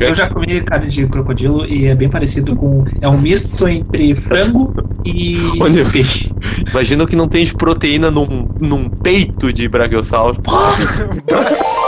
eu 0.00 0.14
já 0.14 0.28
comi 0.28 0.60
carne 0.62 0.88
de 0.88 1.06
crocodilo 1.06 1.66
e 1.66 1.86
é 1.86 1.94
bem 1.94 2.08
parecido 2.08 2.56
com. 2.56 2.84
É 3.00 3.08
um 3.08 3.20
misto 3.20 3.68
entre 3.68 4.14
frango 4.14 4.74
e 5.04 5.38
Olha, 5.60 5.84
peixe. 5.84 6.32
Imagina 6.70 7.06
que 7.06 7.16
não 7.16 7.28
tem 7.28 7.44
de 7.44 7.54
proteína 7.54 8.10
num, 8.10 8.48
num 8.60 8.88
peito 8.88 9.52
de 9.52 9.68
brachiosauro. 9.68 10.40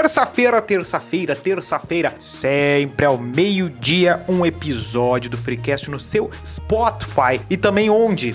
Terça-feira, 0.00 0.62
terça-feira, 0.62 1.36
terça-feira, 1.36 2.14
sempre 2.18 3.04
ao 3.04 3.18
meio-dia, 3.18 4.24
um 4.26 4.46
episódio 4.46 5.28
do 5.28 5.36
Freecast 5.36 5.90
no 5.90 6.00
seu 6.00 6.30
Spotify 6.42 7.38
e 7.50 7.56
também 7.58 7.90
onde? 7.90 8.34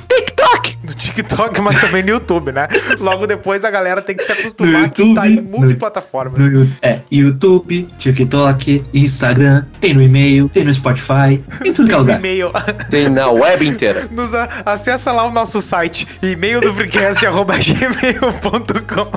TikTok. 0.66 0.78
No 0.84 0.94
TikTok, 0.94 1.62
mas 1.62 1.80
também 1.80 2.04
no 2.04 2.10
YouTube, 2.10 2.52
né? 2.52 2.68
Logo 3.00 3.26
depois 3.28 3.64
a 3.64 3.72
galera 3.72 4.02
tem 4.02 4.16
que 4.16 4.24
se 4.24 4.32
acostumar 4.32 4.82
YouTube, 4.84 5.10
que 5.10 5.16
tá 5.16 5.28
em 5.28 5.42
multiplataformas. 5.42 6.52
No, 6.52 6.68
é, 6.82 7.02
YouTube, 7.12 7.88
TikTok, 8.00 8.84
Instagram, 8.94 9.66
tem 9.80 9.94
no 9.94 10.02
e-mail, 10.02 10.50
tem 10.50 10.64
no 10.64 10.74
Spotify, 10.74 11.44
tem 11.62 11.72
tudo 11.74 11.88
que 11.88 11.94
é 11.94 11.98
lugar. 11.98 12.18
E-mail. 12.20 12.52
Tem 12.90 13.10
na 13.10 13.30
web 13.30 13.68
inteira. 13.68 14.08
Nos 14.12 14.34
a, 14.34 14.48
acessa 14.66 15.12
lá 15.12 15.26
o 15.26 15.32
nosso 15.32 15.62
site, 15.62 16.08
e-mail 16.22 16.62
do 16.62 16.74
freecast.gmail.com. 16.74 19.12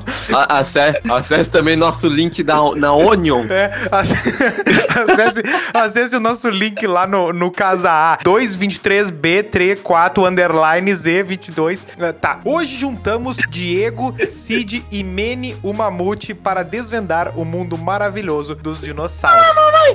Acesse, 0.48 1.00
acesse 1.10 1.48
também 1.50 1.76
nosso 1.76 2.08
link 2.08 2.42
na 2.44 2.92
Onion. 2.92 3.46
É, 3.50 3.70
acesse, 3.90 5.42
acesse 5.72 6.14
o 6.16 6.20
nosso 6.20 6.50
link 6.50 6.86
lá 6.86 7.06
no, 7.06 7.32
no 7.32 7.50
Casa 7.50 7.90
A, 7.90 8.18
223B34 8.18 10.28
underline 10.28 10.92
Z23. 10.92 11.37
2022. 11.38 11.86
Né? 11.96 12.12
Tá, 12.12 12.40
hoje 12.44 12.76
juntamos 12.76 13.38
Diego, 13.48 14.14
Cid 14.28 14.84
e 14.90 15.02
Mene, 15.02 15.56
o 15.62 15.72
mamute, 15.72 16.34
para 16.34 16.62
desvendar 16.62 17.38
o 17.38 17.44
mundo 17.44 17.78
maravilhoso 17.78 18.54
dos 18.54 18.80
dinossauros. 18.80 19.38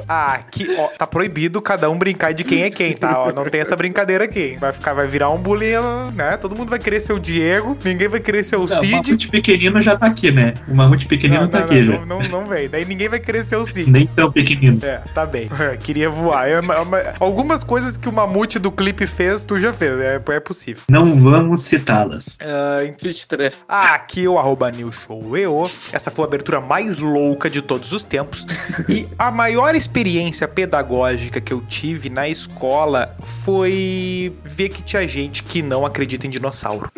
Ah, 0.08 0.40
que, 0.50 0.76
ó, 0.78 0.88
tá 0.88 1.06
proibido 1.06 1.62
cada 1.62 1.90
um 1.90 1.98
brincar 1.98 2.34
de 2.34 2.44
quem 2.44 2.64
é 2.64 2.70
quem, 2.70 2.94
tá? 2.94 3.20
Ó, 3.20 3.32
não 3.32 3.44
tem 3.44 3.62
essa 3.62 3.76
brincadeira 3.76 4.24
aqui. 4.24 4.56
Vai 4.60 4.72
ficar, 4.72 4.94
vai 4.94 5.08
virar 5.08 5.30
um 5.30 5.38
bullying, 5.38 5.74
né? 6.16 6.38
Todo 6.38 6.56
mundo 6.56 6.70
vai 6.70 6.80
querer 6.80 7.00
ser 7.00 7.14
o 7.14 7.20
Diego, 7.20 7.78
ninguém 7.84 8.08
vai 8.08 8.20
querer 8.20 8.44
ser 8.44 8.56
o 8.56 8.62
não, 8.62 8.68
Cid. 8.68 8.94
O 8.94 8.98
mamute 8.98 9.28
pequenino 9.28 9.82
já 9.82 9.98
tá 9.98 10.08
aqui, 10.08 10.32
né? 10.32 10.54
O 10.68 10.74
mamute 10.74 11.06
pequenino 11.06 11.42
não, 11.42 11.50
tá 11.50 11.60
não, 11.60 11.66
aqui 11.66 11.84
já. 11.84 12.06
Não, 12.06 12.20
não, 12.22 12.46
vem. 12.46 12.70
Daí 12.70 12.86
ninguém 12.86 13.10
vai 13.10 13.20
querer 13.20 13.44
ser 13.44 13.58
o 13.58 13.66
Cid. 13.66 13.90
Nem 13.90 14.08
tão 14.08 14.32
pequenino. 14.32 14.80
É, 14.84 15.02
tá 15.14 15.26
bem. 15.26 15.50
Eu 15.74 15.78
queria 15.78 16.10
voar. 16.10 16.50
Eu, 16.50 16.62
eu, 16.62 16.88
algumas 17.20 17.64
coisas 17.64 17.98
que 17.98 18.08
o 18.08 18.12
mamute 18.12 18.60
do 18.60 18.72
clipe 18.72 19.08
fez, 19.08 19.46
tu 19.46 19.58
já 19.58 19.74
fez. 19.74 20.00
É, 20.00 20.22
é 20.30 20.40
possível. 20.40 20.84
Não 20.90 21.06
vamos 21.20 21.33
citá-las. 21.58 22.38
Uh, 22.42 22.94
23. 23.02 23.66
Ah, 23.68 23.96
aqui 23.96 24.28
o 24.28 24.38
arroba 24.38 24.72
newshoweo. 24.72 25.64
Essa 25.92 26.12
foi 26.12 26.26
a 26.26 26.28
abertura 26.28 26.60
mais 26.62 27.00
louca 27.00 27.50
de 27.50 27.62
todos 27.62 27.92
os 27.92 28.04
tempos. 28.04 28.46
e 28.90 29.08
a 29.18 29.32
maior 29.32 29.76
experiência 29.76 30.48
pedagógica 30.48 31.40
que 31.40 31.54
eu 31.54 31.62
tive 31.62 32.10
na 32.10 32.28
escola 32.28 33.16
foi 33.22 34.36
ver 34.44 34.70
que 34.70 34.82
tinha 34.82 35.08
gente 35.08 35.44
que 35.44 35.62
não 35.62 35.86
acredita 35.86 36.28
em 36.28 36.30
dinossauro. 36.30 36.92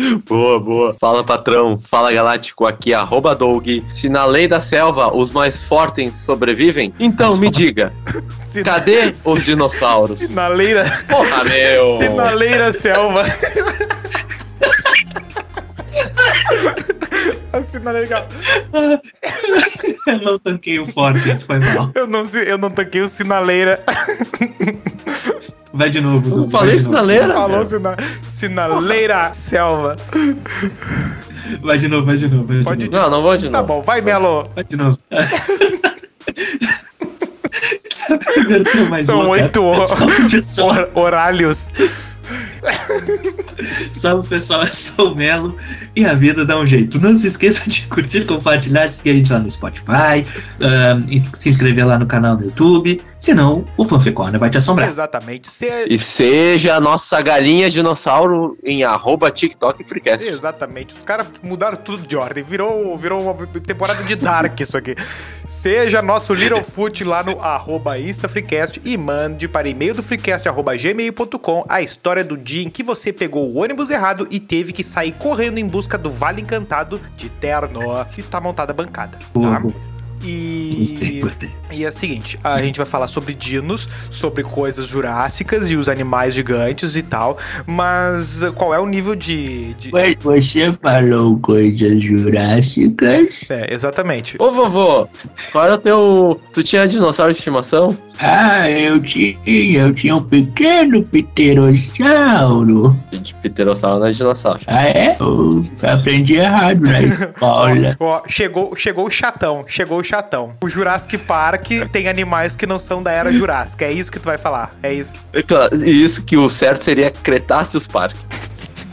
Boa, 0.26 0.60
boa. 0.60 0.96
Fala, 0.98 1.24
patrão. 1.24 1.78
Fala, 1.78 2.12
Galáctico. 2.12 2.66
Aqui, 2.66 2.92
arroba 2.94 3.34
Doug. 3.34 3.66
Se 3.92 4.08
na 4.08 4.24
lei 4.24 4.48
da 4.48 4.60
selva 4.60 5.14
os 5.14 5.30
mais 5.30 5.64
fortes 5.64 6.14
sobrevivem, 6.16 6.92
então 6.98 7.36
me 7.36 7.50
diga, 7.50 7.92
cadê 8.64 9.12
os 9.24 9.44
dinossauros? 9.44 10.18
Sinaleira... 10.18 10.84
Porra, 11.08 11.44
meu! 11.44 11.96
Sinaleira 11.98 12.72
selva. 12.72 13.24
A 17.52 17.62
sinaleira... 17.62 18.26
Eu 20.06 20.18
não 20.20 20.38
tanquei 20.38 20.78
o 20.78 20.86
forte, 20.86 21.30
isso 21.30 21.44
foi 21.44 21.58
mal. 21.58 21.90
Eu 21.94 22.06
não, 22.06 22.22
eu 22.44 22.58
não 22.58 22.70
tanquei 22.70 23.02
o 23.02 23.08
sinaleira. 23.08 23.82
Vai 25.72 25.90
de 25.90 26.00
novo. 26.00 26.36
Não 26.36 26.50
falei 26.50 26.78
sinaleira? 26.78 27.34
Falou 27.34 27.64
sina... 27.64 27.96
sinaleira 28.22 29.34
selva. 29.34 29.96
Vai 31.62 31.78
de 31.78 31.88
novo, 31.88 32.06
vai 32.06 32.16
de 32.16 32.28
novo. 32.28 32.46
Vai 32.46 32.62
Pode 32.62 32.84
de 32.84 32.90
novo. 32.90 33.02
Não, 33.02 33.10
não 33.10 33.22
vou 33.22 33.36
de 33.36 33.48
tá 33.48 33.58
novo. 33.58 33.68
Tá 33.68 33.74
bom, 33.74 33.80
vai, 33.80 34.00
Melo. 34.00 34.44
Vai 34.54 34.64
de 34.64 34.76
novo. 34.76 34.96
São 39.04 39.28
oito 39.28 39.62
horários. 40.94 41.70
Salve 43.94 44.28
pessoal, 44.28 44.62
eu 44.62 44.68
sou 44.68 45.12
o 45.12 45.16
Melo 45.16 45.56
e 45.94 46.04
a 46.04 46.14
vida 46.14 46.44
dá 46.44 46.58
um 46.58 46.66
jeito. 46.66 47.00
Não 47.00 47.14
se 47.16 47.26
esqueça 47.26 47.68
de 47.68 47.86
curtir, 47.86 48.24
compartilhar, 48.24 48.88
seguir 48.88 49.10
a 49.10 49.14
gente 49.14 49.32
lá 49.32 49.38
no 49.38 49.50
Spotify, 49.50 50.24
uh, 50.58 51.18
se 51.36 51.48
inscrever 51.48 51.86
lá 51.86 51.98
no 51.98 52.06
canal 52.06 52.36
do 52.36 52.44
YouTube. 52.44 53.00
Senão, 53.18 53.66
o 53.76 53.84
Fanficona 53.84 54.38
vai 54.38 54.48
te 54.48 54.56
assombrar. 54.56 54.88
Exatamente. 54.88 55.48
Se... 55.48 55.68
E 55.90 55.98
seja 55.98 56.76
a 56.76 56.80
nossa 56.80 57.20
galinha 57.20 57.70
dinossauro 57.70 58.56
em 58.64 58.82
arroba 58.82 59.30
TikTok 59.30 59.84
Freecast. 59.84 60.26
Exatamente. 60.26 60.94
Os 60.94 61.02
caras 61.02 61.26
mudaram 61.42 61.76
tudo 61.76 62.06
de 62.06 62.16
ordem. 62.16 62.42
Virou, 62.42 62.96
virou 62.96 63.22
uma 63.22 63.46
temporada 63.46 64.02
de 64.04 64.16
Dark 64.16 64.58
isso 64.58 64.76
aqui. 64.76 64.94
Seja 65.44 66.00
nosso 66.00 66.32
Littlefoot 66.32 67.04
lá 67.04 67.22
no 67.22 67.38
arroba 67.40 67.98
InstaFreecast 67.98 68.80
e 68.84 68.96
mande 68.96 69.46
para 69.46 69.68
e-mail 69.68 69.94
do 69.94 70.02
freecast 70.02 70.48
arroba 70.48 70.74
gmail.com 70.76 71.66
a 71.68 71.82
história 71.82 72.24
do 72.24 72.38
dia 72.38 72.49
em 72.58 72.68
que 72.68 72.82
você 72.82 73.12
pegou 73.12 73.48
o 73.48 73.58
ônibus 73.58 73.90
errado 73.90 74.26
e 74.30 74.40
teve 74.40 74.72
que 74.72 74.82
sair 74.82 75.12
correndo 75.12 75.58
em 75.58 75.66
busca 75.66 75.96
do 75.96 76.10
Vale 76.10 76.42
Encantado 76.42 77.00
de 77.16 77.28
Terno. 77.28 77.80
Está 78.16 78.40
montada 78.40 78.72
a 78.72 78.74
bancada, 78.74 79.18
tá? 79.40 79.62
E. 80.22 80.76
Gostei, 80.80 81.20
gostei. 81.20 81.50
E 81.70 81.84
é 81.84 81.88
o 81.88 81.92
seguinte: 81.92 82.38
a 82.42 82.60
gente 82.60 82.76
vai 82.76 82.86
falar 82.86 83.06
sobre 83.06 83.34
dinos, 83.34 83.88
sobre 84.10 84.42
coisas 84.42 84.86
jurássicas 84.86 85.70
e 85.70 85.76
os 85.76 85.88
animais 85.88 86.34
gigantes 86.34 86.96
e 86.96 87.02
tal. 87.02 87.38
Mas 87.66 88.42
qual 88.54 88.74
é 88.74 88.78
o 88.78 88.86
nível 88.86 89.14
de. 89.14 89.74
de... 89.74 89.90
Você 90.22 90.72
falou 90.72 91.38
coisas 91.38 92.02
jurássicas? 92.02 93.28
É, 93.48 93.72
exatamente. 93.72 94.36
Ô 94.38 94.52
vovô, 94.52 95.08
qual 95.52 95.64
era 95.64 95.74
o 95.74 95.78
teu. 95.78 96.40
Tu 96.52 96.62
tinha 96.62 96.86
dinossauro 96.86 97.32
de 97.32 97.38
estimação? 97.38 97.96
Ah, 98.18 98.70
eu 98.70 99.00
tinha, 99.00 99.34
eu 99.46 99.94
tinha 99.94 100.14
um 100.14 100.22
pequeno 100.22 101.02
pterossauro. 101.04 102.94
De 103.10 103.34
pterossauro 103.34 104.00
não 104.00 104.06
é 104.06 104.12
dinossauro. 104.12 104.60
Ah, 104.66 104.84
é? 104.84 105.16
Eu 105.18 105.64
aprendi 105.82 106.34
errado 106.34 106.82
na 106.82 107.00
escola. 107.02 107.96
ó, 107.98 108.22
chegou, 108.28 108.76
chegou 108.76 109.06
o 109.06 109.10
chatão, 109.10 109.64
chegou 109.66 109.98
o 109.98 110.04
chatão. 110.10 110.54
O 110.62 110.68
Jurassic 110.68 111.16
Park 111.18 111.68
tem 111.92 112.08
animais 112.08 112.56
que 112.56 112.66
não 112.66 112.78
são 112.78 113.02
da 113.02 113.12
era 113.12 113.32
Jurássica. 113.32 113.84
É 113.84 113.92
isso 113.92 114.10
que 114.10 114.18
tu 114.18 114.24
vai 114.24 114.38
falar. 114.38 114.74
É 114.82 114.92
isso. 114.92 115.30
É 115.32 115.42
claro, 115.42 115.74
isso 115.84 116.22
que 116.22 116.36
o 116.36 116.50
certo 116.50 116.82
seria 116.82 117.10
Cretáceos 117.10 117.86
Park. 117.86 118.16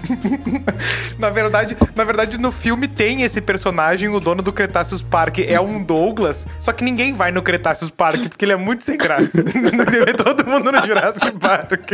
na 1.19 1.29
verdade, 1.29 1.75
na 1.95 2.03
verdade, 2.03 2.37
no 2.37 2.51
filme 2.51 2.87
tem 2.87 3.23
esse 3.23 3.41
personagem, 3.41 4.07
o 4.09 4.19
dono 4.19 4.41
do 4.41 4.53
Cretaceous 4.53 5.01
Park 5.01 5.39
é 5.39 5.59
um 5.59 5.83
Douglas, 5.83 6.47
só 6.59 6.71
que 6.71 6.83
ninguém 6.83 7.13
vai 7.13 7.31
no 7.31 7.41
Cretaceous 7.41 7.89
Park 7.89 8.21
porque 8.29 8.45
ele 8.45 8.53
é 8.53 8.55
muito 8.55 8.85
sem 8.85 8.97
graça. 8.97 9.43
Todo 10.23 10.47
mundo 10.47 10.71
no 10.71 10.85
Jurassic 10.85 11.31
Park. 11.31 11.91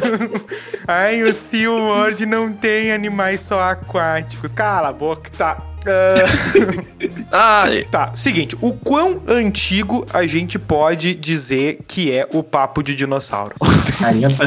Ai, 0.86 1.22
o 1.22 1.34
filme 1.34 1.80
hoje 1.80 2.24
não 2.24 2.52
tem 2.52 2.92
animais 2.92 3.40
só 3.40 3.60
aquáticos. 3.60 4.52
Cala 4.52 4.88
a 4.88 4.92
boca. 4.92 5.30
Tá. 5.36 5.58
Uh... 7.28 7.84
tá, 7.90 8.12
seguinte, 8.14 8.56
o 8.60 8.72
quão 8.72 9.20
antigo 9.28 10.06
a 10.12 10.26
gente 10.26 10.58
pode 10.58 11.14
dizer 11.14 11.78
que 11.86 12.10
é 12.10 12.26
o 12.32 12.42
papo 12.42 12.82
de 12.82 12.94
dinossauro? 12.94 13.54
Daria 14.00 14.28
pra, 14.30 14.46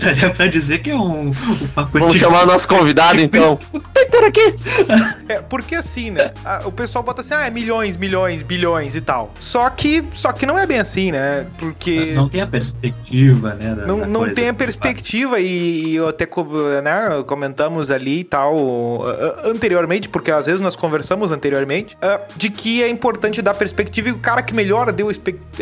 Daria 0.00 0.30
pra 0.30 0.46
dizer 0.48 0.82
que 0.82 0.90
é 0.90 0.96
um, 0.96 1.28
um 1.28 1.68
papo 1.74 1.98
Vamos 1.98 2.16
chamar 2.16 2.42
o 2.42 2.46
nosso 2.46 2.68
convidado 2.68 3.20
então. 3.20 3.56
Peter 3.94 4.24
aqui! 4.26 4.54
É, 5.28 5.40
porque 5.40 5.76
assim, 5.76 6.10
né? 6.10 6.32
o 6.64 6.72
pessoal 6.72 7.04
bota 7.04 7.20
assim, 7.20 7.34
ah, 7.34 7.46
é 7.46 7.50
milhões, 7.50 7.96
milhões, 7.96 8.42
bilhões 8.42 8.96
e 8.96 9.00
tal. 9.00 9.32
Só 9.38 9.70
que, 9.70 10.04
só 10.12 10.32
que 10.32 10.44
não 10.44 10.58
é 10.58 10.66
bem 10.66 10.80
assim, 10.80 11.12
né? 11.12 11.46
Porque. 11.56 12.12
Não 12.14 12.28
tem 12.28 12.40
a 12.40 12.46
perspectiva, 12.46 13.54
né? 13.54 13.74
Da, 13.74 13.86
não 13.86 14.00
da 14.00 14.06
não 14.06 14.30
tem 14.30 14.48
a 14.48 14.54
perspectiva 14.54 15.38
e, 15.38 15.94
e 15.94 15.98
até 16.00 16.28
né, 16.82 17.22
comentamos 17.26 17.90
ali 17.90 18.20
e 18.20 18.24
tal 18.24 19.04
anteriormente 19.44 19.93
porque 20.08 20.30
às 20.30 20.46
vezes 20.46 20.60
nós 20.60 20.76
conversamos 20.76 21.30
anteriormente, 21.32 21.96
uh, 21.96 22.20
de 22.36 22.50
que 22.50 22.82
é 22.82 22.88
importante 22.88 23.40
dar 23.40 23.54
perspectiva 23.54 24.08
e 24.08 24.12
o 24.12 24.18
cara 24.18 24.42
que 24.42 24.54
melhor 24.54 24.90
deu 24.92 25.10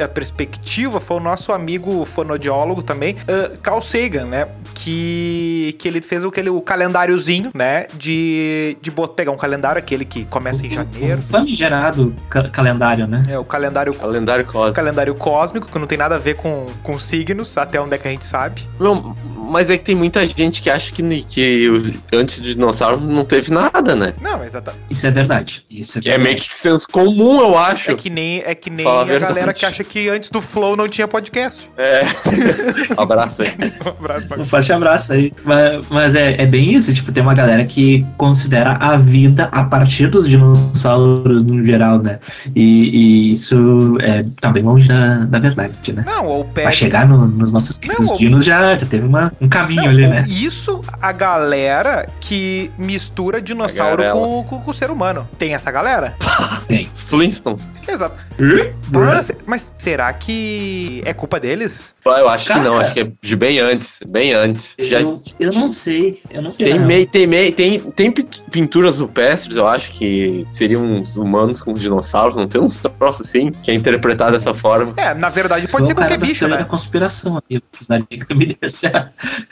a 0.02 0.08
perspectiva 0.08 1.00
foi 1.00 1.16
o 1.18 1.20
nosso 1.20 1.52
amigo 1.52 2.04
fonodiólogo 2.04 2.82
também, 2.82 3.14
uh, 3.14 3.58
Carl 3.62 3.80
Sagan, 3.80 4.24
né? 4.26 4.48
Que, 4.96 5.76
que 5.78 5.86
ele 5.88 6.02
fez 6.02 6.24
aquele, 6.24 6.50
o 6.50 6.60
calendáriozinho, 6.60 7.50
né? 7.54 7.86
De, 7.94 8.76
de 8.82 8.90
bot- 8.90 9.14
pegar 9.14 9.30
um 9.30 9.36
calendário, 9.36 9.78
aquele 9.78 10.04
que 10.04 10.24
começa 10.24 10.66
em 10.66 10.70
janeiro. 10.70 11.18
O 11.20 11.22
famigerado 11.22 12.14
ca- 12.28 12.48
calendário, 12.48 13.06
né? 13.06 13.22
É, 13.28 13.38
o 13.38 13.44
calendário, 13.44 13.92
o 13.92 13.96
Calendário 13.96 14.44
cósmico. 14.44 14.74
calendário 14.74 15.14
cósmico, 15.14 15.68
que 15.70 15.78
não 15.78 15.86
tem 15.86 15.96
nada 15.98 16.16
a 16.16 16.18
ver 16.18 16.34
com, 16.36 16.66
com 16.82 16.98
signos, 16.98 17.56
até 17.56 17.80
onde 17.80 17.94
é 17.94 17.98
que 17.98 18.08
a 18.08 18.10
gente 18.10 18.26
sabe. 18.26 18.62
Não, 18.78 19.14
mas 19.36 19.70
é 19.70 19.78
que 19.78 19.84
tem 19.84 19.94
muita 19.94 20.26
gente 20.26 20.60
que 20.60 20.68
acha 20.68 20.92
que, 20.92 21.02
que 21.24 21.68
os- 21.68 21.90
antes 22.12 22.40
de 22.42 22.54
dinossauro 22.54 23.00
não 23.00 23.24
teve 23.24 23.52
nada, 23.52 23.94
né? 23.94 24.12
Não, 24.22 24.44
exatamente. 24.44 24.82
Isso 24.90 25.06
é 25.06 25.10
verdade. 25.10 25.64
Isso 25.70 25.98
é, 25.98 26.00
Que 26.00 26.08
é 26.08 26.12
verdade. 26.12 26.34
meio 26.36 26.48
que 26.48 26.54
senso 26.58 26.86
comum, 26.90 27.40
eu 27.40 27.58
acho. 27.58 27.90
É 27.90 27.94
que 27.94 28.08
nem, 28.08 28.42
é 28.46 28.54
que 28.54 28.70
nem 28.70 28.84
Fala 28.84 29.00
a 29.00 29.02
a 29.02 29.06
galera 29.06 29.34
verdade. 29.34 29.58
que 29.58 29.66
acha 29.66 29.84
que 29.84 30.08
antes 30.08 30.30
do 30.30 30.40
Flow 30.40 30.76
não 30.76 30.88
tinha 30.88 31.08
podcast. 31.08 31.70
É. 31.76 32.02
Abraço 32.96 33.42
aí. 33.42 33.54
Um 33.84 33.88
abraço 33.90 34.26
pra 34.26 34.40
Um 34.40 34.44
forte 34.44 34.72
abraço 34.72 35.12
aí. 35.12 35.32
Mas, 35.44 35.86
mas 35.88 36.14
é, 36.14 36.40
é 36.40 36.46
bem 36.46 36.74
isso, 36.74 36.92
tipo, 36.94 37.10
tem 37.12 37.22
uma 37.22 37.34
galera 37.34 37.64
que 37.64 38.04
considera 38.16 38.72
a 38.80 38.96
vida 38.96 39.48
a 39.52 39.64
partir 39.64 40.08
dos 40.08 40.28
dinossauros 40.28 41.44
no 41.44 41.64
geral, 41.64 41.98
né? 41.98 42.18
E, 42.54 42.62
e 42.62 43.30
isso 43.30 43.96
é, 44.00 44.24
tá 44.40 44.50
bem 44.50 44.62
longe 44.62 44.88
da, 44.88 45.18
da 45.24 45.38
verdade, 45.38 45.92
né? 45.92 46.02
Não, 46.06 46.26
ou 46.26 46.44
Pra 46.44 46.64
pega. 46.64 46.72
chegar 46.72 47.08
no- 47.08 47.26
nos 47.26 47.52
nossos 47.52 47.78
queridos 47.78 48.08
Não, 48.08 48.16
dinos 48.16 48.44
já, 48.44 48.76
já 48.76 48.86
teve 48.86 49.06
uma, 49.06 49.32
um 49.40 49.48
caminho 49.48 49.82
Não, 49.82 49.88
ali, 49.90 50.06
né? 50.06 50.24
Isso 50.28 50.82
a 51.00 51.12
galera 51.12 52.06
que 52.20 52.70
mistura 52.78 53.40
dinossauro 53.40 54.02
Com, 54.12 54.44
com, 54.44 54.60
com 54.60 54.70
o 54.70 54.74
ser 54.74 54.90
humano. 54.90 55.28
Tem 55.38 55.54
essa 55.54 55.70
galera? 55.70 56.14
Os 56.94 57.02
Flintstones. 57.08 57.62
Exato. 57.88 58.14
Mas 59.46 59.72
será 59.76 60.12
que 60.12 61.02
é 61.04 61.12
culpa 61.12 61.38
deles? 61.40 61.94
Ah, 62.06 62.18
Eu 62.20 62.28
acho 62.28 62.46
que 62.46 62.58
não, 62.58 62.72
Cara. 62.74 62.84
acho 62.84 62.94
que 62.94 63.00
é 63.00 63.08
de 63.20 63.36
bem 63.36 63.58
antes. 63.60 63.98
Bem 64.08 64.32
antes. 64.32 64.74
Já 64.78 65.00
Eu, 65.00 65.20
eu 65.38 65.52
não 65.52 65.68
sei, 65.68 66.20
eu 66.30 66.42
não 66.42 66.52
sei. 66.52 66.70
tem, 66.70 66.78
não. 66.78 66.86
meio, 66.86 67.06
tem, 67.06 67.26
meio, 67.26 67.52
tem, 67.52 67.80
tem 67.80 68.10
pi- 68.10 68.26
pinturas 68.50 68.98
rupestres, 69.00 69.56
eu 69.56 69.66
acho 69.68 69.90
que 69.92 70.46
seriam 70.50 70.82
uns 70.84 71.16
humanos 71.16 71.60
com 71.60 71.72
os 71.72 71.80
dinossauros, 71.80 72.36
não 72.36 72.46
tem 72.48 72.60
uns 72.60 72.78
troços 72.78 73.26
assim, 73.26 73.50
que 73.50 73.70
é 73.70 73.74
interpretado 73.74 74.32
dessa 74.32 74.54
forma. 74.54 74.92
É, 74.96 75.12
na 75.14 75.28
verdade 75.28 75.66
pode 75.68 75.86
Sou 75.86 75.86
ser 75.88 75.94
cara 75.94 76.08
qualquer 76.08 76.26
bicho, 76.26 76.48
né? 76.48 76.56
da 76.58 76.64
conspiração 76.64 77.36
aqui. 77.36 77.56
Eu 77.56 77.60
precisaria 77.70 78.06
que 78.06 78.34
me 78.34 78.46
desse 78.60 78.86
a... 78.86 79.10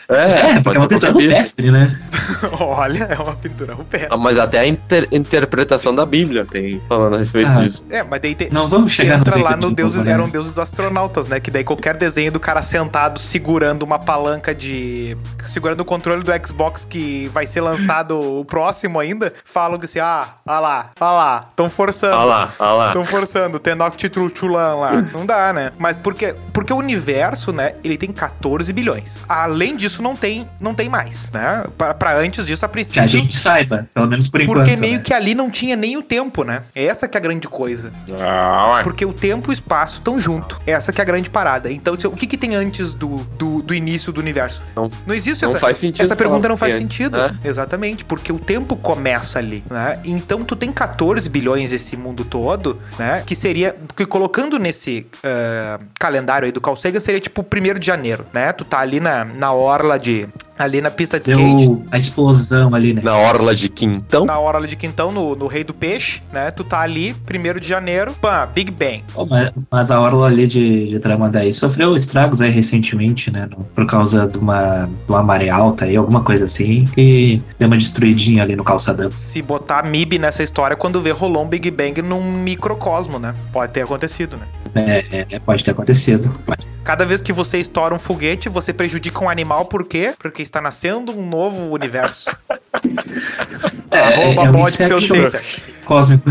É, 0.08 0.16
É, 0.22 0.60
pode 0.60 0.62
porque 0.62 0.76
é 0.76 0.80
uma 0.80 0.88
pintura 0.88 1.12
bicho. 1.12 1.28
né? 1.28 1.34
rupestre, 1.34 1.70
né? 1.70 1.98
Olha, 2.60 3.04
é 3.04 3.18
uma 3.18 3.36
pintura 3.36 3.74
rupestre. 3.74 4.08
Ah, 4.10 4.16
Mas 4.16 4.38
até 4.50 4.58
a 4.60 4.66
inter- 4.66 5.08
interpretação 5.12 5.94
da 5.94 6.04
Bíblia 6.04 6.44
tem 6.44 6.80
falando 6.88 7.14
a 7.14 7.18
respeito 7.18 7.48
Ah, 7.50 7.62
disso. 7.62 7.86
É, 7.90 8.02
mas 8.02 8.20
daí 8.20 8.34
tem. 8.34 8.50
Não 8.50 8.68
vamos 8.68 8.92
chegar 8.92 9.18
Entra 9.20 9.36
no 9.36 9.44
lá 9.44 9.56
no 9.56 9.68
de 9.68 9.74
deuses, 9.76 10.04
eram 10.04 10.28
deuses 10.28 10.58
astronautas, 10.58 11.26
né? 11.26 11.40
Que 11.40 11.50
daí 11.50 11.64
qualquer 11.64 11.96
desenho 11.96 12.32
do 12.32 12.40
cara 12.40 12.62
sentado 12.62 13.18
segurando 13.18 13.82
uma 13.82 13.98
palanca 13.98 14.54
de. 14.54 15.16
segurando 15.46 15.80
o 15.80 15.84
controle 15.84 16.22
do 16.22 16.32
Xbox 16.46 16.84
que 16.84 17.28
vai 17.32 17.46
ser 17.46 17.60
lançado 17.60 18.18
o 18.40 18.44
próximo 18.44 18.98
ainda, 18.98 19.32
falam 19.44 19.78
que 19.78 19.84
assim, 19.84 19.98
ah, 19.98 20.26
ah 20.46 20.60
lá, 20.60 20.90
ah 21.00 21.12
lá, 21.12 21.44
tão 21.56 21.70
forçando. 21.70 22.14
Olha 22.16 22.24
lá, 22.24 22.52
olha 22.58 22.72
lá. 22.72 22.86
Estão 22.88 23.04
forçando, 23.04 23.58
Tenok 23.58 23.96
Chulan 24.34 24.74
lá. 24.76 24.92
Não 25.12 25.24
dá, 25.26 25.52
né? 25.52 25.72
Mas 25.78 25.96
porque, 25.98 26.34
porque 26.52 26.72
o 26.72 26.76
universo, 26.76 27.52
né, 27.52 27.74
ele 27.84 27.96
tem 27.96 28.10
14 28.12 28.72
bilhões. 28.72 29.20
Além 29.28 29.76
disso, 29.76 30.02
não 30.02 30.14
tem, 30.16 30.46
não 30.60 30.74
tem 30.74 30.88
mais, 30.88 31.30
né? 31.32 31.64
Pra, 31.76 31.94
pra 31.94 32.16
antes 32.18 32.46
disso, 32.46 32.64
a 32.64 32.68
Que 32.68 32.72
princípio. 32.72 33.02
a 33.02 33.06
gente 33.06 33.34
saiba, 33.36 33.86
pelo 33.92 34.06
menos 34.06 34.28
por 34.28 34.39
enquanto. 34.42 34.58
porque 34.58 34.76
meio 34.76 34.94
né? 34.94 35.00
que 35.00 35.12
ali 35.14 35.34
não 35.34 35.50
tinha 35.50 35.76
nem 35.76 35.96
o 35.96 36.02
tempo, 36.02 36.44
né? 36.44 36.62
Essa 36.74 37.08
que 37.08 37.16
é 37.16 37.20
a 37.20 37.22
grande 37.22 37.48
coisa. 37.48 37.90
Ah, 38.20 38.74
ué. 38.76 38.82
Porque 38.82 39.04
o 39.04 39.12
tempo 39.12 39.50
e 39.50 39.52
o 39.52 39.52
espaço 39.52 39.98
estão 39.98 40.20
junto. 40.20 40.60
Essa 40.66 40.92
que 40.92 41.00
é 41.00 41.02
a 41.02 41.04
grande 41.04 41.30
parada. 41.30 41.70
Então, 41.70 41.94
o 41.94 42.16
que 42.16 42.26
que 42.26 42.36
tem 42.36 42.54
antes 42.54 42.94
do, 42.94 43.18
do, 43.38 43.62
do 43.62 43.74
início 43.74 44.12
do 44.12 44.20
universo? 44.20 44.62
Não- 44.74 44.90
não 45.06 45.14
existe 45.14 45.42
não 45.42 45.50
essa... 45.50 45.58
faz 45.58 45.78
sentido 45.78 46.02
Essa 46.02 46.16
pergunta 46.16 46.48
não 46.48 46.56
faz 46.56 46.74
que 46.74 46.82
antes, 46.82 46.96
sentido. 46.96 47.18
né? 47.18 47.38
Exatamente, 47.44 48.04
porque 48.04 48.32
o 48.32 48.38
tempo 48.38 48.76
começa 48.76 49.38
ali, 49.38 49.64
né? 49.70 49.98
Então 50.04 50.44
tu 50.44 50.56
tem 50.56 50.72
14 50.72 51.28
bilhões 51.28 51.72
esse 51.72 51.96
mundo 51.96 52.24
todo, 52.24 52.80
né? 52.98 53.22
Que 53.26 53.34
seria. 53.34 53.74
Porque 53.86 54.06
colocando 54.06 54.58
nesse 54.58 55.06
eh, 55.22 55.78
calendário 55.98 56.46
aí 56.46 56.52
do 56.52 56.60
Carl 56.60 56.76
Sagan, 56.76 57.00
seria 57.00 57.20
tipo 57.20 57.42
1 57.42 57.78
de 57.78 57.86
janeiro, 57.86 58.26
né? 58.32 58.52
Tu 58.52 58.64
tá 58.64 58.80
ali 58.80 59.00
na, 59.00 59.24
na 59.24 59.52
orla 59.52 59.98
de. 59.98 60.28
Ali 60.60 60.82
na 60.82 60.90
pista 60.90 61.18
de 61.18 61.32
skate. 61.32 61.56
Deu 61.66 61.82
a 61.90 61.96
explosão 61.98 62.74
ali, 62.74 62.92
né? 62.92 63.00
Na 63.02 63.16
orla 63.16 63.54
de 63.54 63.70
Quintão. 63.70 64.26
Na 64.26 64.38
orla 64.38 64.66
de 64.66 64.76
Quintão, 64.76 65.10
no, 65.10 65.34
no 65.34 65.46
Rei 65.46 65.64
do 65.64 65.72
Peixe, 65.72 66.20
né? 66.30 66.50
Tu 66.50 66.62
tá 66.62 66.80
ali, 66.80 67.16
1 67.28 67.58
de 67.58 67.66
janeiro, 67.66 68.12
pã, 68.20 68.46
Big 68.54 68.70
Bang. 68.70 69.02
Pô, 69.14 69.24
mas, 69.24 69.50
mas 69.70 69.90
a 69.90 69.98
orla 69.98 70.26
ali 70.26 70.46
de, 70.46 70.84
de 70.84 70.98
Tramandaí 70.98 71.50
sofreu 71.54 71.96
estragos 71.96 72.42
aí 72.42 72.50
recentemente, 72.50 73.30
né? 73.30 73.48
no- 73.50 73.64
por 73.64 73.86
causa 73.86 74.26
de 74.28 74.36
uma, 74.36 74.84
de 74.84 74.92
uma 75.10 75.22
maré 75.22 75.48
alta 75.48 75.86
aí, 75.86 75.96
alguma 75.96 76.22
coisa 76.22 76.44
assim, 76.44 76.84
que 76.94 77.42
deu 77.58 77.66
uma 77.66 77.78
destruidinha 77.78 78.42
ali 78.42 78.54
no 78.54 78.62
calçadão. 78.62 79.10
Se 79.12 79.40
botar 79.40 79.82
MIB 79.84 80.18
nessa 80.18 80.42
história, 80.42 80.76
quando 80.76 81.00
vê 81.00 81.10
rolou 81.10 81.42
um 81.42 81.48
Big 81.48 81.70
Bang 81.70 82.02
num 82.02 82.22
microcosmo, 82.42 83.18
né? 83.18 83.34
Pode 83.50 83.72
ter 83.72 83.80
acontecido, 83.82 84.36
né? 84.36 84.44
É, 84.74 85.26
é, 85.30 85.38
pode 85.38 85.64
ter 85.64 85.70
acontecido. 85.72 86.28
Pode- 86.46 86.68
Cada 86.90 87.06
vez 87.06 87.22
que 87.22 87.32
você 87.32 87.60
estoura 87.60 87.94
um 87.94 88.00
foguete, 88.00 88.48
você 88.48 88.72
prejudica 88.72 89.22
um 89.22 89.30
animal, 89.30 89.66
por 89.66 89.86
quê? 89.86 90.12
Porque 90.18 90.42
está 90.42 90.60
nascendo 90.60 91.16
um 91.16 91.24
novo 91.24 91.70
universo. 91.70 92.28
Arroba 93.92 94.42
é 94.42 94.48
um 94.48 94.50
bot 94.50 94.68
inseto 94.70 94.96
pseudociência. 94.96 95.40
cósmico. 95.84 96.28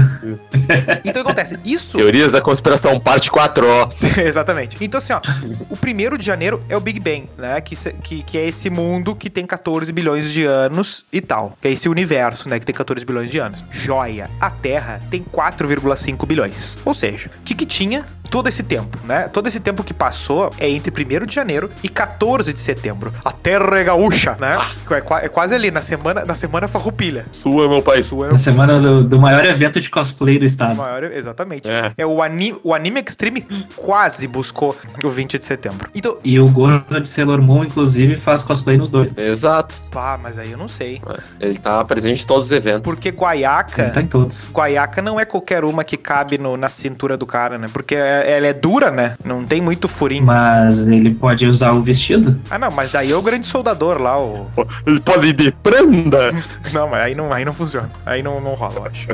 Então 1.06 1.22
o 1.22 1.26
que 1.26 1.32
acontece? 1.32 1.58
Isso. 1.64 1.96
Teorias 2.00 2.34
da 2.34 2.42
conspiração, 2.42 3.00
parte 3.00 3.32
4, 3.32 3.66
ó. 3.66 3.90
Exatamente. 4.22 4.78
Então, 4.82 4.98
assim, 4.98 5.14
ó, 5.14 5.22
o 5.70 5.78
primeiro 5.78 6.18
de 6.18 6.26
janeiro 6.26 6.62
é 6.68 6.76
o 6.76 6.82
Big 6.82 7.00
Bang, 7.00 7.30
né? 7.38 7.62
Que, 7.62 7.76
que, 7.76 8.24
que 8.24 8.38
é 8.38 8.46
esse 8.46 8.70
mundo 8.70 9.16
que 9.16 9.30
tem 9.30 9.46
14 9.46 9.92
bilhões 9.94 10.30
de 10.30 10.44
anos 10.44 11.06
e 11.12 11.22
tal. 11.22 11.58
Que 11.62 11.70
é 11.70 11.72
esse 11.72 11.88
universo, 11.88 12.50
né? 12.50 12.60
Que 12.60 12.66
tem 12.66 12.76
14 12.76 13.06
bilhões 13.06 13.32
de 13.32 13.40
anos. 13.40 13.64
Joia. 13.72 14.30
A 14.42 14.50
Terra 14.50 15.02
tem 15.10 15.24
4,5 15.24 16.26
bilhões. 16.26 16.78
Ou 16.84 16.94
seja, 16.94 17.30
o 17.40 17.44
que, 17.44 17.56
que 17.56 17.66
tinha 17.66 18.06
todo 18.30 18.48
esse 18.48 18.64
tempo, 18.64 18.98
né? 19.06 19.28
Todo 19.28 19.48
esse 19.48 19.60
tempo 19.60 19.84
que 19.84 19.94
passou 19.94 20.50
é 20.60 20.70
entre 20.70 20.92
1 21.04 21.26
de 21.26 21.34
janeiro 21.36 21.70
e 21.84 21.90
14 21.90 22.54
de 22.54 22.60
setembro. 22.60 23.14
A 23.24 23.32
Terra 23.32 23.80
é 23.80 23.84
gaúcha, 23.84 24.38
né? 24.40 24.58
É, 24.92 25.02
qua- 25.02 25.22
é 25.22 25.30
quase 25.30 25.54
ali, 25.56 25.72
na 25.72 25.82
semana, 25.82 26.26
na 26.26 26.34
semana 26.34 26.68
farroupilha. 26.68 27.26
Sua, 27.32 27.68
meu 27.68 27.82
pai. 27.82 28.00
É 28.00 28.32
Na 28.32 28.38
semana 28.38 28.80
do, 28.80 29.04
do 29.04 29.20
maior 29.20 29.44
evento 29.46 29.80
de 29.82 29.90
cosplay 29.90 30.38
do 30.40 30.46
estado. 30.46 30.76
Maior, 30.78 31.04
exatamente. 31.04 31.70
É. 31.70 31.92
É, 31.98 32.06
o, 32.06 32.22
anime, 32.22 32.60
o 32.64 32.74
Anime 32.74 33.04
Extreme 33.08 33.42
quase 33.76 34.28
buscou 34.28 34.76
o 35.04 35.10
20 35.10 35.38
de 35.40 35.46
setembro. 35.46 35.90
Então, 35.94 36.18
E 36.24 36.40
o 36.40 36.48
gordo 36.50 37.00
de 37.02 37.08
Sailor 37.08 37.42
Moon, 37.42 37.64
inclusive, 37.64 38.16
faz 38.16 38.44
cosplay 38.44 38.78
nos 38.78 38.90
dois. 38.90 39.16
Exato. 39.18 39.76
pá, 39.92 40.20
mas 40.22 40.38
aí 40.38 40.52
eu 40.52 40.58
não 40.58 40.68
sei. 40.68 41.02
Ele 41.40 41.58
tá 41.58 41.84
presente 41.86 42.24
em 42.24 42.28
todos 42.28 42.46
os 42.46 42.52
eventos. 42.52 42.82
Porque 42.84 43.10
Ele 43.10 43.18
guaiaca. 43.18 43.90
tá 43.90 44.02
em 44.02 44.08
todos. 44.08 44.50
Guaiaca 44.52 45.02
não 45.02 45.20
é 45.20 45.26
qualquer 45.26 45.64
uma 45.64 45.84
que 45.84 45.98
cabe 45.98 46.38
no- 46.38 46.58
na 46.58 46.70
cintura 46.70 47.18
do 47.18 47.26
cara, 47.26 47.58
né? 47.58 47.68
Porque 47.72 47.96
é- 47.96 48.19
ela 48.26 48.48
é 48.48 48.54
dura, 48.54 48.92
né? 48.92 49.16
Não 49.24 49.46
tem 49.46 49.62
muito 49.62 49.88
furinho. 49.88 50.26
Mas 50.26 50.88
ele 50.88 51.14
pode 51.14 51.46
usar 51.46 51.72
o 51.72 51.82
vestido. 51.82 52.40
Ah, 52.50 52.58
não, 52.58 52.72
mas 52.72 52.92
daí 52.92 53.12
é 53.12 53.16
o 53.16 53.22
grande 53.22 53.46
soldador 53.46 54.02
lá, 54.02 54.20
o. 54.20 54.46
Ele 54.86 55.00
pode 55.00 55.28
ir 55.28 55.34
de 55.34 55.52
prenda. 55.52 56.32
Não, 56.74 56.88
mas 56.88 57.02
aí 57.02 57.16
não, 57.16 57.34
aí 57.34 57.44
não 57.44 57.54
funciona. 57.54 57.90
Aí 58.06 58.22
não, 58.22 58.40
não 58.40 58.54
rola, 58.54 58.76
eu 58.76 58.86
acho. 58.86 59.08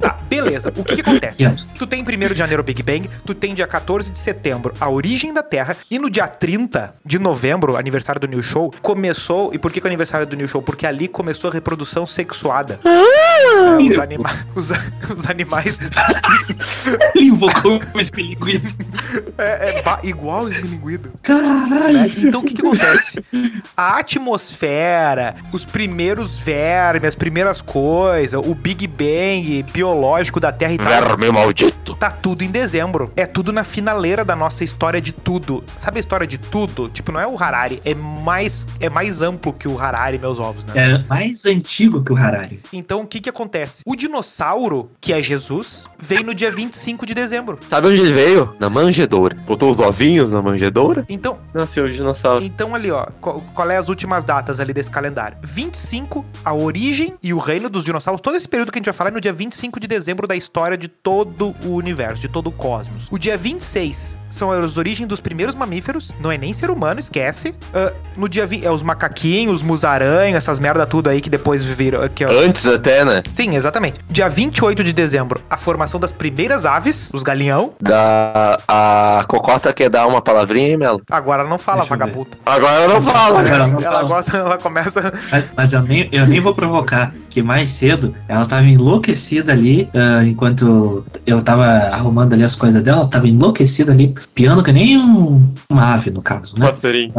Tá, 0.00 0.18
beleza. 0.28 0.72
O 0.74 0.82
que 0.82 0.96
que 0.96 1.00
acontece? 1.00 1.44
Yes. 1.44 1.70
Tu 1.78 1.86
tem 1.86 2.02
1 2.02 2.04
de 2.04 2.34
janeiro 2.34 2.62
o 2.62 2.64
Big 2.64 2.82
Bang, 2.82 3.08
tu 3.24 3.34
tem 3.34 3.54
dia 3.54 3.66
14 3.66 4.10
de 4.10 4.18
setembro 4.18 4.74
a 4.80 4.90
origem 4.90 5.32
da 5.32 5.42
Terra, 5.42 5.76
e 5.90 5.98
no 5.98 6.10
dia 6.10 6.26
30 6.26 6.94
de 7.04 7.18
novembro, 7.18 7.76
aniversário 7.76 8.20
do 8.20 8.26
New 8.26 8.42
Show, 8.42 8.72
começou. 8.82 9.54
E 9.54 9.58
por 9.58 9.70
que, 9.70 9.80
que 9.80 9.86
é 9.86 9.88
o 9.88 9.90
aniversário 9.90 10.26
do 10.26 10.36
New 10.36 10.48
Show? 10.48 10.62
Porque 10.62 10.86
ali 10.86 11.06
começou 11.06 11.50
a 11.50 11.52
reprodução 11.52 12.06
sexuada. 12.06 12.80
É, 12.84 13.76
os, 13.76 13.98
anima 13.98 14.30
os, 14.54 14.70
os 15.10 15.26
animais. 15.28 15.90
Ele 17.14 17.26
invocou 17.26 17.80
o 17.94 18.00
esmilinguido. 18.20 18.68
É, 19.38 19.80
é 19.80 20.06
igual 20.06 20.44
o 20.44 20.48
esmilinguido. 20.48 21.10
Caralho. 21.22 21.92
né? 21.92 22.14
Então 22.18 22.40
o 22.40 22.44
que, 22.44 22.54
que 22.54 22.60
acontece? 22.60 23.24
A 23.76 23.98
atmosfera, 23.98 25.34
os 25.52 25.64
primeiros 25.64 26.38
vermes, 26.38 27.08
as 27.08 27.14
primeiras 27.14 27.62
coisas, 27.62 28.40
o 28.44 28.54
Big 28.54 28.86
Bang 28.86 29.64
biológico 29.72 30.38
da 30.38 30.52
Terra 30.52 30.72
e 30.74 30.78
tal. 30.78 30.86
Verme 30.86 31.30
maldito. 31.30 31.94
Tá 31.96 32.10
tudo 32.10 32.42
em 32.42 32.50
dezembro. 32.50 33.12
É 33.16 33.26
tudo 33.26 33.52
na 33.52 33.64
finaleira 33.64 34.24
da 34.24 34.36
nossa 34.36 34.64
história 34.64 35.00
de 35.00 35.12
tudo. 35.12 35.64
Sabe 35.76 35.98
a 35.98 36.00
história 36.00 36.26
de 36.26 36.38
tudo? 36.38 36.88
Tipo, 36.88 37.12
não 37.12 37.20
é 37.20 37.26
o 37.26 37.40
Harari, 37.40 37.80
é 37.84 37.94
mais 37.94 38.66
é 38.80 38.88
mais 38.88 39.22
amplo 39.22 39.52
que 39.52 39.68
o 39.68 39.78
Harari, 39.78 40.18
meus 40.18 40.38
ovos, 40.38 40.64
né? 40.64 40.72
É 40.76 40.98
mais 41.08 41.46
antigo 41.46 42.02
que 42.04 42.12
o 42.12 42.16
Harari. 42.16 42.60
Então, 42.72 43.02
o 43.02 43.06
que 43.06 43.20
que 43.20 43.28
acontece? 43.28 43.44
acontece? 43.44 43.82
O 43.86 43.94
dinossauro, 43.94 44.90
que 45.00 45.12
é 45.12 45.22
Jesus, 45.22 45.86
veio 45.98 46.24
no 46.24 46.34
dia 46.34 46.50
25 46.50 47.06
de 47.06 47.14
dezembro. 47.14 47.58
Sabe 47.68 47.88
onde 47.88 48.03
ele 48.04 48.12
veio? 48.12 48.54
Na 48.58 48.68
manjedoura. 48.70 49.36
Botou 49.46 49.70
os 49.70 49.80
ovinhos 49.80 50.32
na 50.32 50.40
manjedoura? 50.42 51.04
Então, 51.08 51.38
Nasceu 51.52 51.84
o 51.84 51.88
dinossauro. 51.88 52.42
então 52.44 52.74
ali, 52.74 52.90
ó, 52.90 53.06
qual, 53.20 53.42
qual 53.54 53.70
é 53.70 53.76
as 53.76 53.88
últimas 53.88 54.24
datas 54.24 54.60
ali 54.60 54.72
desse 54.72 54.90
calendário? 54.90 55.36
25, 55.42 56.24
a 56.44 56.52
origem 56.54 57.14
e 57.22 57.32
o 57.32 57.38
reino 57.38 57.68
dos 57.68 57.84
dinossauros. 57.84 58.20
Todo 58.20 58.36
esse 58.36 58.48
período 58.48 58.70
que 58.72 58.78
a 58.78 58.80
gente 58.80 58.86
vai 58.86 58.94
falar 58.94 59.10
é 59.10 59.12
no 59.12 59.20
dia 59.20 59.32
25 59.32 59.78
de 59.80 59.86
dezembro 59.86 60.26
da 60.26 60.34
história 60.36 60.76
de 60.76 60.88
todo 60.88 61.54
o 61.64 61.70
universo, 61.74 62.20
de 62.20 62.28
todo 62.28 62.48
o 62.48 62.52
cosmos. 62.52 63.06
O 63.10 63.18
dia 63.18 63.36
26 63.36 64.18
são 64.28 64.50
as 64.50 64.76
origens 64.76 65.08
dos 65.08 65.20
primeiros 65.20 65.54
mamíferos, 65.54 66.12
não 66.20 66.30
é 66.30 66.36
nem 66.36 66.52
ser 66.52 66.70
humano, 66.70 66.98
esquece. 67.00 67.54
Ah, 67.72 67.92
no 68.16 68.28
dia 68.28 68.46
20, 68.46 68.64
é 68.66 68.70
os 68.70 68.82
macaquinhos, 68.82 69.58
os 69.58 69.62
musaranhos, 69.62 70.36
essas 70.36 70.58
merda 70.58 70.84
tudo 70.84 71.08
aí 71.08 71.20
que 71.20 71.30
depois 71.30 71.62
viram. 71.64 72.06
Que, 72.08 72.24
ó, 72.24 72.30
Antes 72.30 72.66
até, 72.66 73.04
né? 73.04 73.22
Sim, 73.30 73.54
exatamente. 73.54 74.00
Dia 74.10 74.28
28 74.28 74.82
de 74.82 74.92
dezembro, 74.92 75.40
a 75.48 75.56
formação 75.56 76.00
das 76.00 76.10
primeiras 76.12 76.66
aves, 76.66 77.10
os 77.14 77.22
galinhão. 77.22 77.72
Da, 77.80 77.93
a 77.96 79.24
Cocota 79.28 79.72
quer 79.72 79.88
dar 79.88 80.06
uma 80.06 80.20
palavrinha, 80.20 80.76
Melo? 80.76 81.00
Agora 81.10 81.44
não 81.44 81.58
fala, 81.58 81.84
vagabuta. 81.84 82.36
Agora 82.44 82.82
eu 82.82 82.88
não 82.88 83.02
falo. 83.02 83.38
Agora 83.38 83.66
não 83.66 83.80
Ela 83.80 83.92
falo. 83.96 84.08
gosta, 84.08 84.36
ela 84.36 84.58
começa. 84.58 85.12
Mas, 85.30 85.44
mas 85.56 85.72
eu, 85.72 85.82
nem, 85.82 86.08
eu 86.12 86.26
nem 86.26 86.40
vou 86.40 86.54
provocar, 86.54 87.12
que 87.34 87.42
mais 87.42 87.70
cedo 87.70 88.14
ela 88.28 88.46
tava 88.46 88.62
enlouquecida 88.64 89.50
ali, 89.50 89.88
ah, 89.92 90.24
enquanto 90.24 91.04
eu 91.26 91.42
tava 91.42 91.64
arrumando 91.66 92.32
ali 92.32 92.44
as 92.44 92.54
coisas 92.54 92.80
dela, 92.80 93.00
ela 93.00 93.08
tava 93.08 93.26
enlouquecida 93.26 93.90
ali, 93.92 94.14
piando 94.32 94.62
que 94.62 94.70
nem 94.70 94.96
um, 94.96 95.52
uma 95.68 95.94
ave, 95.94 96.10
no 96.12 96.22
caso, 96.22 96.56
né? 96.56 96.68
Passarinho. 96.70 97.12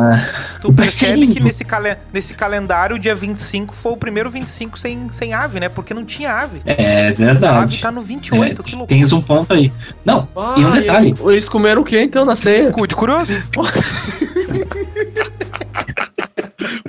Tu 0.62 0.70
O 0.70 0.74
percebe 0.74 1.28
que 1.28 1.44
nesse, 1.44 1.66
calen 1.66 1.98
nesse 2.14 2.34
calendário, 2.34 2.96
o 2.96 3.00
dia 3.00 3.14
25 3.14 3.76
foi 3.76 3.92
o 3.92 3.98
primeiro 3.98 4.32
25 4.32 4.80
sem, 4.80 5.12
sem 5.12 5.34
ave, 5.34 5.60
né? 5.60 5.68
Porque 5.68 5.94
não 5.94 6.06
tinha 6.06 6.32
ave. 6.32 6.62
É 6.66 7.08
A 7.08 7.10
ave 7.10 7.16
verdade. 7.26 7.82
tá 7.82 7.92
no 7.92 8.00
28, 8.00 8.62
É, 8.62 8.64
que 8.64 8.76
loucura. 8.76 8.98
Tens 8.98 9.12
um 9.12 9.22
ponto 9.22 9.52
aí. 9.54 9.70
Não, 10.06 10.30
Ah, 10.34 10.56
e 10.58 10.64
um 10.64 10.72
detalhe. 10.72 11.14
e 11.20 11.32
Eles 11.34 11.50
comeram 11.50 11.82
o 11.82 11.86
que 11.86 12.02
então 12.02 12.24
na 12.24 12.38
ceia? 12.38 12.72
Cu 12.72 12.88
de 12.88 12.96
curioso. 12.96 13.34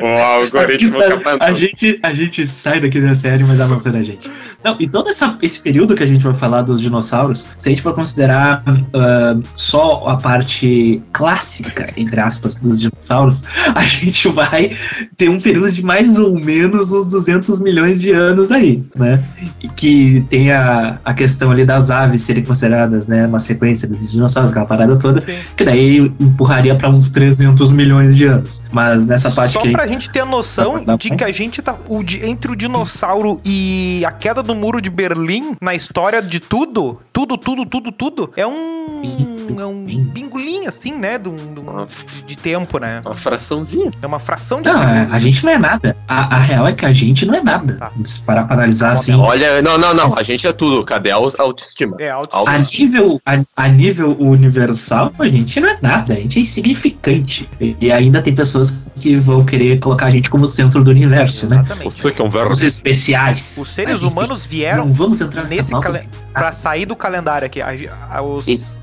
O 0.00 0.06
algoritmo 0.06 0.98
a, 1.40 1.52
gente, 1.52 1.98
a 2.02 2.12
gente 2.12 2.46
sai 2.46 2.80
daqui 2.80 3.00
da 3.00 3.14
série, 3.14 3.44
mas 3.44 3.58
sai 3.80 3.92
da 3.92 4.02
gente. 4.02 4.30
Não, 4.66 4.76
e 4.80 4.88
todo 4.88 5.08
essa, 5.08 5.38
esse 5.40 5.60
período 5.60 5.94
que 5.94 6.02
a 6.02 6.06
gente 6.06 6.24
vai 6.24 6.34
falar 6.34 6.62
dos 6.62 6.80
dinossauros, 6.80 7.46
se 7.56 7.68
a 7.68 7.70
gente 7.70 7.80
for 7.80 7.94
considerar 7.94 8.64
ah, 8.92 9.36
só 9.54 10.08
a 10.08 10.16
parte 10.16 11.00
clássica, 11.12 11.88
entre 11.96 12.18
aspas, 12.18 12.56
dos 12.56 12.80
dinossauros, 12.80 13.44
a 13.72 13.84
gente 13.84 14.26
vai 14.28 14.76
ter 15.16 15.28
um 15.28 15.40
período 15.40 15.70
de 15.70 15.84
mais 15.84 16.18
ou 16.18 16.34
menos 16.34 16.92
uns 16.92 17.04
200 17.04 17.60
milhões 17.60 18.00
de 18.00 18.10
anos 18.10 18.50
aí, 18.50 18.82
né? 18.96 19.22
E 19.62 19.68
que 19.68 20.26
tem 20.28 20.50
a, 20.50 20.98
a 21.04 21.14
questão 21.14 21.52
ali 21.52 21.64
das 21.64 21.92
aves 21.92 22.22
serem 22.22 22.42
consideradas, 22.44 23.06
né, 23.06 23.24
uma 23.24 23.38
sequência 23.38 23.86
dos 23.86 24.10
dinossauros, 24.10 24.50
aquela 24.50 24.66
parada 24.66 24.96
toda, 24.96 25.20
Sim. 25.20 25.36
que 25.56 25.64
daí 25.64 26.12
empurraria 26.18 26.74
para 26.74 26.88
uns 26.90 27.08
300 27.10 27.70
milhões 27.70 28.16
de 28.16 28.24
anos. 28.24 28.64
Mas 28.72 29.06
nessa 29.06 29.30
parte 29.30 29.52
Só 29.52 29.60
que 29.62 29.70
pra 29.70 29.86
gente 29.86 30.10
ter 30.10 30.20
a 30.20 30.26
noção 30.26 30.82
pra- 30.82 30.96
de 30.96 31.10
que 31.10 31.22
a 31.22 31.30
gente 31.32 31.62
tá. 31.62 31.76
O, 31.88 32.00
entre 32.24 32.50
o 32.50 32.56
dinossauro 32.56 33.40
e 33.44 34.02
a 34.04 34.10
queda 34.10 34.42
do 34.42 34.55
muro 34.56 34.80
de 34.80 34.90
Berlim, 34.90 35.56
na 35.60 35.74
história 35.74 36.20
de 36.22 36.40
tudo, 36.40 37.00
tudo, 37.12 37.36
tudo, 37.36 37.66
tudo, 37.66 37.92
tudo, 37.92 38.32
é 38.36 38.46
um. 38.46 39.35
É 39.60 39.66
um 39.66 39.84
bingolinho, 39.84 40.68
assim, 40.68 40.96
né? 40.98 41.18
De, 41.18 41.28
um- 41.28 41.36
de 41.36 41.60
um- 41.60 41.86
de- 42.26 42.36
tempo, 42.36 42.78
né? 42.78 43.02
Uma 43.04 43.14
fraçãozinha. 43.14 43.90
É 44.00 44.06
uma 44.06 44.18
fração 44.18 44.60
de 44.62 44.68
Não, 44.68 44.78
segundo. 44.78 45.12
a 45.14 45.18
gente 45.18 45.44
não 45.44 45.52
é 45.52 45.58
nada. 45.58 45.96
A, 46.06 46.36
a 46.36 46.38
real 46.38 46.66
é 46.68 46.72
que 46.72 46.84
a 46.86 46.92
gente 46.92 47.24
não 47.26 47.34
é 47.34 47.42
nada. 47.42 47.74
Tá. 47.74 47.90
Se 48.04 48.20
parar 48.20 48.44
pra 48.44 48.54
analisar 48.54 48.92
assim. 48.92 49.12
Olha, 49.14 49.60
não, 49.62 49.76
não, 49.78 49.92
não. 49.94 50.16
A 50.16 50.22
gente 50.22 50.46
é 50.46 50.52
tudo. 50.52 50.84
Cadê 50.84 51.10
a 51.10 51.16
au- 51.16 51.32
autoestima? 51.38 51.96
É. 51.98 52.10
Alto. 52.10 52.36
A 52.48 52.58
nível, 52.58 53.20
a, 53.26 53.42
a 53.56 53.68
nível 53.68 54.16
universal, 54.18 55.10
a 55.18 55.26
gente 55.28 55.58
não 55.60 55.68
é 55.68 55.78
nada, 55.82 56.12
a 56.12 56.16
gente 56.16 56.38
é 56.38 56.42
insignificante. 56.42 57.48
E, 57.60 57.90
ainda 57.90 58.22
tem 58.22 58.34
pessoas 58.34 58.86
que 58.96 59.16
vão 59.16 59.44
querer 59.44 59.78
colocar 59.80 60.06
a 60.06 60.10
gente 60.10 60.30
como 60.30 60.46
centro 60.46 60.82
do 60.84 60.90
universo, 60.90 61.46
né? 61.46 61.56
Exatamente. 61.56 61.94
Você 61.94 62.10
que 62.10 62.20
é 62.22 62.24
um 62.24 62.30
verbo. 62.30 62.52
Os 62.52 62.62
especiais. 62.62 63.56
Os 63.58 63.68
seres 63.68 63.94
Mas, 63.94 64.02
enfim, 64.04 64.12
humanos 64.12 64.44
vieram 64.44 64.86
Não 64.86 64.92
vamos 64.92 65.20
entrar 65.20 65.42
nessa 65.42 65.54
nesse 65.54 65.70
pauta. 65.70 66.04
Pra 66.36 66.52
sair 66.52 66.86
do 66.86 66.94
calendário 66.94 67.46
aqui. 67.46 67.60
A- 67.62 67.70
a- 68.10 68.22
os- 68.22 68.78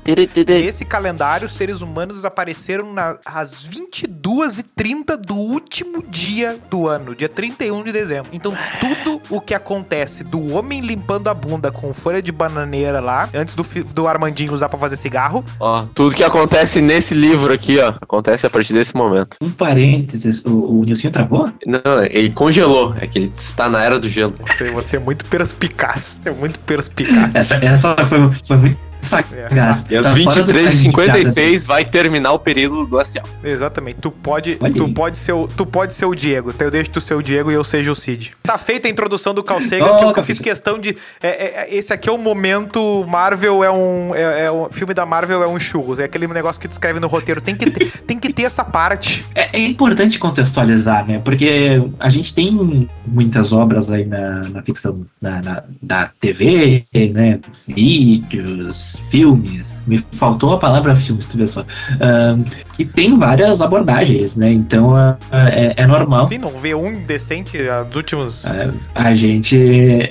Nesse 0.46 0.84
calendário, 0.84 1.46
os 1.46 1.54
seres 1.56 1.80
humanos 1.80 2.24
apareceram 2.24 2.92
na- 2.92 3.16
às 3.24 3.64
22h30 3.64 5.16
do 5.16 5.34
último 5.36 6.02
dia 6.08 6.58
do 6.70 6.88
ano, 6.88 7.14
dia 7.14 7.28
31 7.28 7.82
de 7.82 7.92
dezembro. 7.92 8.30
Então, 8.32 8.56
tudo 8.80 9.20
o 9.30 9.40
que 9.40 9.54
acontece 9.54 10.24
do 10.24 10.52
homem 10.54 10.80
limpando 10.80 11.28
a 11.28 11.34
bunda 11.34 11.70
com 11.70 11.92
folha 11.92 12.20
de 12.20 12.32
bananeira 12.32 13.00
lá, 13.00 13.28
antes 13.34 13.54
do, 13.54 13.62
do 13.94 14.08
Armandinho 14.08 14.52
usar 14.52 14.68
pra 14.68 14.78
fazer 14.78 14.96
cigarro, 14.96 15.44
Ó, 15.60 15.84
tudo 15.94 16.14
que 16.14 16.24
acontece 16.24 16.80
nesse 16.80 17.14
livro 17.14 17.52
aqui, 17.52 17.78
ó, 17.78 17.94
acontece 18.00 18.46
a 18.46 18.50
partir 18.50 18.72
desse 18.72 18.94
momento. 18.94 19.36
Um 19.40 19.50
parênteses, 19.50 20.42
o, 20.44 20.80
o 20.80 20.84
Nilcinho 20.84 21.12
travou? 21.12 21.48
Não, 21.66 22.04
ele 22.10 22.30
congelou. 22.30 22.94
É 23.00 23.06
que 23.06 23.18
ele 23.18 23.32
está 23.36 23.68
na 23.68 23.82
era 23.82 23.98
do 23.98 24.08
gelo. 24.08 24.34
você, 24.40 24.70
você 24.70 24.96
é 24.96 24.98
muito 24.98 25.24
perspicaz. 25.26 26.20
É 26.24 26.30
muito 26.30 26.58
perspicaz. 26.60 27.34
Essa, 27.44 27.56
essa 27.56 27.96
foi, 28.06 28.30
foi 28.46 28.56
muito 28.56 28.78
sagaz. 29.04 29.52
E 29.52 29.58
às 29.58 29.82
Tá 29.82 29.88
piada. 29.88 30.14
23h56 30.14 31.64
vai 31.66 31.84
terminar 31.84 32.32
o 32.32 32.38
período 32.38 32.86
glacial. 32.86 33.24
Exatamente. 33.42 33.98
Tu 34.00 34.10
pode, 34.10 34.56
Olha 34.60 34.72
tu 34.72 34.84
aí. 34.84 34.92
pode 34.92 35.18
ser 35.18 35.32
o, 35.32 35.46
tu 35.48 35.64
pode 35.66 35.94
ser 35.94 36.06
o 36.06 36.14
Diego. 36.14 36.50
Então 36.50 36.66
eu 36.66 36.70
deixo 36.70 36.90
tu 36.90 37.00
ser 37.00 37.14
o 37.14 37.22
Diego 37.22 37.50
e 37.50 37.54
eu 37.54 37.64
seja 37.64 37.90
o 37.92 37.94
Cid. 37.94 38.32
Tá 38.42 38.58
feita 38.58 38.88
a 38.88 38.90
introdução 38.90 39.32
do 39.34 39.42
Carl 39.42 39.60
Sagan, 39.66 39.84
Oh, 40.08 40.12
que 40.12 40.20
eu, 40.20 40.24
fiz 40.24 40.38
questão 40.38 40.78
de 40.78 40.96
é, 41.22 41.28
é, 41.28 41.54
é, 41.70 41.74
esse 41.74 41.92
aqui 41.92 42.08
é 42.08 42.12
o 42.12 42.18
momento 42.18 43.04
Marvel 43.06 43.62
é 43.62 43.70
um 43.70 44.14
é, 44.14 44.44
é 44.46 44.52
um 44.52 44.68
filme 44.70 44.92
da 44.94 45.04
Marvel 45.06 45.42
é 45.42 45.48
um 45.48 45.58
churros, 45.60 45.98
é 45.98 46.04
aquele 46.04 46.26
negócio 46.26 46.60
que 46.60 46.66
tu 46.68 46.72
escreve 46.72 46.98
no 47.00 47.06
roteiro, 47.06 47.40
tem 47.40 47.54
que 47.54 47.70
ter, 47.70 47.90
tem 48.06 48.18
que 48.18 48.32
ter 48.32 48.44
essa 48.44 48.64
parte. 48.64 49.24
É, 49.34 49.56
é 49.56 49.60
importante 49.60 50.18
contextualizar, 50.18 51.06
né? 51.06 51.20
Porque 51.24 51.82
a 52.00 52.08
gente 52.10 52.32
tem 52.34 52.88
muitas 53.06 53.52
obras 53.52 53.90
aí 53.90 54.04
na, 54.04 54.40
na 54.48 54.62
ficção 54.62 55.06
na, 55.20 55.42
na- 55.42 55.62
da 55.82 56.06
TV, 56.20 56.84
né? 57.12 57.38
Vídeos, 57.66 58.93
filmes. 59.10 59.80
Me 59.86 59.98
faltou 60.12 60.54
a 60.54 60.58
palavra 60.58 60.94
filmes, 60.94 61.26
tu 61.26 61.36
vê 61.36 61.46
só. 61.46 61.64
Ahn, 62.00 62.42
que 62.74 62.84
tem 62.84 63.18
várias 63.18 63.60
abordagens, 63.60 64.36
né? 64.36 64.50
Então 64.52 64.96
ah, 64.96 65.16
é, 65.32 65.74
é 65.76 65.86
normal. 65.86 66.26
Sim, 66.26 66.38
não 66.38 66.56
vê 66.56 66.74
um 66.74 67.02
decente 67.04 67.56
ah, 67.68 67.82
dos 67.82 67.96
últimos 67.96 68.44
É, 68.46 68.70
a 68.94 69.14
gente 69.14 70.10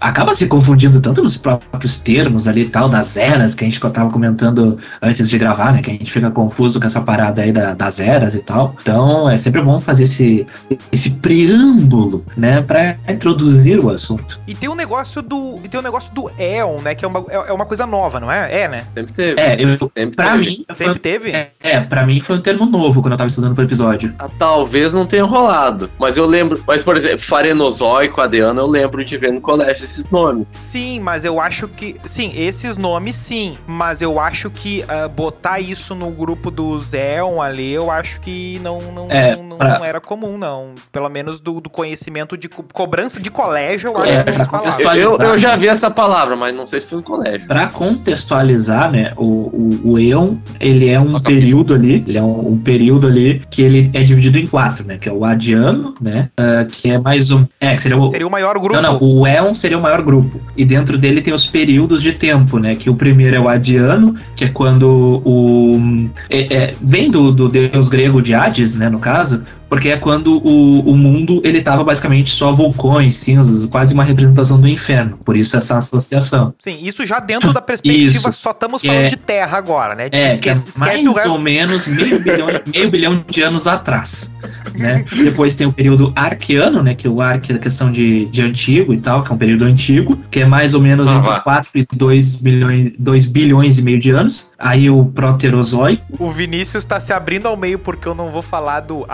acaba 0.00 0.34
se 0.34 0.46
confundindo 0.46 1.00
tanto 1.00 1.22
nos 1.22 1.36
próprios 1.36 1.98
termos 1.98 2.46
ali 2.46 2.62
e 2.62 2.68
tal, 2.68 2.88
das 2.88 3.16
eras 3.16 3.54
que 3.54 3.64
a 3.64 3.66
gente 3.66 3.80
tava 3.80 4.10
comentando 4.10 4.78
antes 5.02 5.28
de 5.28 5.38
gravar, 5.38 5.72
né? 5.72 5.80
Que 5.82 5.90
a 5.90 5.94
gente 5.94 6.10
fica 6.10 6.30
confuso 6.30 6.78
com 6.78 6.86
essa 6.86 7.00
parada 7.00 7.42
aí 7.42 7.52
da- 7.52 7.74
das 7.74 8.00
eras 8.00 8.34
e 8.34 8.40
tal. 8.40 8.74
Então 8.82 9.28
é 9.28 9.36
sempre 9.36 9.60
bom 9.62 9.80
fazer 9.80 10.04
esse, 10.04 10.46
esse 10.92 11.10
preâmbulo, 11.12 12.24
né? 12.36 12.60
Pra 12.60 12.96
introduzir 13.08 13.78
o 13.82 13.90
assunto. 13.90 14.40
E 14.46 14.54
tem 14.54 14.68
um 14.68 14.74
negócio 14.74 15.22
do 15.22 15.58
e 15.64 15.68
tem 15.68 15.80
um 15.80 15.82
negócio 15.82 16.14
do 16.14 16.30
Eon, 16.38 16.80
né, 16.82 16.94
que 16.94 17.04
é 17.04 17.08
uma, 17.08 17.24
é 17.28 17.44
é 17.48 17.52
uma 17.52 17.66
coisa 17.66 17.86
nova, 17.86 18.18
não 18.24 18.32
é? 18.32 18.62
É, 18.62 18.68
né? 18.68 18.86
Sempre 18.94 19.12
teve. 19.12 19.40
É, 19.40 19.54
eu, 19.62 19.78
Sempre 19.78 20.16
pra 20.16 20.30
teve. 20.32 20.44
mim. 20.44 20.64
Sempre 20.70 20.92
foi- 20.94 21.00
teve? 21.00 21.30
É, 21.30 21.50
é, 21.60 21.80
pra 21.80 22.04
mim 22.06 22.20
foi 22.20 22.36
um 22.36 22.40
termo 22.40 22.66
novo 22.66 23.00
quando 23.02 23.12
eu 23.12 23.18
tava 23.18 23.28
estudando 23.28 23.54
pro 23.54 23.64
episódio. 23.64 24.14
Ah, 24.18 24.28
Talvez 24.38 24.92
não 24.92 25.06
tenha 25.06 25.24
rolado. 25.24 25.90
Mas 25.98 26.16
eu 26.16 26.26
lembro. 26.26 26.62
Mas, 26.66 26.82
por 26.82 26.96
exemplo, 26.96 27.20
Farenozoico, 27.20 28.20
Adeana, 28.20 28.60
eu 28.60 28.66
lembro 28.66 29.04
de 29.04 29.16
ver 29.16 29.32
no 29.32 29.40
colégio 29.40 29.84
esses 29.84 30.10
nomes. 30.10 30.46
Sim, 30.50 31.00
mas 31.00 31.24
eu 31.24 31.40
acho 31.40 31.68
que. 31.68 31.96
Sim, 32.04 32.32
esses 32.34 32.76
nomes 32.76 33.14
sim. 33.16 33.56
Mas 33.66 34.02
eu 34.02 34.18
acho 34.18 34.50
que 34.50 34.84
ah, 34.88 35.08
botar 35.08 35.60
isso 35.60 35.94
no 35.94 36.10
grupo 36.10 36.50
do 36.50 36.78
Zeon 36.78 37.40
ali, 37.40 37.72
eu 37.72 37.90
acho 37.90 38.20
que 38.20 38.58
não, 38.62 38.80
não, 38.92 39.10
É, 39.10 39.36
não, 39.36 39.56
pra- 39.56 39.78
não 39.78 39.84
era 39.84 40.00
comum, 40.00 40.36
não. 40.38 40.70
Pelo 40.90 41.08
menos 41.08 41.40
do, 41.40 41.60
do 41.60 41.70
conhecimento 41.70 42.36
de 42.36 42.48
co- 42.48 42.64
cobrança 42.72 43.20
de 43.20 43.30
colégio, 43.30 43.90
eu 43.90 43.96
acho 43.98 44.10
É, 44.12 44.24
que 44.24 44.30
não 44.30 44.34
pra 44.36 44.44
se 44.44 44.50
falava. 44.50 44.58
contextualizar. 44.70 45.20
Eu, 45.26 45.32
eu 45.32 45.38
já 45.38 45.56
vi 45.56 45.68
essa 45.68 45.90
palavra, 45.90 46.36
mas 46.36 46.54
não 46.54 46.66
sei 46.66 46.80
se 46.80 46.86
foi 46.86 46.98
no 46.98 47.04
colégio. 47.04 47.46
Pra 47.46 47.68
contextualizar, 48.14 48.90
né, 48.90 49.12
o, 49.16 49.24
o, 49.24 49.80
o 49.92 49.98
Eon, 49.98 50.34
ele 50.60 50.88
é 50.88 50.98
um 50.98 51.18
período 51.20 51.74
ali, 51.74 52.04
ele 52.06 52.16
é 52.16 52.22
um, 52.22 52.52
um 52.52 52.58
período 52.58 53.06
ali 53.06 53.42
que 53.50 53.60
ele 53.60 53.90
é 53.92 54.02
dividido 54.02 54.38
em 54.38 54.46
quatro, 54.46 54.84
né, 54.86 54.96
que 54.96 55.08
é 55.08 55.12
o 55.12 55.24
Adiano, 55.24 55.94
né, 56.00 56.30
ah, 56.36 56.64
que 56.64 56.90
é 56.90 56.98
mais 56.98 57.30
um, 57.30 57.44
é, 57.60 57.74
que 57.74 57.82
seria 57.82 57.98
o... 57.98 58.08
Seria 58.08 58.26
o 58.26 58.30
maior 58.30 58.54
grupo. 58.58 58.74
Não, 58.74 58.82
não, 58.82 59.02
o 59.02 59.26
Eon 59.26 59.54
seria 59.54 59.76
o 59.76 59.82
maior 59.82 60.02
grupo. 60.02 60.40
E 60.56 60.64
dentro 60.64 60.96
dele 60.96 61.20
tem 61.20 61.34
os 61.34 61.46
períodos 61.46 62.02
de 62.02 62.12
tempo, 62.12 62.58
né? 62.58 62.74
Que 62.74 62.88
o 62.88 62.94
primeiro 62.94 63.36
é 63.36 63.40
o 63.40 63.48
Adiano, 63.48 64.14
que 64.36 64.44
é 64.44 64.48
quando 64.48 65.20
o. 65.24 66.08
é- 66.30 66.54
é- 66.54 66.74
vem 66.80 67.10
do, 67.10 67.32
do 67.32 67.48
deus 67.48 67.88
grego 67.88 68.22
de 68.22 68.34
Hades, 68.34 68.76
né? 68.76 68.88
No 68.88 68.98
caso, 68.98 69.42
porque 69.68 69.88
é 69.88 69.96
quando 69.96 70.36
o, 70.44 70.80
o 70.80 70.96
mundo 70.96 71.40
ele 71.44 71.60
tava 71.62 71.82
basicamente 71.84 72.30
só 72.30 72.52
vulcões, 72.52 73.16
cinzas, 73.16 73.64
quase 73.66 73.94
uma 73.94 74.04
representação 74.04 74.60
do 74.60 74.68
inferno. 74.68 75.18
Por 75.24 75.36
isso 75.36 75.56
essa 75.56 75.78
associação. 75.78 76.54
Sim, 76.58 76.78
isso 76.80 77.06
já 77.06 77.18
dentro 77.20 77.52
da 77.52 77.60
perspectiva, 77.60 78.28
Isso. 78.28 78.32
só 78.32 78.50
estamos 78.50 78.84
É. 78.84 78.88
falando 78.88 79.08
de 79.10 79.16
Terra 79.16 79.58
agora, 79.58 79.94
né? 79.94 80.06
É, 80.06 80.08
que 80.36 80.48
é 80.48 80.52
esquece, 80.52 80.78
mais 80.78 80.98
esquece 81.00 81.14
resto. 81.16 81.32
ou 81.32 81.40
menos 81.40 81.86
meio 81.86 82.20
bilhão, 82.22 82.46
meio 82.66 82.90
bilhão 82.90 83.24
de 83.28 83.42
anos 83.42 83.66
atrás. 83.66 84.32
Né? 84.74 85.04
Depois 85.12 85.54
tem 85.54 85.66
o 85.66 85.72
período 85.72 86.12
arqueano, 86.14 86.82
né? 86.82 86.94
Que 86.94 87.08
o 87.08 87.20
arque 87.20 87.52
é 87.52 87.56
a 87.56 87.58
questão 87.58 87.90
de, 87.90 88.26
de 88.26 88.42
antigo 88.42 88.92
e 88.92 88.98
tal, 88.98 89.22
que 89.22 89.30
é 89.32 89.34
um 89.34 89.38
período 89.38 89.64
antigo, 89.64 90.18
que 90.30 90.40
é 90.40 90.44
mais 90.46 90.74
ou 90.74 90.80
menos 90.80 91.08
Ah, 91.08 91.14
entre 91.16 91.30
vá. 91.30 91.40
4 91.40 91.70
e 91.74 91.86
2 91.92 92.36
bilhões, 92.36 92.92
2 92.98 93.26
bilhões 93.26 93.78
e 93.78 93.82
meio 93.82 93.98
de 94.00 94.10
anos. 94.10 94.52
Aí 94.58 94.90
o 94.90 95.04
proterozoico. 95.06 96.02
O 96.18 96.30
Vinícius 96.30 96.84
tá 96.84 96.98
se 97.00 97.12
abrindo 97.12 97.46
ao 97.46 97.56
meio 97.56 97.78
porque 97.78 98.06
eu 98.08 98.14
não 98.14 98.30
vou 98.30 98.42
falar 98.42 98.80
do 98.80 99.04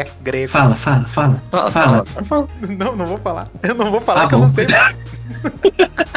arqué 0.00 0.12
grego. 0.22 0.48
Fala, 0.52 0.74
fala, 0.74 1.04
fala. 1.06 1.42
Fala, 1.50 1.70
Fala. 1.70 2.04
fala. 2.04 2.48
Não, 2.78 2.96
não 2.96 3.06
vou 3.06 3.18
falar. 3.18 3.48
Eu 3.62 3.74
não 3.74 3.90
vou 3.90 4.00
falar 4.00 4.22
Tá 4.22 4.28
que 4.28 4.34
eu 4.34 4.38
bom. 4.38 4.44
não 4.44 4.50
sei. 4.50 4.66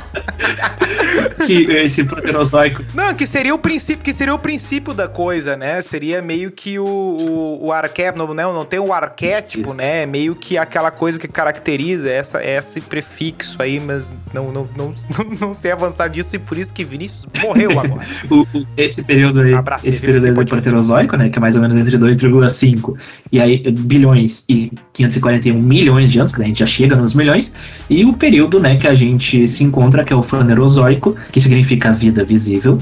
Que 1.46 1.64
esse 1.72 2.04
proterozoico. 2.04 2.84
Não, 2.94 3.14
que 3.14 3.26
seria 3.26 3.54
o 3.54 3.58
princípio, 3.60 4.04
que 4.04 4.14
seria 4.14 4.34
o 4.34 4.40
princípio 4.40 4.94
da 4.94 5.08
coisa, 5.08 5.56
né? 5.56 5.82
Seria 5.82 6.22
meio 6.22 6.52
que 6.52 6.78
o, 6.78 6.86
o, 6.86 7.66
o 7.68 7.72
arquétipo, 7.72 8.34
não, 8.34 8.54
não 8.54 8.66
tem 8.66 8.80
o 8.80 8.92
arquétipo, 8.92 9.70
Isso. 9.70 9.78
né? 9.78 10.06
Meio 10.06 10.36
que 10.36 10.58
aquela 10.58 10.92
coisa 10.92 11.18
que 11.20 11.28
caracteriza 11.28 12.10
essa, 12.10 12.44
esse 12.44 12.82
prefixo 12.82 13.62
aí, 13.62 13.80
mas 13.80 14.14
não, 14.34 14.52
não, 14.52 14.70
não, 14.76 14.92
não 15.40 15.54
sei 15.54 15.72
avançar 15.72 16.08
disso 16.10 16.36
e 16.36 16.40
por 16.40 16.58
isso 16.58 16.74
que 16.74 16.84
Vinícius 16.84 17.26
morreu 17.42 17.72
agora. 17.80 18.06
O- 18.30 18.46
o- 18.54 18.68
esse 18.76 19.02
período 19.04 19.42
aí, 19.42 19.54
Abraço, 19.54 19.88
esse 19.88 20.00
período 20.02 20.26
aí 20.26 20.32
do 20.34 20.46
proterozoico, 20.46 21.16
né, 21.16 21.30
que 21.30 21.38
é 21.38 21.42
mais 21.42 21.56
ou 21.56 21.62
menos 21.62 21.78
entre 21.80 21.98
2,5 21.98 22.96
e 23.32 23.40
aí 23.40 23.72
bilhões 23.72 24.44
e 24.50 24.72
541 24.94 25.62
milhões 25.62 26.12
de 26.12 26.20
anos, 26.20 26.34
que 26.34 26.42
a 26.42 26.46
gente 26.46 26.60
já 26.60 26.66
chega 26.66 26.96
nos 26.96 27.14
milhões, 27.14 27.54
e 27.90 28.04
o 28.06 28.14
período, 28.14 28.60
né, 28.60 28.76
que 28.78 28.88
a 28.88 28.94
gente 28.98 29.48
se 29.48 29.63
encontra, 29.63 30.04
que 30.04 30.12
é 30.12 30.16
o 30.16 30.22
fanerozoico, 30.22 31.16
que 31.32 31.39
significa 31.39 31.92
vida 31.94 32.25
visível, 32.25 32.77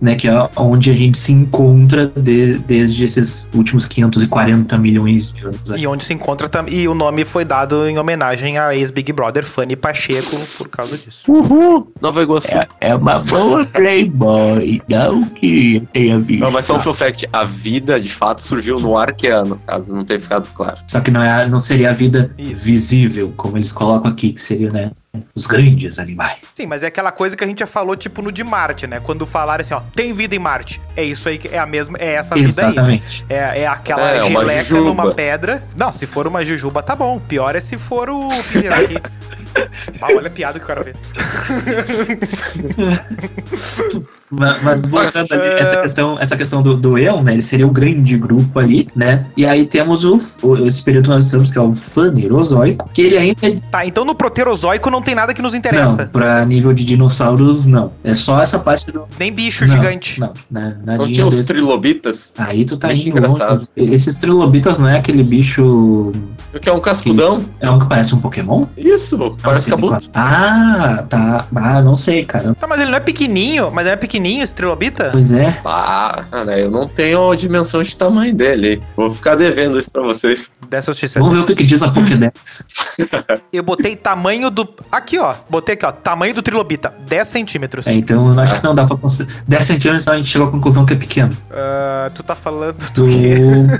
né, 0.00 0.14
que 0.14 0.26
é 0.28 0.48
onde 0.56 0.90
a 0.90 0.94
gente 0.94 1.18
se 1.18 1.30
encontra 1.30 2.06
de- 2.16 2.54
desde 2.66 3.04
esses 3.04 3.50
últimos 3.54 3.84
540 3.86 4.78
milhões 4.78 5.32
de 5.34 5.44
anos. 5.44 5.60
e 5.76 5.86
onde 5.86 6.04
se 6.04 6.14
encontra 6.14 6.48
também. 6.48 6.74
E 6.74 6.88
o 6.88 6.94
nome 6.94 7.22
foi 7.24 7.44
dado 7.44 7.86
em 7.86 7.98
homenagem 7.98 8.56
à 8.58 8.74
ex-Big 8.74 9.12
Brother 9.12 9.44
Fanny 9.44 9.76
Pacheco 9.76 10.36
por 10.56 10.68
causa 10.68 10.96
disso. 10.96 11.22
Uhul! 11.28 11.92
Nova 12.00 12.22
Iguaçu. 12.22 12.48
É 12.80 12.94
uma 12.94 13.18
boa 13.18 13.66
Playboy, 13.66 14.80
não 14.88 15.22
que 15.22 15.86
tenha 15.92 16.18
visto. 16.18 16.40
Não, 16.40 16.50
mas 16.50 16.66
só 16.66 16.76
um 16.76 16.80
fun 16.80 16.94
fact. 16.94 17.28
A 17.32 17.44
vida, 17.44 18.00
de 18.00 18.10
fato, 18.10 18.42
surgiu 18.42 18.80
no 18.80 18.96
arqueano, 18.96 19.56
caso 19.66 19.94
não 19.94 20.04
tenha 20.04 20.20
ficado 20.20 20.48
claro. 20.54 20.78
Só 20.88 21.00
que 21.00 21.10
não, 21.10 21.22
é, 21.22 21.46
não 21.48 21.60
seria 21.60 21.90
a 21.90 21.92
vida 21.92 22.32
Isso. 22.38 22.56
visível, 22.56 23.32
como 23.36 23.58
eles 23.58 23.70
colocam 23.72 24.10
aqui, 24.10 24.32
que 24.32 24.40
seria, 24.40 24.70
né? 24.70 24.90
Os 25.34 25.44
grandes 25.46 25.98
animais. 25.98 26.38
Sim, 26.54 26.66
mas 26.66 26.84
é 26.84 26.86
aquela 26.86 27.10
coisa 27.10 27.36
que 27.36 27.42
a 27.42 27.46
gente 27.46 27.58
já 27.58 27.66
falou, 27.66 27.96
tipo, 27.96 28.22
no 28.22 28.30
de 28.30 28.44
Marte, 28.44 28.86
né? 28.86 29.00
Quando 29.00 29.26
falaram 29.26 29.60
assim, 29.62 29.74
ó, 29.74 29.80
tem 29.94 30.12
vida 30.12 30.36
em 30.36 30.38
Marte. 30.38 30.80
É 30.96 31.02
isso 31.02 31.28
aí, 31.28 31.36
que 31.36 31.48
é 31.48 31.58
a 31.58 31.66
mesma, 31.66 31.98
é 31.98 32.14
essa 32.14 32.34
vida 32.36 32.62
aí. 32.62 32.66
né? 32.66 32.72
Exatamente. 32.72 33.24
É, 33.28 33.62
é 33.62 33.66
aquela 33.66 34.08
É, 34.08 34.22
uma 34.22 34.40
geleca 34.44 34.64
jujuba. 34.64 34.88
numa 34.88 35.14
pedra. 35.14 35.64
Não, 35.76 35.90
se 35.90 36.06
for 36.06 36.26
uma 36.28 36.44
jujuba, 36.44 36.80
tá 36.82 36.94
bom. 36.94 37.18
Pior 37.18 37.56
é 37.56 37.60
se 37.60 37.76
for 37.76 38.08
o. 38.08 38.28
que- 38.44 38.68
Ah, 40.00 40.06
olha 40.14 40.28
a 40.28 40.30
piada 40.30 40.58
que 40.60 40.64
o 40.64 40.68
cara 40.68 40.84
fez. 40.84 40.96
Mas, 44.30 44.62
mas 44.62 44.80
voltando 44.82 45.32
ali, 45.32 45.42
É. 45.42 45.60
essa 45.60 45.82
questão, 45.82 46.18
essa 46.20 46.36
questão 46.36 46.62
do, 46.62 46.76
do 46.76 46.96
Eon, 46.98 47.22
né? 47.22 47.32
Ele 47.34 47.42
seria 47.42 47.66
o 47.66 47.70
grande 47.70 48.16
grupo 48.16 48.58
ali, 48.58 48.86
né? 48.94 49.26
E 49.36 49.44
aí 49.44 49.66
temos 49.66 50.04
o, 50.04 50.20
o 50.42 50.56
esse 50.68 50.82
período 50.82 51.04
que 51.04 51.10
nós 51.10 51.24
estamos, 51.24 51.50
que 51.50 51.58
é 51.58 51.60
o 51.60 51.74
Fanerozoico, 51.74 52.88
que 52.92 53.02
ele 53.02 53.16
ainda 53.16 53.46
é. 53.46 53.56
Tá, 53.70 53.86
então 53.86 54.04
no 54.04 54.14
proterozoico 54.14 54.90
não 54.90 55.02
tem 55.02 55.14
nada 55.14 55.34
que 55.34 55.42
nos 55.42 55.52
Não, 55.52 55.58
interessa. 55.58 56.06
pra 56.12 56.44
nível 56.44 56.72
de 56.72 56.84
dinossauros, 56.84 57.66
não. 57.66 57.92
É 58.04 58.14
só 58.14 58.40
essa 58.42 58.58
parte 58.58 58.90
do. 58.90 59.04
Nem 59.18 59.32
bicho 59.32 59.66
não, 59.66 59.74
gigante. 59.74 60.20
Não, 60.20 60.32
na, 60.50 60.60
Não 60.70 60.76
nadinha 60.98 61.12
tinha 61.14 61.26
os 61.26 61.34
desse- 61.34 61.46
trilobitas? 61.46 62.30
Aí 62.38 62.64
tu 62.64 62.76
tá 62.76 62.88
Bicho 62.88 63.08
indo 63.08 63.18
engraçado. 63.18 63.66
longe. 63.76 63.94
Esses 63.94 64.16
trilobitas 64.16 64.78
não 64.78 64.88
é 64.88 64.98
aquele 64.98 65.22
bicho. 65.24 66.12
O 66.54 66.58
que 66.60 66.68
é 66.68 66.72
um 66.72 66.80
cascudão? 66.80 67.44
É 67.60 67.70
um 67.70 67.78
que 67.78 67.88
parece 67.88 68.14
um 68.14 68.20
Pokémon? 68.20 68.66
Isso, 68.76 69.16
Não, 69.16 69.36
parece 69.36 69.68
cabuto. 69.70 70.08
Ah, 70.14 71.04
tá. 71.08 71.46
Ah, 71.54 71.82
não 71.82 71.94
sei, 71.96 72.24
cara. 72.24 72.54
Tá, 72.54 72.66
mas 72.66 72.80
ele 72.80 72.90
não 72.90 72.96
é 72.96 73.00
pequenininho, 73.00 73.70
mas 73.72 73.84
não 73.86 73.92
é 73.92 73.96
pequenininho 73.96 74.19
esse 74.28 74.54
trilobita? 74.54 75.10
Pois 75.12 75.30
é. 75.32 75.58
Ah, 75.64 76.24
cara, 76.30 76.58
eu 76.58 76.70
não 76.70 76.86
tenho 76.88 77.30
a 77.30 77.36
dimensão 77.36 77.82
de 77.82 77.96
tamanho 77.96 78.34
dele. 78.34 78.82
Vou 78.96 79.14
ficar 79.14 79.34
devendo 79.34 79.78
isso 79.78 79.90
pra 79.90 80.02
vocês. 80.02 80.50
Dessa 80.68 80.92
justiça. 80.92 81.18
Vamos 81.20 81.34
ver 81.34 81.40
o 81.40 81.46
que, 81.46 81.54
que 81.56 81.64
diz 81.64 81.82
a 81.82 81.88
Pokédex. 81.90 82.62
Eu 83.52 83.62
botei 83.62 83.96
tamanho 83.96 84.50
do. 84.50 84.68
Aqui, 84.90 85.18
ó. 85.18 85.34
Botei 85.48 85.74
aqui, 85.74 85.84
ó. 85.86 85.92
Tamanho 85.92 86.34
do 86.34 86.42
trilobita. 86.42 86.92
10 87.08 87.28
centímetros. 87.28 87.86
É, 87.86 87.92
então 87.92 88.32
eu 88.32 88.40
acho 88.40 88.56
que 88.56 88.64
não 88.64 88.74
dá 88.74 88.86
pra 88.86 88.96
considerar. 88.96 89.42
10 89.48 89.64
centímetros, 89.66 90.02
então 90.02 90.14
a 90.14 90.16
gente 90.18 90.28
chegou 90.28 90.48
à 90.48 90.50
conclusão 90.50 90.86
que 90.86 90.92
é 90.92 90.96
pequeno. 90.96 91.36
Ah, 91.50 92.10
tu 92.14 92.22
tá 92.22 92.34
falando 92.34 92.76
do 92.92 93.04
Do. 93.04 93.06
quê? 93.08 93.34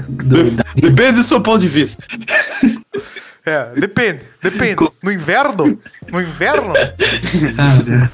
do 0.08 0.50
Depende 0.80 1.12
do 1.12 1.24
seu 1.24 1.40
ponto 1.40 1.58
de 1.60 1.68
vista. 1.68 2.04
É, 3.46 3.70
depende, 3.74 4.20
depende. 4.42 4.86
No 5.02 5.10
inverno? 5.10 5.78
No 6.12 6.20
inverno? 6.20 6.74
Cara, 7.56 8.10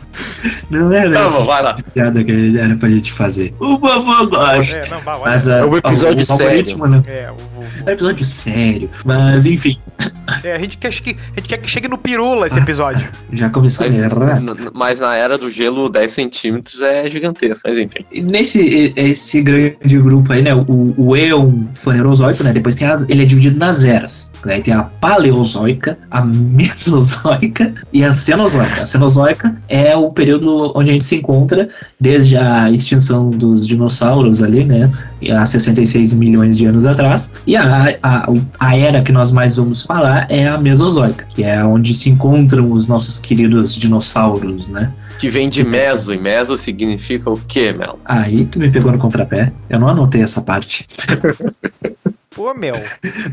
não 0.70 0.92
era 0.92 1.10
Tá 1.12 1.20
essa 1.26 1.38
bom, 1.38 1.44
vai 1.44 1.62
lá. 1.62 1.74
piada 1.92 2.22
que 2.22 2.58
era 2.58 2.76
pra 2.76 2.88
gente 2.88 3.12
fazer. 3.12 3.52
O 3.58 3.76
vovô 3.78 4.26
gosta. 4.28 4.72
É, 4.76 4.88
não, 4.88 5.00
vai, 5.00 5.18
vai. 5.18 5.32
Mas, 5.32 5.48
ah, 5.48 5.56
É 5.58 5.64
um 5.64 5.76
episódio 5.76 6.24
o, 6.24 6.28
o 6.28 6.32
algoritmo, 6.32 6.86
né? 6.86 7.02
É, 7.06 7.30
o 7.30 7.36
vovô. 7.36 7.66
É 7.84 7.90
um 7.90 7.92
episódio 7.92 8.24
sério. 8.24 8.88
Mas 9.04 9.44
enfim, 9.46 9.78
É, 10.46 10.54
a 10.54 10.58
gente 10.58 10.76
quer, 10.78 10.90
que, 10.92 11.10
a 11.10 11.40
gente 11.40 11.48
quer 11.48 11.58
que 11.58 11.68
chegue 11.68 11.88
no 11.88 11.98
pirula 11.98 12.46
esse 12.46 12.58
episódio. 12.58 13.08
já 13.32 13.50
começou 13.50 13.86
Mas, 13.88 13.98
errado. 13.98 14.40
n- 14.40 14.70
mas 14.74 15.00
na 15.00 15.14
era 15.16 15.36
do 15.36 15.50
gelo, 15.50 15.88
10 15.88 16.12
centímetros 16.12 16.80
é 16.80 17.08
gigantesco, 17.10 17.68
mas 17.68 17.78
enfim. 17.78 18.04
E 18.12 18.22
Nesse 18.22 18.92
esse 18.96 19.40
grande 19.42 19.98
grupo 19.98 20.32
aí, 20.32 20.42
né? 20.42 20.54
O, 20.54 20.94
o 20.96 21.16
Eon 21.16 21.64
fanerozoico, 21.74 22.44
né? 22.44 22.52
Depois 22.52 22.74
tem 22.74 22.86
as, 22.86 23.04
ele 23.08 23.22
é 23.22 23.26
dividido 23.26 23.58
nas 23.58 23.84
eras. 23.84 24.30
Daí 24.44 24.62
tem 24.62 24.72
a 24.74 24.82
paleozoica, 24.84 25.98
a 26.10 26.20
mesozoica 26.24 27.72
e 27.92 28.04
a 28.04 28.12
cenozoica. 28.12 28.82
A 28.82 28.86
cenozoica 28.86 29.56
é 29.68 29.96
o 29.96 30.08
período 30.10 30.72
onde 30.76 30.90
a 30.90 30.92
gente 30.92 31.04
se 31.04 31.16
encontra 31.16 31.68
desde 32.00 32.36
a 32.36 32.70
extinção 32.70 33.30
dos 33.30 33.66
dinossauros 33.66 34.42
ali, 34.42 34.64
né? 34.64 34.90
Há 35.36 35.44
66 35.46 36.12
milhões 36.14 36.56
de 36.58 36.66
anos 36.66 36.84
atrás. 36.86 37.30
E 37.46 37.56
a, 37.56 37.96
a, 38.02 38.26
a 38.60 38.76
era 38.76 39.02
que 39.02 39.10
nós 39.12 39.32
mais 39.32 39.54
vamos 39.56 39.82
falar 39.82 40.26
é 40.30 40.35
a 40.44 40.58
mesozoica, 40.58 41.24
que 41.24 41.44
é 41.44 41.62
onde 41.64 41.94
se 41.94 42.10
encontram 42.10 42.72
os 42.72 42.88
nossos 42.88 43.20
queridos 43.20 43.76
dinossauros, 43.76 44.68
né? 44.68 44.92
Que 45.20 45.30
vem 45.30 45.48
de 45.48 45.62
meso, 45.64 46.12
e 46.12 46.18
meso 46.18 46.58
significa 46.58 47.30
o 47.30 47.38
quê, 47.38 47.72
Mel? 47.72 47.98
Aí 48.04 48.44
tu 48.44 48.58
me 48.58 48.68
pegou 48.68 48.90
no 48.90 48.98
contrapé. 48.98 49.52
Eu 49.70 49.78
não 49.78 49.88
anotei 49.88 50.22
essa 50.22 50.42
parte. 50.42 50.86
Pô, 52.36 52.52
meu. 52.54 52.74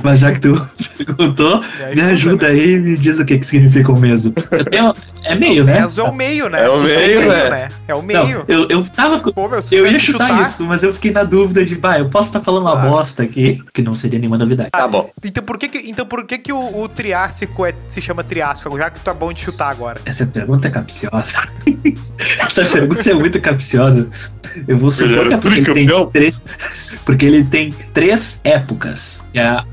Mas 0.01 0.19
já 0.21 0.31
que 0.31 0.39
tu 0.39 0.67
perguntou, 0.97 1.61
aí 1.85 1.93
me 1.93 2.01
ajuda 2.01 2.47
aí 2.47 2.71
e 2.71 2.79
me 2.79 2.97
diz 2.97 3.19
o 3.19 3.25
que, 3.25 3.37
que 3.37 3.45
significa 3.45 3.91
o 3.91 3.99
meso. 3.99 4.33
Eu 4.49 4.63
tenho- 4.65 4.93
é 5.25 5.35
meio, 5.35 5.65
né? 5.65 5.81
Meso 5.81 5.99
é 5.99 6.03
o 6.05 6.13
meio, 6.13 6.49
né? 6.49 6.63
É 6.65 6.69
o 6.69 6.73
Isso 6.73 6.85
meio, 6.85 7.27
né? 7.29 7.69
É 7.87 7.93
o 7.93 7.97
Não, 7.97 8.03
meio. 8.03 8.45
eu, 8.47 8.65
eu 8.69 8.83
tava. 8.85 9.19
com- 9.19 9.31
Pô, 9.33 9.49
meu, 9.49 9.59
Eu 9.71 9.85
ia 9.85 9.93
que 9.93 9.99
chutar, 9.99 10.41
isso, 10.41 10.63
mas 10.63 10.83
eu 10.83 10.93
fiquei 10.93 11.11
na 11.11 11.23
dúvida 11.25 11.65
de, 11.65 11.75
bah, 11.75 11.99
eu 11.99 12.07
posso 12.09 12.29
estar 12.29 12.39
falando 12.41 12.63
uma 12.63 12.73
Ah. 12.81 12.87
bosta 12.87 13.23
aqui, 13.23 13.61
que 13.75 13.81
não 13.81 13.93
seria 13.93 14.17
nenhuma 14.19 14.37
novidade. 14.37 14.69
Tá 14.71 14.87
bom. 14.87 15.09
Então 15.23 15.43
por 15.43 15.57
que, 15.57 15.67
que, 15.67 15.89
então, 15.89 16.05
por 16.05 16.25
que, 16.25 16.37
que 16.37 16.53
o, 16.53 16.81
o 16.81 16.87
Triássico 16.87 17.65
é- 17.65 17.73
se 17.89 18.01
chama 18.01 18.23
Triássico? 18.23 18.77
Já 18.77 18.89
que 18.89 19.01
tu 19.01 19.09
é 19.09 19.13
bom 19.13 19.33
de 19.33 19.41
chutar 19.41 19.69
agora. 19.69 19.99
Essa 20.05 20.25
pergunta 20.25 20.69
é 20.69 20.71
capciosa. 20.71 21.39
Essa 22.39 22.63
pergunta 22.63 23.09
é 23.09 23.13
muito 23.13 23.41
capciosa. 23.41 24.07
Eu 24.67 24.77
vou 24.77 24.91
supor 24.91 25.27
que 25.27 25.33
é 25.33 25.37
porque 25.37 25.59
ele 25.71 25.87
tem 25.87 26.09
três. 26.11 26.35
Porque 27.05 27.25
ele 27.25 27.43
tem 27.43 27.71
três 27.93 28.39
épocas. 28.43 29.22
A, 29.39 29.63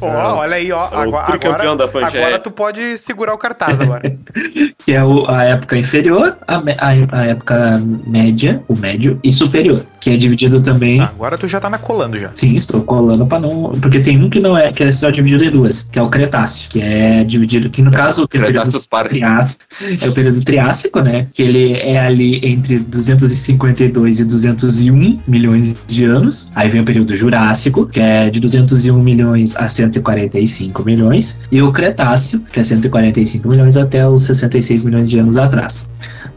Ó, 0.00 0.36
olha 0.38 0.56
aí, 0.56 0.72
ó. 0.72 0.88
É 0.90 0.96
o 0.96 1.00
Agora, 1.00 1.26
tricampeão 1.26 1.72
agora, 1.72 1.76
da 1.76 1.88
Pangeia. 1.88 2.26
agora 2.26 2.38
tu 2.42 2.50
pode 2.50 2.96
segurar 2.98 3.34
o 3.34 3.38
cartaz 3.38 3.80
agora. 3.80 4.16
que 4.84 4.92
é 4.92 5.04
o- 5.04 5.28
a 5.28 5.44
época 5.44 5.76
inferior, 5.76 6.36
a, 6.48 6.56
a- 6.56 7.18
a 7.20 7.26
época 7.26 7.82
média, 8.06 8.62
o 8.66 8.74
médio 8.76 9.20
e 9.22 9.32
superior. 9.32 9.84
Que 10.00 10.10
é 10.10 10.16
dividido 10.16 10.62
também. 10.62 10.96
Tá, 10.96 11.04
agora 11.04 11.36
tu 11.36 11.46
já 11.46 11.60
tá 11.60 11.68
na 11.68 11.76
colando 11.78 12.18
já. 12.18 12.30
Sim, 12.34 12.56
estou 12.56 12.82
colando 12.82 13.26
para 13.26 13.40
não. 13.40 13.72
Porque 13.80 14.00
tem 14.00 14.22
um 14.22 14.30
que 14.30 14.40
não 14.40 14.56
é, 14.56 14.72
que 14.72 14.82
é 14.82 14.90
só 14.92 15.10
dividido 15.10 15.44
em 15.44 15.50
duas, 15.50 15.82
que 15.82 15.98
é 15.98 16.02
o 16.02 16.08
Cretáceo, 16.08 16.68
que 16.70 16.80
é 16.80 17.22
dividido, 17.22 17.68
que 17.68 17.82
no 17.82 17.90
caso 17.90 18.26
que 18.26 18.38
é 18.38 18.40
o 18.40 18.46
período. 18.46 18.70
Triássico, 19.10 19.60
é 20.00 20.08
o 20.08 20.14
período 20.14 20.44
Triássico, 20.44 21.00
né? 21.00 21.26
Que 21.34 21.42
ele 21.42 21.74
é 21.74 21.98
ali 22.00 22.40
entre 22.42 22.78
252 22.78 24.20
e 24.20 24.24
201 24.24 25.20
milhões 25.26 25.76
de 25.86 26.04
anos. 26.04 26.48
Aí 26.54 26.68
vem 26.70 26.80
o 26.80 26.84
período 26.84 27.14
Jurássico, 27.14 27.86
que 27.86 28.00
é 28.00 28.30
de 28.30 28.40
201 28.40 28.94
milhões 28.94 29.09
a 29.56 29.68
145 29.68 30.84
milhões, 30.84 31.38
e 31.50 31.60
o 31.62 31.72
Cretáceo, 31.72 32.40
que 32.52 32.60
é 32.60 32.62
145 32.62 33.48
milhões 33.48 33.76
até 33.76 34.06
os 34.08 34.22
66 34.24 34.82
milhões 34.82 35.08
de 35.08 35.18
anos 35.18 35.36
atrás. 35.36 35.88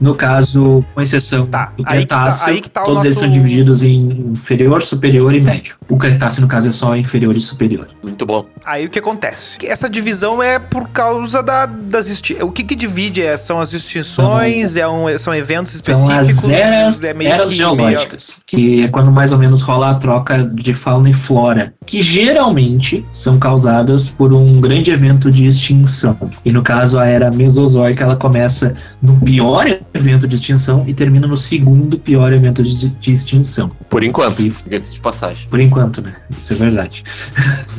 No 0.02 0.16
caso, 0.16 0.84
com 0.94 1.02
exceção 1.02 1.46
Tá, 1.46 1.72
do 1.78 1.84
aí 1.86 2.02
que 2.02 2.08
tá- 2.08 2.18
Cretáceo, 2.24 2.50
aí 2.50 2.62
que 2.62 2.70
tá 2.70 2.82
todos 2.82 3.06
eles 3.06 3.16
nosso- 3.16 3.28
são 3.28 3.34
divididos 3.34 3.84
em 3.84 4.32
inferior, 4.32 4.82
superior 4.82 5.34
e 5.34 5.40
médio. 5.40 5.76
O 5.88 5.98
Cretáceo, 5.98 6.42
no 6.42 6.48
caso, 6.48 6.68
é 6.68 6.72
só 6.72 6.98
inferior 6.98 7.36
e 7.38 7.40
superior. 7.40 7.88
Muito 8.04 8.26
bom. 8.26 8.44
Aí 8.66 8.86
o 8.86 8.90
que 8.90 9.00
acontece? 9.00 9.58
Essa 9.66 9.90
divisão 9.90 10.42
é 10.44 10.60
por 10.60 10.90
causa 10.90 11.42
da, 11.42 11.66
das 11.66 12.10
exti- 12.10 12.38
O 12.42 12.52
que 12.52 12.64
que 12.64 12.76
divide 12.76 13.22
é, 13.22 13.38
são 13.38 13.62
as 13.62 13.72
extinções, 13.72 14.76
é 14.76 14.86
um, 14.88 15.16
são 15.18 15.34
eventos 15.34 15.74
São 15.74 15.94
específicos. 15.96 16.44
as 16.46 16.50
eras, 16.50 17.04
é 17.04 17.14
meio 17.14 17.32
eras 17.32 17.50
que 17.50 17.56
geológicas, 17.56 18.42
que 18.46 18.84
é 18.84 18.88
quando 18.90 19.12
mais 19.12 19.32
ou 19.32 19.38
menos 19.38 19.62
rola 19.62 19.92
a 19.92 19.96
troca 19.96 20.44
de 20.44 20.74
fauna 20.74 21.10
e 21.12 21.14
flora, 21.14 21.74
que 21.86 22.02
geralmente 22.02 22.63
são 23.12 23.38
causadas 23.40 24.08
por 24.10 24.34
um 24.34 24.60
grande 24.62 24.92
evento 24.92 25.32
de 25.32 25.46
extinção. 25.46 26.18
E 26.46 26.52
no 26.52 26.62
caso, 26.62 27.00
a 27.00 27.06
era 27.08 27.32
mesozoica, 27.32 28.04
ela 28.04 28.16
começa 28.16 28.74
no 29.02 29.20
pior 29.20 29.66
evento 29.94 30.28
de 30.28 30.36
extinção 30.36 30.84
e 30.88 30.94
termina 30.94 31.28
no 31.28 31.38
segundo 31.38 31.98
pior 31.98 32.32
evento 32.34 32.64
de, 32.64 32.90
de 32.90 33.14
extinção. 33.14 33.72
Por 33.90 34.04
enquanto, 34.04 34.38
diga-se 34.44 34.94
de 34.94 35.00
passagem. 35.00 35.48
Por 35.50 35.60
enquanto, 35.60 36.02
né? 36.02 36.16
Isso 36.32 36.54
é 36.54 36.56
verdade. 36.56 37.04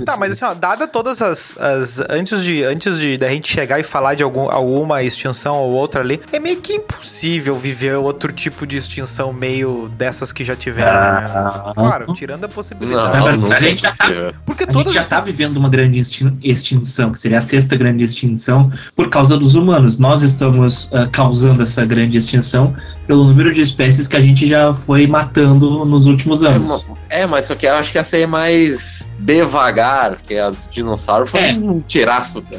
Tá, 0.05 0.17
mas 0.17 0.33
assim, 0.33 0.45
ó, 0.45 0.55
dada 0.55 0.87
todas 0.87 1.21
as, 1.23 1.57
as- 1.59 2.01
antes 2.11 2.43
de 2.43 2.63
antes 2.65 2.99
de 3.01 3.17
da 3.17 3.29
gente 3.29 3.51
chegar 3.53 3.79
e 3.81 3.83
falar 3.83 4.15
de 4.15 4.23
algum, 4.23 4.51
alguma 4.51 5.03
extinção 5.03 5.57
ou 5.57 5.71
outra 5.73 6.01
ali, 6.01 6.21
é 6.33 6.39
meio 6.39 6.57
que 6.61 6.75
impossível 6.75 7.57
viver 7.57 7.97
outro 7.97 8.33
tipo 8.33 8.67
de 8.67 8.77
extinção 8.77 9.33
meio 9.33 9.89
dessas 9.97 10.33
que 10.33 10.45
já 10.45 10.55
tiveram, 10.57 10.91
né? 10.93 11.27
Ah, 11.35 11.73
Claro, 11.75 12.13
tirando 12.15 12.45
a 12.45 12.49
possibilidade. 12.49 13.19
Não, 13.19 13.27
a 13.27 13.37
nunca 13.37 13.61
gente 13.61 13.83
já 13.83 13.91
possível. 13.91 14.35
Porque 14.47 14.65
A 14.65 14.67
todas 14.75 14.87
gente 14.93 14.95
já 14.95 15.01
essas- 15.01 15.13
está 15.19 15.21
vivendo 15.25 15.57
uma 15.57 15.69
grande 15.69 15.99
extin- 15.99 16.39
extinção, 16.43 17.11
que 17.13 17.19
seria 17.19 17.39
a 17.39 17.41
sexta 17.41 17.75
grande 17.77 18.05
extinção, 18.05 18.71
por 18.95 19.09
causa 19.09 19.37
dos 19.37 19.55
humanos. 19.55 19.99
Nós 19.99 20.23
estamos 20.23 20.91
ah, 20.93 21.07
causando 21.11 21.63
essa 21.63 21.85
grande 21.85 22.19
extinção 22.19 22.75
pelo 23.07 23.25
número 23.25 23.53
de 23.53 23.61
espécies 23.61 24.07
que 24.09 24.17
a 24.17 24.21
gente 24.21 24.47
já 24.47 24.73
foi 24.75 25.07
matando 25.07 25.85
nos 25.85 26.07
últimos 26.07 26.43
É, 26.43 26.49
anos. 26.49 26.85
é, 27.09 27.27
mas 27.27 27.47
só 27.47 27.55
que 27.55 27.67
eu 27.67 27.75
acho 27.75 27.91
que 27.93 27.99
essa 27.99 28.17
aí 28.17 28.23
é 28.23 28.27
mais 28.27 28.94
devagar, 29.19 30.19
que 30.27 30.37
a 30.37 30.51
dos 30.51 30.69
dinossauros 30.71 31.31
foi 31.31 31.41
É. 31.41 31.53
um 31.53 31.81
tiraço. 31.81 32.43
né? 32.51 32.59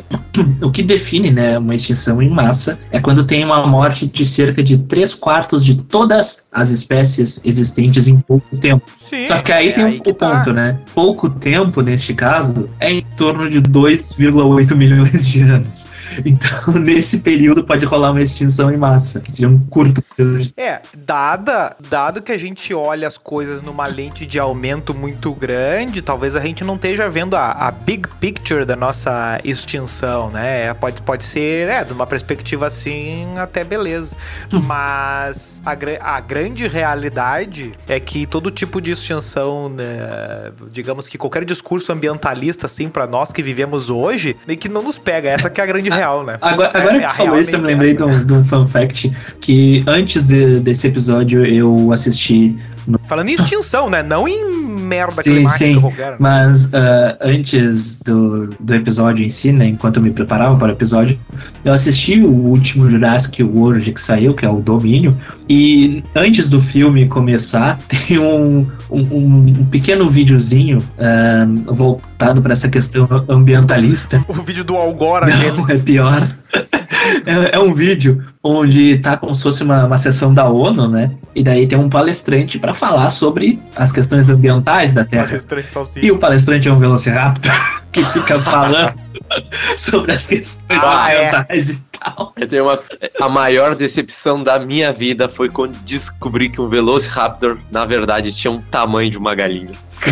O 0.61 0.71
que 0.71 0.83
define 0.83 1.31
né, 1.31 1.57
uma 1.57 1.73
extinção 1.75 2.21
em 2.21 2.29
massa 2.29 2.77
é 2.91 2.99
quando 2.99 3.23
tem 3.25 3.43
uma 3.45 3.65
morte 3.67 4.05
de 4.07 4.25
cerca 4.25 4.61
de 4.63 4.77
3 4.77 5.13
quartos 5.15 5.63
de 5.63 5.75
todas 5.75 6.43
as 6.51 6.69
espécies 6.69 7.39
existentes 7.43 8.07
em 8.07 8.19
pouco 8.19 8.55
tempo. 8.57 8.83
Sim, 8.95 9.27
Só 9.27 9.41
que 9.41 9.51
aí 9.51 9.69
é 9.69 9.71
tem 9.71 9.83
aí 9.83 9.97
o 9.97 10.03
que 10.03 10.13
tá. 10.13 10.37
ponto, 10.37 10.53
né? 10.53 10.77
Pouco 10.93 11.29
tempo, 11.29 11.81
neste 11.81 12.13
caso, 12.13 12.69
é 12.79 12.91
em 12.91 13.01
torno 13.15 13.49
de 13.49 13.61
2,8 13.61 14.75
milhões 14.75 15.27
de 15.27 15.41
anos. 15.41 15.85
Então, 16.25 16.73
nesse 16.79 17.17
período 17.17 17.63
pode 17.63 17.85
rolar 17.85 18.11
uma 18.11 18.21
extinção 18.21 18.71
em 18.71 18.77
massa, 18.77 19.19
que 19.19 19.31
seria 19.31 19.49
um 19.49 19.59
curto 19.59 20.01
período 20.15 20.51
É, 20.57 20.81
dada, 20.97 21.75
dado 21.89 22.21
que 22.21 22.31
a 22.31 22.37
gente 22.37 22.73
olha 22.73 23.07
as 23.07 23.17
coisas 23.17 23.61
numa 23.61 23.85
lente 23.87 24.25
de 24.25 24.39
aumento 24.39 24.93
muito 24.93 25.33
grande, 25.33 26.01
talvez 26.01 26.35
a 26.35 26.39
gente 26.39 26.63
não 26.63 26.75
esteja 26.75 27.09
vendo 27.09 27.35
a, 27.35 27.51
a 27.51 27.71
big 27.71 28.07
picture 28.19 28.65
da 28.65 28.75
nossa 28.75 29.39
extinção, 29.43 30.29
né? 30.29 30.73
Pode, 30.75 31.01
pode 31.01 31.23
ser, 31.23 31.69
é, 31.69 31.83
de 31.83 31.93
uma 31.93 32.07
perspectiva 32.07 32.67
assim, 32.67 33.27
até 33.37 33.63
beleza. 33.63 34.15
Mas 34.63 35.61
a, 35.65 35.71
a 36.15 36.19
grande 36.19 36.67
realidade 36.67 37.73
é 37.87 37.99
que 37.99 38.25
todo 38.25 38.51
tipo 38.51 38.81
de 38.81 38.91
extinção, 38.91 39.69
né, 39.69 40.51
digamos 40.71 41.07
que 41.07 41.17
qualquer 41.17 41.45
discurso 41.45 41.91
ambientalista, 41.91 42.65
assim, 42.65 42.89
pra 42.89 43.07
nós 43.07 43.31
que 43.31 43.41
vivemos 43.41 43.89
hoje, 43.89 44.35
meio 44.47 44.59
que 44.59 44.69
não 44.69 44.81
nos 44.81 44.97
pega. 44.97 45.29
Essa 45.29 45.49
que 45.49 45.61
é 45.61 45.63
a 45.63 45.67
grande 45.67 45.89
real, 45.95 46.23
né? 46.23 46.37
Agora, 46.41 46.71
agora 46.73 46.97
É, 46.97 47.07
que 47.07 47.15
falou 47.15 47.39
isso, 47.39 47.55
eu 47.55 47.59
me 47.59 47.67
lembrei 47.67 47.91
essa. 47.95 48.05
de 48.05 48.11
um, 48.13 48.25
de 48.25 48.33
um 48.33 48.45
fun 48.45 48.67
fact 48.67 49.11
que 49.41 49.83
antes 49.87 50.27
de- 50.27 50.59
desse 50.59 50.87
episódio 50.87 51.45
eu 51.45 51.91
assisti. 51.91 52.55
Falando 53.03 53.29
em 53.29 53.33
extinção, 53.33 53.89
né? 53.89 54.03
Não 54.03 54.27
em 54.27 54.64
merda 54.85 55.21
Sim, 55.21 55.31
climática 55.31 55.65
sim. 55.65 55.81
qualquer. 55.81 56.15
Mas 56.19 56.69
ah, 56.73 57.17
antes 57.21 57.99
do, 57.99 58.47
do 58.59 58.73
episódio 58.73 59.25
em 59.25 59.29
si, 59.29 59.51
né, 59.51 59.67
enquanto 59.67 59.97
eu 59.97 60.03
me 60.03 60.11
preparava 60.11 60.55
para 60.55 60.69
o 60.69 60.71
episódio, 60.71 61.19
eu 61.63 61.73
assisti 61.73 62.21
o 62.21 62.29
último 62.29 62.89
Jurassic 62.89 63.43
World 63.43 63.91
que 63.91 63.99
saiu, 63.99 64.33
que 64.33 64.45
é 64.45 64.49
o 64.49 64.61
Domínio, 64.61 65.17
e 65.49 66.03
antes 66.15 66.49
do 66.49 66.61
filme 66.61 67.07
começar, 67.07 67.77
tem 67.87 68.17
um, 68.17 68.67
um, 68.89 69.01
um 69.01 69.65
pequeno 69.65 70.09
videozinho 70.09 70.81
ah, 70.97 71.47
voltado 71.67 72.41
para 72.41 72.53
essa 72.53 72.69
questão 72.69 73.07
ambientalista. 73.27 74.23
O 74.27 74.33
vídeo 74.33 74.63
do 74.63 74.75
Algora. 74.75 75.27
Não, 75.27 75.69
é 75.69 75.77
pior. 75.77 76.27
É, 77.25 77.55
é 77.55 77.59
um 77.59 77.73
vídeo 77.73 78.23
onde 78.43 78.97
tá 78.99 79.17
como 79.17 79.33
se 79.33 79.43
fosse 79.43 79.63
uma, 79.63 79.85
uma 79.85 79.97
sessão 79.97 80.33
da 80.33 80.47
ONU, 80.47 80.87
né? 80.87 81.11
E 81.33 81.43
daí 81.43 81.67
tem 81.67 81.77
um 81.77 81.89
palestrante 81.89 82.59
para 82.59 82.73
falar 82.73 83.09
sobre 83.09 83.59
as 83.75 83.91
questões 83.91 84.29
ambientais 84.29 84.93
da 84.93 85.05
Terra. 85.05 85.25
Palestrante 85.25 85.71
salsicha. 85.71 86.05
E 86.05 86.11
o 86.11 86.17
palestrante 86.17 86.67
é 86.67 86.71
um 86.71 86.79
Velociraptor 86.79 87.53
que 87.95 88.03
fica 88.11 88.37
falando 88.39 88.93
sobre 89.77 90.11
as 90.11 90.25
questões 90.25 90.81
Ah, 90.83 91.11
é. 91.11 91.27
ambientais 91.29 91.69
e 91.69 91.75
tal. 91.97 92.33
Eu 92.37 92.47
tenho 92.47 92.63
uma. 92.65 92.79
A 93.21 93.29
maior 93.29 93.73
decepção 93.73 94.43
da 94.43 94.59
minha 94.59 94.91
vida 94.91 95.29
foi 95.29 95.49
quando 95.49 95.73
descobri 95.83 96.49
que 96.49 96.59
um 96.59 96.67
Velociraptor, 96.69 97.57
na 97.71 97.85
verdade, 97.85 98.33
tinha 98.35 98.51
um 98.51 98.59
tamanho 98.61 99.09
de 99.09 99.17
uma 99.17 99.33
galinha. 99.33 99.71
Sim. 99.87 100.11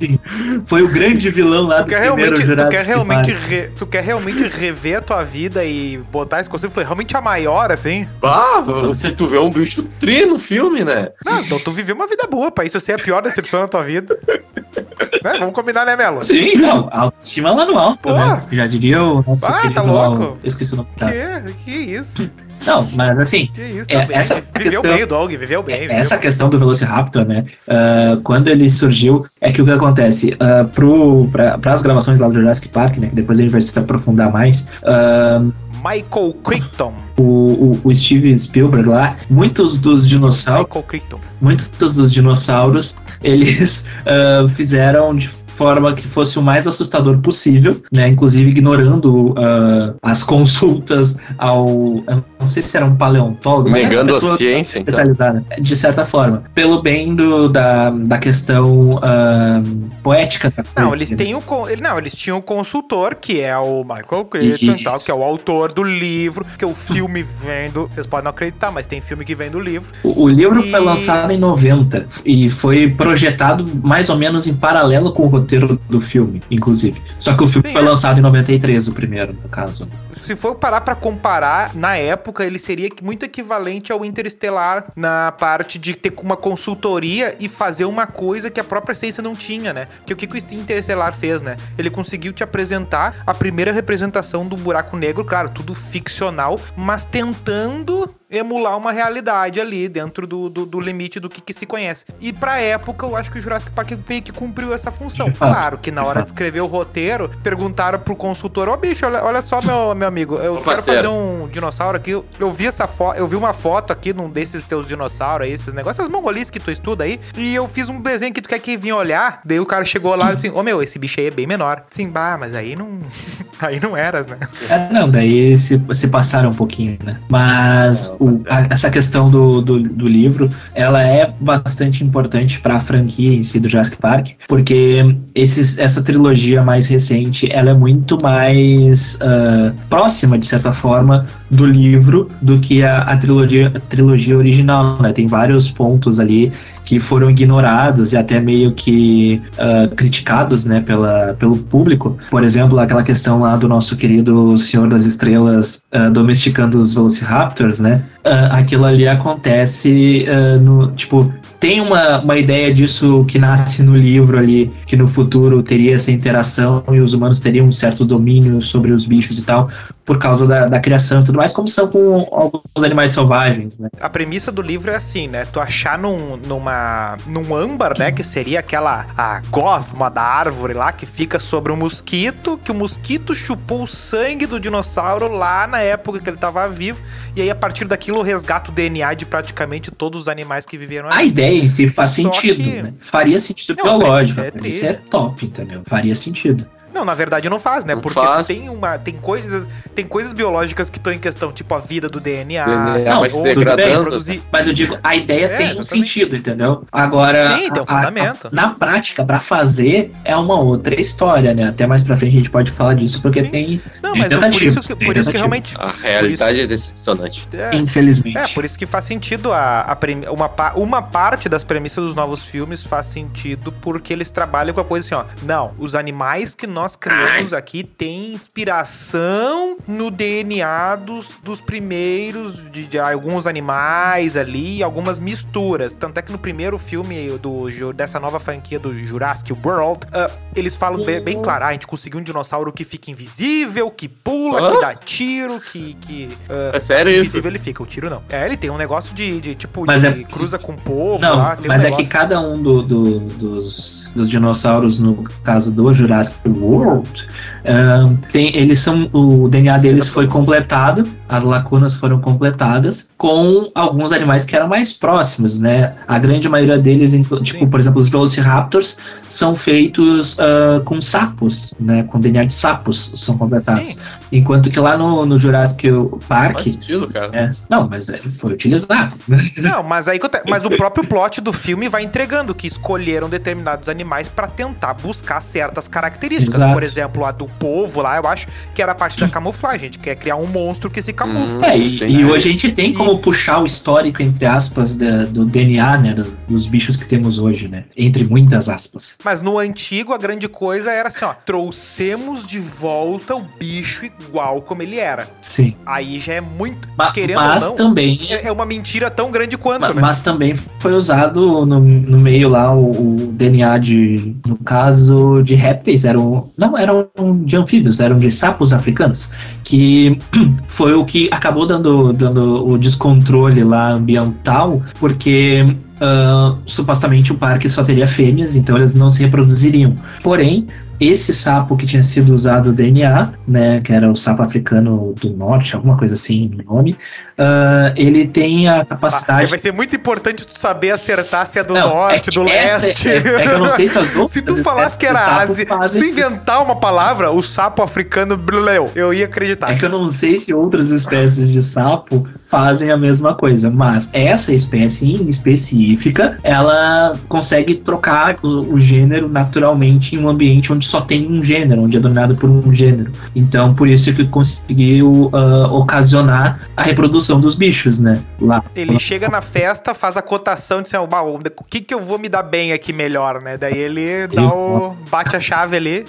Sim. 0.00 0.18
Foi 0.66 0.82
o 0.82 0.88
grande 0.88 1.30
vilão 1.30 1.66
lá 1.68 1.78
Tu 1.78 1.84
do 1.84 1.88
quer, 1.90 2.00
primeiro 2.12 2.36
realmente, 2.36 2.64
tu, 2.64 2.68
quer 2.70 2.84
realmente 2.84 3.32
re- 3.32 3.70
tu 3.78 3.86
quer 3.86 4.02
realmente 4.02 4.42
rever 4.48 4.98
a 4.98 5.00
tua 5.00 5.22
vida 5.22 5.64
e 5.64 5.98
botar 6.10 6.40
esse 6.40 6.50
conceito? 6.50 6.72
Foi 6.72 6.82
realmente 6.82 7.16
a 7.16 7.20
maior, 7.20 7.70
assim? 7.70 8.08
Ah, 8.22 8.60
você 8.60 9.12
tu 9.12 9.28
vê 9.28 9.38
um 9.38 9.50
bicho 9.50 9.84
tri 10.00 10.26
no 10.26 10.38
filme, 10.38 10.84
né? 10.84 11.10
Não, 11.24 11.40
então 11.40 11.58
tu 11.60 11.70
viveu 11.70 11.94
uma 11.94 12.08
vida 12.08 12.26
boa, 12.28 12.50
pra 12.50 12.64
isso 12.64 12.80
ser 12.80 12.94
a 12.94 12.98
pior 12.98 13.22
decepção 13.22 13.60
da 13.60 13.68
tua 13.68 13.82
vida. 13.84 14.18
né? 15.22 15.32
Vamos 15.38 15.54
combinar, 15.54 15.84
né, 15.86 15.96
Melo? 15.96 16.24
Sim, 16.24 16.56
não, 16.56 16.87
autoestima 16.90 17.50
lá 17.52 17.64
no 17.66 17.78
alto, 17.78 17.98
Pô. 18.02 18.12
né? 18.14 18.42
Já 18.52 18.66
diria 18.66 19.02
o 19.02 19.22
nosso 19.26 19.46
Ah, 19.46 19.60
querido 19.62 19.74
tá 19.74 19.82
louco. 19.82 20.38
esqueci 20.44 20.74
o 20.74 20.76
nome. 20.78 20.88
Tá. 20.96 21.10
Que, 21.10 21.52
que 21.64 21.70
isso? 21.70 22.30
Não, 22.66 22.88
mas 22.94 23.18
assim, 23.20 23.48
Que 23.54 23.62
isso, 23.62 23.86
É, 23.88 24.00
também. 24.00 24.16
essa 24.16 24.34
viveu 24.34 24.82
questão- 24.82 24.82
bem 24.82 25.02
o 25.04 25.06
Dog, 25.06 25.36
viveu 25.36 25.62
bem. 25.62 25.80
viveu 25.80 25.96
Essa 25.96 26.16
bem. 26.16 26.22
questão 26.22 26.50
do 26.50 26.58
Velociraptor, 26.58 27.24
né? 27.24 27.44
ah, 27.68 28.18
quando 28.24 28.48
ele 28.48 28.68
surgiu, 28.68 29.24
é 29.40 29.52
que 29.52 29.62
o 29.62 29.64
que 29.64 29.70
acontece? 29.70 30.36
Uh, 30.36 31.28
para 31.30 31.72
as 31.72 31.80
gravações 31.82 32.18
lá 32.20 32.26
do 32.28 32.34
Jurassic 32.34 32.68
Park, 32.68 32.96
né? 32.96 33.10
Depois 33.12 33.38
a 33.38 33.42
gente 33.42 33.52
vai 33.52 33.62
se 33.62 33.78
aprofundar 33.78 34.32
mais. 34.32 34.66
ah, 34.84 35.40
Michael 35.78 36.32
Crichton. 36.42 36.92
o, 37.16 37.22
o, 37.22 37.80
o 37.84 37.94
Steve 37.94 38.36
Spielberg 38.36 38.88
lá, 38.88 39.16
muitos 39.30 39.78
dos 39.78 40.08
dinossauros, 40.08 40.66
Michael 40.66 40.82
Crichton. 40.84 41.20
muitos 41.40 41.92
dos 41.94 42.12
dinossauros, 42.12 42.96
eles 43.22 43.84
ah, 44.04 44.48
fizeram 44.48 45.14
de 45.14 45.30
forma 45.58 45.92
que 45.92 46.06
fosse 46.06 46.38
o 46.38 46.42
mais 46.42 46.66
assustador 46.66 47.18
possível, 47.18 47.82
né? 47.92 48.06
Inclusive 48.08 48.48
ignorando 48.50 49.34
ah, 49.36 49.94
as 50.02 50.22
consultas 50.22 51.16
ao, 51.36 51.68
eu 52.06 52.24
não 52.38 52.46
sei 52.46 52.62
se 52.62 52.76
era 52.76 52.86
um 52.86 52.94
paleontólogo, 52.96 53.68
uma 53.68 53.78
Negando 53.78 54.14
a 54.14 54.20
ciência, 54.36 54.78
então. 54.78 54.82
especializada, 54.92 55.44
de 55.60 55.76
certa 55.76 56.04
forma, 56.04 56.44
pelo 56.54 56.80
bem 56.80 57.14
do, 57.14 57.48
da, 57.48 57.90
da 57.90 58.18
questão 58.18 58.98
ah, 59.02 59.60
poética 60.02 60.50
da 60.56 60.62
Não, 60.62 60.88
coisa, 60.88 60.96
eles 60.96 61.10
né? 61.10 61.16
têm 61.16 61.34
o 61.34 61.42
não, 61.80 61.98
eles 61.98 62.14
tinham 62.16 62.38
o 62.38 62.42
consultor, 62.42 63.14
que 63.16 63.40
é 63.40 63.56
o 63.58 63.82
Michael 63.82 64.24
Crichton 64.30 64.72
e 64.72 64.84
tal, 64.84 64.98
que 64.98 65.10
é 65.10 65.14
o 65.14 65.22
autor 65.22 65.72
do 65.72 65.82
livro, 65.82 66.46
que 66.56 66.64
o 66.64 66.74
filme 66.74 67.22
vem 67.22 67.70
do. 67.70 67.88
Vocês 67.88 68.06
podem 68.06 68.24
não 68.24 68.30
acreditar, 68.30 68.70
mas 68.70 68.86
tem 68.86 69.00
filme 69.00 69.24
que 69.24 69.34
vem 69.34 69.50
do 69.50 69.58
livro. 69.58 69.88
O, 70.04 70.24
o 70.24 70.28
livro 70.28 70.60
E- 70.60 70.70
foi 70.70 70.80
lançado 70.80 71.30
em 71.32 71.38
90 71.38 72.06
e 72.24 72.48
foi 72.50 72.88
projetado 72.90 73.66
mais 73.82 74.08
ou 74.08 74.16
menos 74.16 74.46
em 74.46 74.54
paralelo 74.54 75.12
com 75.12 75.24
o 75.24 75.28
roteiro 75.48 75.80
do 75.88 76.00
filme, 76.00 76.42
inclusive. 76.50 77.00
Só 77.18 77.34
que 77.34 77.42
o 77.42 77.48
filme 77.48 77.68
Sim, 77.68 77.72
foi 77.72 77.82
é. 77.82 77.84
lançado 77.84 78.18
em 78.18 78.22
93, 78.22 78.88
o 78.88 78.92
primeiro, 78.92 79.32
no 79.32 79.48
caso. 79.48 79.88
Se 80.20 80.36
for 80.36 80.54
parar 80.54 80.82
pra 80.82 80.94
comparar, 80.94 81.74
na 81.74 81.96
época 81.96 82.44
ele 82.44 82.58
seria 82.58 82.90
muito 83.02 83.24
equivalente 83.24 83.90
ao 83.90 84.04
Interestelar 84.04 84.90
na 84.94 85.32
parte 85.32 85.78
de 85.78 85.94
ter 85.94 86.12
uma 86.22 86.36
consultoria 86.36 87.34
e 87.40 87.48
fazer 87.48 87.86
uma 87.86 88.06
coisa 88.06 88.50
que 88.50 88.60
a 88.60 88.64
própria 88.64 88.94
ciência 88.94 89.22
não 89.22 89.34
tinha, 89.34 89.72
né? 89.72 89.88
Porque 89.98 90.12
o 90.12 90.16
que 90.16 90.26
que 90.26 90.36
o 90.36 90.60
Interestelar 90.60 91.14
fez, 91.14 91.40
né? 91.40 91.56
Ele 91.78 91.88
conseguiu 91.88 92.32
te 92.32 92.42
apresentar 92.42 93.16
a 93.26 93.32
primeira 93.32 93.72
representação 93.72 94.46
do 94.46 94.56
buraco 94.56 94.96
negro, 94.96 95.24
claro, 95.24 95.48
tudo 95.48 95.74
ficcional, 95.74 96.60
mas 96.76 97.04
tentando 97.04 98.10
emular 98.30 98.76
uma 98.76 98.92
realidade 98.92 99.60
ali 99.60 99.88
dentro 99.88 100.26
do, 100.26 100.48
do, 100.48 100.66
do 100.66 100.80
limite 100.80 101.18
do 101.18 101.28
que, 101.28 101.40
que, 101.40 101.54
se 101.54 101.64
conhece. 101.64 102.04
E 102.20 102.32
pra 102.32 102.60
época, 102.60 103.06
eu 103.06 103.16
acho 103.16 103.30
que 103.30 103.38
o 103.38 103.42
Jurassic 103.42 103.70
Park 103.72 103.92
meio 104.08 104.22
que 104.22 104.32
cumpriu 104.32 104.74
essa 104.74 104.90
função. 104.90 105.30
Claro 105.32 105.78
que 105.78 105.90
na 105.90 106.04
hora 106.04 106.22
de 106.22 106.30
escrever 106.30 106.60
o 106.60 106.66
roteiro, 106.66 107.30
perguntaram 107.42 107.98
pro 107.98 108.14
consultor, 108.14 108.68
ô 108.68 108.72
oh, 108.72 108.76
bicho, 108.76 109.06
olha, 109.06 109.24
olha 109.24 109.42
só, 109.42 109.62
meu, 109.62 109.94
meu 109.94 110.08
amigo, 110.08 110.36
eu 110.36 110.56
Ô, 110.56 110.62
quero 110.62 110.82
fazer 110.82 111.08
um 111.08 111.48
dinossauro 111.48 111.96
aqui. 111.96 112.10
Eu 112.10 112.52
vi 112.52 112.66
essa 112.66 112.86
foto, 112.86 113.18
eu 113.18 113.26
vi 113.26 113.36
uma 113.36 113.54
foto 113.54 113.92
aqui 113.92 114.12
num 114.12 114.28
desses 114.28 114.64
teus 114.64 114.86
dinossauros 114.86 115.46
aí, 115.46 115.52
esses 115.52 115.72
negócios, 115.72 116.00
essas 116.00 116.12
mongolias 116.12 116.50
que 116.50 116.60
tu 116.60 116.70
estuda 116.70 117.04
aí, 117.04 117.18
e 117.36 117.54
eu 117.54 117.66
fiz 117.66 117.88
um 117.88 118.00
desenho 118.00 118.32
que 118.32 118.42
tu 118.42 118.48
quer 118.48 118.58
que 118.58 118.76
vir 118.76 118.92
olhar. 118.92 119.40
Daí 119.44 119.60
o 119.60 119.66
cara 119.66 119.84
chegou 119.84 120.14
lá 120.14 120.30
e 120.30 120.34
assim, 120.34 120.50
ô 120.50 120.58
oh, 120.58 120.62
meu, 120.62 120.82
esse 120.82 120.98
bicho 120.98 121.18
aí 121.20 121.26
é 121.26 121.30
bem 121.30 121.46
menor. 121.46 121.84
Sim, 121.88 122.10
bah, 122.10 122.36
mas 122.38 122.54
aí 122.54 122.76
não. 122.76 122.98
aí 123.60 123.80
não 123.80 123.96
eras, 123.96 124.26
né? 124.26 124.38
É, 124.70 124.92
não, 124.92 125.10
daí 125.10 125.56
se, 125.58 125.80
se 125.92 126.08
passaram 126.08 126.50
um 126.50 126.54
pouquinho, 126.54 126.98
né? 127.02 127.18
Mas 127.30 128.14
o, 128.18 128.40
a, 128.48 128.66
essa 128.70 128.90
questão 128.90 129.30
do, 129.30 129.60
do, 129.60 129.80
do, 129.80 130.08
livro, 130.08 130.50
ela 130.74 131.02
é 131.02 131.32
bastante 131.40 132.02
importante 132.02 132.60
para 132.60 132.76
a 132.76 132.80
franquia 132.80 133.34
em 133.34 133.42
si 133.42 133.58
do 133.60 133.68
Jurassic 133.68 133.96
Park, 133.96 134.30
porque 134.46 135.16
esses, 135.34 135.78
essa 135.78 136.02
trilogia 136.02 136.62
mais 136.62 136.86
recente, 136.86 137.48
ela 137.52 137.70
é 137.70 137.74
muito 137.74 138.20
mais 138.22 139.14
uh, 139.16 139.74
próxima, 139.88 140.38
de 140.38 140.46
certa 140.46 140.72
forma, 140.72 141.26
do 141.50 141.66
livro 141.66 142.26
do 142.42 142.58
que 142.58 142.82
a, 142.82 142.98
a 142.98 143.16
trilogia, 143.16 143.72
a 143.74 143.80
trilogia 143.80 144.36
original, 144.36 145.00
né? 145.00 145.12
Tem 145.12 145.26
vários 145.26 145.68
pontos 145.68 146.20
ali 146.20 146.52
que 146.88 146.98
foram 146.98 147.28
ignorados 147.28 148.14
e 148.14 148.16
até 148.16 148.40
meio 148.40 148.72
que 148.72 149.42
uh, 149.58 149.94
criticados, 149.94 150.64
né, 150.64 150.80
pela, 150.80 151.36
pelo 151.38 151.58
público. 151.58 152.16
Por 152.30 152.42
exemplo, 152.42 152.78
aquela 152.78 153.02
questão 153.02 153.40
lá 153.40 153.56
do 153.56 153.68
nosso 153.68 153.94
querido 153.94 154.56
Senhor 154.56 154.88
das 154.88 155.04
Estrelas 155.04 155.82
uh, 155.94 156.10
domesticando 156.10 156.80
os 156.80 156.94
Velociraptors, 156.94 157.78
né? 157.78 158.02
Uh, 158.24 158.52
aquilo 158.52 158.86
ali 158.86 159.06
acontece 159.06 160.24
no, 160.62 160.90
tipo, 160.92 161.30
tem 161.60 161.80
uma, 161.80 162.20
uma 162.20 162.36
ideia 162.38 162.72
disso 162.72 163.24
que 163.26 163.38
nasce 163.38 163.82
no 163.82 163.96
livro 163.96 164.38
ali, 164.38 164.70
que 164.86 164.96
no 164.96 165.08
futuro 165.08 165.62
teria 165.62 165.94
essa 165.94 166.12
interação 166.12 166.84
e 166.90 167.00
os 167.00 167.12
humanos 167.12 167.40
teriam 167.40 167.66
um 167.66 167.72
certo 167.72 168.04
domínio 168.04 168.62
sobre 168.62 168.92
os 168.92 169.04
bichos 169.04 169.38
e 169.38 169.44
tal, 169.44 169.68
por 170.08 170.16
causa 170.16 170.46
da, 170.46 170.66
da 170.66 170.80
criação 170.80 171.20
e 171.20 171.24
tudo 171.24 171.36
mais, 171.36 171.52
como 171.52 171.68
são 171.68 171.86
com 171.86 172.26
alguns 172.32 172.82
animais 172.82 173.10
selvagens, 173.10 173.76
né? 173.76 173.90
A 174.00 174.08
premissa 174.08 174.50
do 174.50 174.62
livro 174.62 174.90
é 174.90 174.94
assim, 174.94 175.26
né? 175.28 175.44
Tu 175.44 175.60
achar 175.60 175.98
num, 175.98 176.36
numa, 176.36 177.18
num 177.26 177.54
âmbar, 177.54 177.98
né? 177.98 178.10
Que 178.10 178.22
seria 178.22 178.60
aquela 178.60 179.06
a 179.18 179.42
gosma 179.50 180.08
da 180.08 180.22
árvore 180.22 180.72
lá, 180.72 180.92
que 180.92 181.04
fica 181.04 181.38
sobre 181.38 181.72
um 181.72 181.76
mosquito, 181.76 182.58
que 182.64 182.70
o 182.70 182.74
mosquito 182.74 183.34
chupou 183.34 183.82
o 183.82 183.86
sangue 183.86 184.46
do 184.46 184.58
dinossauro 184.58 185.28
lá 185.28 185.66
na 185.66 185.80
época 185.80 186.20
que 186.20 186.28
ele 186.28 186.36
estava 186.36 186.66
vivo, 186.68 187.02
e 187.36 187.42
aí 187.42 187.50
a 187.50 187.54
partir 187.54 187.84
daquilo 187.86 188.22
resgata 188.22 188.70
o 188.70 188.74
DNA 188.74 189.12
de 189.14 189.26
praticamente 189.26 189.90
todos 189.90 190.22
os 190.22 190.28
animais 190.28 190.64
que 190.64 190.78
viveram 190.78 191.08
ali. 191.08 191.18
A 191.18 191.24
ideia 191.24 191.48
ideia 191.48 191.64
em 191.64 191.68
si 191.68 191.88
faz 191.88 192.10
Só 192.10 192.32
sentido, 192.32 192.62
que... 192.62 192.82
né? 192.82 192.92
Faria 192.98 193.38
sentido 193.38 193.76
não, 193.76 193.98
biológico. 193.98 194.40
Isso 194.66 194.84
é, 194.84 194.90
é 194.90 194.92
top, 194.94 195.46
entendeu? 195.46 195.82
Faria 195.84 196.14
sentido. 196.14 196.66
Não, 196.92 197.04
na 197.04 197.14
verdade 197.14 197.48
não 197.48 197.60
faz, 197.60 197.84
né? 197.84 197.94
Não 197.94 198.02
Porque 198.02 198.20
faz. 198.20 198.46
tem 198.46 198.68
uma 198.68 198.98
tem 198.98 199.14
coisas 199.14 199.66
tem 199.94 200.06
coisas 200.06 200.32
biológicas 200.32 200.88
que 200.88 200.98
estão 200.98 201.12
em 201.12 201.18
questão, 201.18 201.50
tipo 201.52 201.74
a 201.74 201.78
vida 201.78 202.08
do 202.08 202.20
DNA. 202.20 202.64
DNA 202.64 203.14
não, 203.14 203.22
ou 203.22 203.42
bem, 203.42 203.54
produzir... 204.00 204.40
Mas 204.50 204.66
eu 204.66 204.72
digo, 204.72 204.96
a 205.02 205.16
ideia 205.16 205.46
é, 205.46 205.48
tem 205.48 205.56
exatamente. 205.56 205.80
um 205.80 205.82
sentido, 205.82 206.36
entendeu? 206.36 206.84
Agora, 206.92 207.56
Sim, 207.56 207.70
tem 207.70 207.82
um 207.82 207.86
fundamento. 207.86 208.46
A, 208.46 208.48
a, 208.48 208.54
na 208.54 208.68
prática, 208.70 209.24
para 209.24 209.40
fazer 209.40 210.10
é 210.24 210.36
uma 210.36 210.54
outra 210.54 211.00
história, 211.00 211.52
né? 211.52 211.68
Até 211.68 211.84
mais 211.84 212.04
para 212.04 212.16
frente 212.16 212.34
a 212.34 212.38
gente 212.38 212.50
pode 212.50 212.70
falar 212.70 212.94
disso, 212.94 213.20
porque 213.20 213.42
Sim. 213.42 213.50
tem 213.50 213.82
Não, 214.00 214.14
mas 214.14 214.28
por 214.28 214.62
isso 214.62 214.80
que, 214.80 215.04
por 215.04 215.16
isso 215.16 215.30
que 215.30 215.36
realmente 215.36 215.74
a 215.78 215.90
realidade 215.90 216.54
isso, 216.54 216.62
é 216.62 216.66
decepcionante. 216.66 217.48
É, 217.52 217.74
Infelizmente. 217.74 218.38
É, 218.38 218.46
por 218.48 218.64
isso 218.64 218.78
que 218.78 218.86
faz 218.86 219.04
sentido 219.04 219.52
a, 219.52 219.80
a 219.82 219.98
uma, 220.32 220.50
uma 220.76 221.02
parte 221.02 221.48
das 221.48 221.64
premissas 221.64 222.04
dos 222.04 222.14
novos 222.14 222.44
filmes 222.44 222.84
faz 222.84 223.06
sentido 223.06 223.72
porque 223.72 224.12
eles 224.12 224.30
trabalham 224.30 224.72
com 224.72 224.80
a 224.80 224.84
coisa 224.84 225.04
assim, 225.04 225.26
ó. 225.26 225.44
Não, 225.44 225.72
os 225.76 225.96
animais 225.96 226.54
que 226.54 226.68
nós 226.68 226.77
criamos 226.96 227.52
aqui 227.52 227.82
têm 227.82 228.32
inspiração 228.32 229.76
no 229.86 230.10
DNA 230.10 230.96
dos, 230.96 231.38
dos 231.42 231.60
primeiros, 231.60 232.64
de, 232.70 232.86
de, 232.86 232.98
alguns 232.98 233.46
animais 233.46 234.36
ali, 234.36 234.82
algumas 234.82 235.18
misturas. 235.18 235.94
Tanto 235.94 236.18
é 236.18 236.22
que 236.22 236.32
no 236.32 236.38
primeiro 236.38 236.78
filme 236.78 237.30
do, 237.38 237.68
dessa 237.92 238.20
nova 238.20 238.38
franquia 238.38 238.78
do 238.78 238.92
Jurassic 239.04 239.52
World, 239.64 240.06
uh, 240.06 240.32
eles 240.54 240.76
falam 240.76 241.04
bem, 241.04 241.20
bem, 241.20 241.40
claro: 241.40 241.64
ah, 241.64 241.68
a 241.68 241.72
gente 241.72 241.86
conseguiu 241.86 242.20
um 242.20 242.22
dinossauro 242.22 242.72
que 242.72 242.84
fica 242.84 243.10
invisível, 243.10 243.90
que 243.90 244.08
pula, 244.08 244.72
que 244.72 244.80
dá 244.80 244.94
tiro, 244.94 245.60
que. 245.60 245.94
que 245.94 246.28
uh, 246.48 246.76
é 246.76 246.80
sério 246.80 247.12
invisível 247.12 247.40
isso? 247.40 247.48
ele 247.48 247.58
fica, 247.58 247.82
o 247.82 247.86
tiro 247.86 248.10
não. 248.10 248.22
É, 248.28 248.44
ele 248.44 248.56
tem 248.56 248.70
um 248.70 248.76
negócio 248.76 249.14
de, 249.14 249.40
de 249.40 249.54
tipo, 249.54 249.84
mas 249.86 250.02
de, 250.02 250.06
é... 250.06 250.12
cruza 250.24 250.58
com 250.58 250.72
o 250.72 250.76
povo 250.76 251.20
não, 251.20 251.36
lá. 251.36 251.58
mas 251.66 251.84
um 251.84 251.86
é 251.86 251.90
que 251.92 252.06
cada 252.06 252.40
um 252.40 252.62
do, 252.62 252.82
do, 252.82 253.20
dos, 253.20 254.10
dos 254.14 254.28
dinossauros, 254.28 254.98
no 254.98 255.24
caso 255.42 255.70
do 255.70 255.92
Jurassic 255.92 256.38
World, 256.48 256.67
uh, 256.76 258.18
tem, 258.32 258.56
eles 258.56 258.78
são. 258.80 259.08
O 259.12 259.48
DNA 259.48 259.78
deles 259.78 260.08
foi 260.08 260.26
completado, 260.26 261.04
as 261.28 261.44
lacunas 261.44 261.94
foram 261.94 262.20
completadas 262.20 263.10
com 263.16 263.70
alguns 263.74 264.12
animais 264.12 264.44
que 264.44 264.54
eram 264.54 264.68
mais 264.68 264.92
próximos, 264.92 265.58
né? 265.58 265.94
A 266.06 266.18
grande 266.18 266.48
maioria 266.48 266.78
deles, 266.78 267.12
tipo, 267.42 267.66
por 267.66 267.80
exemplo, 267.80 267.98
os 267.98 268.08
Velociraptors 268.08 268.98
são 269.28 269.54
feitos 269.54 270.34
uh, 270.34 270.82
com 270.84 271.00
sapos, 271.00 271.74
né? 271.78 272.02
Com 272.04 272.20
DNA 272.20 272.44
de 272.44 272.52
sapos 272.52 273.12
são 273.16 273.36
completados. 273.36 273.94
Sim. 273.94 274.00
Enquanto 274.30 274.70
que 274.70 274.78
lá 274.78 274.96
no, 274.96 275.24
no 275.24 275.38
Jurassic 275.38 275.88
Park. 276.28 276.54
Faz 276.54 276.64
sentido, 276.64 277.08
cara. 277.08 277.30
É, 277.32 277.50
não, 277.70 277.88
mas 277.88 278.08
é, 278.08 278.18
foi 278.18 278.52
utilizado. 278.52 279.14
Não, 279.58 279.82
mas 279.82 280.08
aí 280.08 280.18
mas 280.46 280.64
o 280.64 280.70
próprio 280.70 281.06
plot 281.06 281.40
do 281.40 281.52
filme 281.52 281.88
vai 281.88 282.02
entregando 282.02 282.54
que 282.54 282.66
escolheram 282.66 283.28
determinados 283.28 283.88
animais 283.88 284.28
para 284.28 284.46
tentar 284.46 284.94
buscar 284.94 285.40
certas 285.40 285.88
características. 285.88 286.56
Exato. 286.56 286.72
Por 286.72 286.82
exemplo, 286.82 287.24
a 287.24 287.32
do 287.32 287.46
povo 287.46 288.02
lá, 288.02 288.16
eu 288.16 288.26
acho 288.26 288.46
que 288.74 288.82
era 288.82 288.92
a 288.92 288.94
parte 288.94 289.18
da 289.20 289.28
camuflagem. 289.28 289.80
A 289.80 289.84
gente 289.84 289.98
quer 289.98 290.16
criar 290.16 290.36
um 290.36 290.46
monstro 290.46 290.90
que 290.90 291.02
se 291.02 291.12
camufla. 291.12 291.58
Hum, 291.58 291.64
é, 291.64 291.78
e, 291.78 292.20
e, 292.20 292.24
hoje 292.24 292.48
a 292.48 292.52
gente 292.52 292.70
tem 292.72 292.92
como 292.92 293.18
puxar 293.18 293.62
o 293.62 293.66
histórico, 293.66 294.22
entre 294.22 294.46
aspas, 294.46 294.94
da, 294.94 295.24
do 295.24 295.44
DNA, 295.44 295.98
né? 295.98 296.14
Do, 296.14 296.24
dos 296.48 296.66
bichos 296.66 296.96
que 296.96 297.06
temos 297.06 297.38
hoje, 297.38 297.68
né? 297.68 297.84
Entre 297.96 298.24
muitas 298.24 298.68
aspas. 298.68 299.18
Mas 299.24 299.42
no 299.42 299.58
antigo, 299.58 300.12
a 300.12 300.18
grande 300.18 300.48
coisa 300.48 300.90
era 300.90 301.08
assim, 301.08 301.24
ó. 301.24 301.34
Trouxemos 301.34 302.46
de 302.46 302.58
volta 302.58 303.34
o 303.34 303.40
bicho 303.40 304.06
igual 304.20 304.60
como 304.62 304.82
ele 304.82 304.98
era. 304.98 305.28
Sim. 305.40 305.74
Aí 305.86 306.20
já 306.20 306.34
é 306.34 306.40
muito. 306.40 306.88
Ma 306.96 307.12
querendo 307.12 307.36
mas 307.36 307.62
ou 307.62 307.70
não, 307.70 307.76
também. 307.76 308.20
É, 308.28 308.48
é 308.48 308.52
uma 308.52 308.66
mentira 308.66 309.10
tão 309.10 309.30
grande 309.30 309.56
quanto, 309.56 309.80
ma 309.80 309.88
né? 309.88 310.00
Mas 310.00 310.20
também 310.20 310.54
foi 310.78 310.92
usado 310.92 311.64
no, 311.64 311.80
no 311.80 312.18
meio 312.18 312.48
lá 312.48 312.74
o, 312.74 312.90
o, 312.90 313.32
DNA 313.32 313.78
de. 313.78 314.36
No 314.46 314.56
caso 314.56 315.42
de 315.42 315.54
répteis, 315.54 316.04
eram. 316.04 316.50
Não, 316.56 316.76
eram 316.76 317.08
de 317.44 317.56
anfíbios, 317.56 318.00
eram 318.00 318.18
de 318.18 318.30
sapos 318.30 318.72
africanos. 318.72 319.30
Que 319.64 320.18
foi 320.66 320.94
o 320.94 321.04
que 321.04 321.28
acabou 321.32 321.66
dando, 321.66 322.12
dando 322.12 322.66
o 322.66 322.78
descontrole 322.78 323.64
lá 323.64 323.92
ambiental, 323.92 324.82
porque 324.98 325.76
Uh, 325.98 326.56
supostamente 326.64 327.32
o 327.32 327.34
parque 327.34 327.68
só 327.68 327.82
teria 327.82 328.06
fêmeas, 328.06 328.54
então 328.54 328.76
elas 328.76 328.94
não 328.94 329.10
se 329.10 329.20
reproduziriam. 329.20 329.92
Porém, 330.22 330.68
esse 331.00 331.32
sapo 331.32 331.76
que 331.76 331.86
tinha 331.86 332.02
sido 332.02 332.34
usado 332.34 332.70
o 332.70 332.72
DNA, 332.72 333.32
né, 333.46 333.80
que 333.80 333.92
era 333.92 334.10
o 334.10 334.16
sapo 334.16 334.42
africano 334.42 335.14
do 335.20 335.30
norte, 335.30 335.74
alguma 335.74 335.96
coisa 335.96 336.14
assim 336.14 336.48
no 336.48 336.74
nome, 336.74 336.92
uh, 337.38 337.92
ele 337.96 338.26
tem 338.26 338.68
a 338.68 338.84
capacidade. 338.84 339.44
Ah, 339.44 339.48
vai 339.48 339.58
ser 339.58 339.72
muito 339.72 339.94
importante 339.94 340.46
tu 340.46 340.58
saber 340.58 340.90
acertar 340.90 341.46
se 341.46 341.58
é 341.58 341.64
do 341.64 341.74
não, 341.74 341.88
norte, 341.88 342.30
é 342.30 342.32
do 342.32 342.42
leste. 342.42 343.08
É, 343.08 343.16
é, 343.16 343.20
que 343.20 343.48
eu 343.48 343.58
não 343.58 343.70
sei 343.70 343.86
se 343.86 343.98
as 343.98 344.14
outras 344.16 344.30
Se 344.30 344.42
tu 344.42 344.56
falasse 344.56 344.98
que 344.98 345.06
era 345.06 345.40
Ásia, 345.40 345.66
se 345.88 345.98
tu 345.98 346.04
inventar 346.04 346.62
uma 346.62 346.76
palavra, 346.76 347.30
o 347.30 347.42
sapo 347.42 347.82
africano 347.82 348.36
bleu, 348.36 348.90
eu 348.94 349.14
ia 349.14 349.26
acreditar. 349.26 349.72
É 349.72 349.76
que 349.76 349.84
eu 349.84 349.90
não 349.90 350.10
sei 350.10 350.38
se 350.38 350.52
outras 350.52 350.90
espécies 350.90 351.50
de 351.50 351.62
sapo 351.62 352.26
fazem 352.46 352.90
a 352.90 352.96
mesma 352.96 353.34
coisa, 353.34 353.70
mas 353.70 354.08
essa 354.12 354.52
espécie 354.52 355.04
em 355.04 355.28
específica, 355.28 356.38
ela 356.42 357.16
consegue 357.28 357.76
trocar 357.76 358.36
o, 358.42 358.74
o 358.74 358.80
gênero 358.80 359.28
naturalmente 359.28 360.16
em 360.16 360.18
um 360.18 360.28
ambiente 360.28 360.72
onde 360.72 360.87
só 360.88 361.00
tem 361.00 361.30
um 361.30 361.42
gênero, 361.42 361.82
onde 361.82 361.96
é 361.96 362.00
dominado 362.00 362.36
por 362.36 362.48
um 362.48 362.72
gênero. 362.72 363.12
Então, 363.34 363.74
por 363.74 363.88
isso 363.88 364.12
que 364.14 364.26
conseguiu 364.26 365.30
uh, 365.32 365.72
ocasionar 365.72 366.60
a 366.76 366.82
reprodução 366.82 367.40
dos 367.40 367.54
bichos, 367.54 368.00
né? 368.00 368.20
Lá. 368.40 368.62
Ele 368.74 368.98
chega 368.98 369.28
na 369.28 369.42
festa, 369.42 369.94
faz 369.94 370.16
a 370.16 370.22
cotação 370.22 370.82
de 370.82 370.88
assim, 370.88 370.96
o 370.96 371.64
que 371.64 371.80
que 371.80 371.94
eu 371.94 372.00
vou 372.00 372.18
me 372.18 372.28
dar 372.28 372.42
bem 372.42 372.72
aqui 372.72 372.92
melhor, 372.92 373.40
né? 373.40 373.56
Daí 373.56 373.76
ele 373.76 374.26
dá 374.28 374.48
o 374.48 374.96
bate 375.10 375.36
a 375.36 375.40
chave 375.40 375.76
ali. 375.76 376.06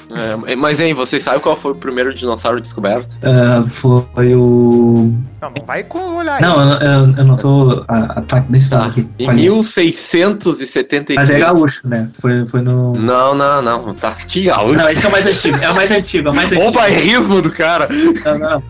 É, 0.48 0.56
mas 0.56 0.80
aí, 0.80 0.94
vocês 0.94 1.24
sabem 1.24 1.40
qual 1.40 1.56
foi 1.56 1.72
o 1.72 1.76
primeiro 1.76 2.14
dinossauro 2.14 2.62
descoberto? 2.62 3.18
Uh, 3.24 3.66
foi 3.66 4.36
o 4.36 5.12
Não, 5.42 5.50
não 5.52 5.66
vai 5.66 5.84
com 5.84 6.16
olhar 6.16 6.36
aí. 6.36 6.42
Não, 6.42 6.62
eu, 6.62 6.80
eu, 6.80 7.16
eu 7.18 7.24
não 7.26 7.38
tô 7.38 7.84
ataque 7.88 8.52
nesse 8.52 8.70
Tá. 8.70 8.80
dado 8.80 8.90
aqui. 8.92 9.08
Em 9.18 9.26
Qual? 9.26 9.36
1676. 9.36 11.16
Mas 11.16 11.30
é 11.30 11.40
gaúcho, 11.40 11.88
né? 11.88 12.08
Foi, 12.20 12.46
foi 12.46 12.62
no. 12.62 12.94
Não, 12.94 13.34
não, 13.34 13.62
não. 13.62 13.94
Tá 13.96 14.10
aqui, 14.10 14.44
gaúcho. 14.44 14.78
Não, 14.78 14.90
esse 14.90 15.06
é 15.06 15.10
o 15.10 15.12
mais 15.12 15.26
antigo. 15.26 15.58
É 15.62 15.70
o 15.70 15.76
mais 15.76 15.92
antigo, 15.92 16.28
é 16.28 16.32
o 16.32 16.36
mais 16.36 16.52
Olha 16.52 16.60
o 16.60 16.64
antigo. 16.64 16.74
bairrismo 16.80 17.42
do 17.42 17.52
cara. 17.52 17.88
Não, 17.90 18.38
não. 18.40 18.64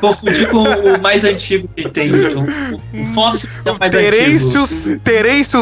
Confundi 0.00 0.46
com 0.46 0.62
o 0.62 1.00
mais 1.02 1.24
antigo 1.24 1.68
que 1.74 1.88
tem. 1.88 2.10
O, 2.12 3.02
o 3.02 3.06
fóssil 3.14 3.48
é 3.64 3.70
o 3.70 3.78
mais 3.78 3.94
antigo. 3.94 4.12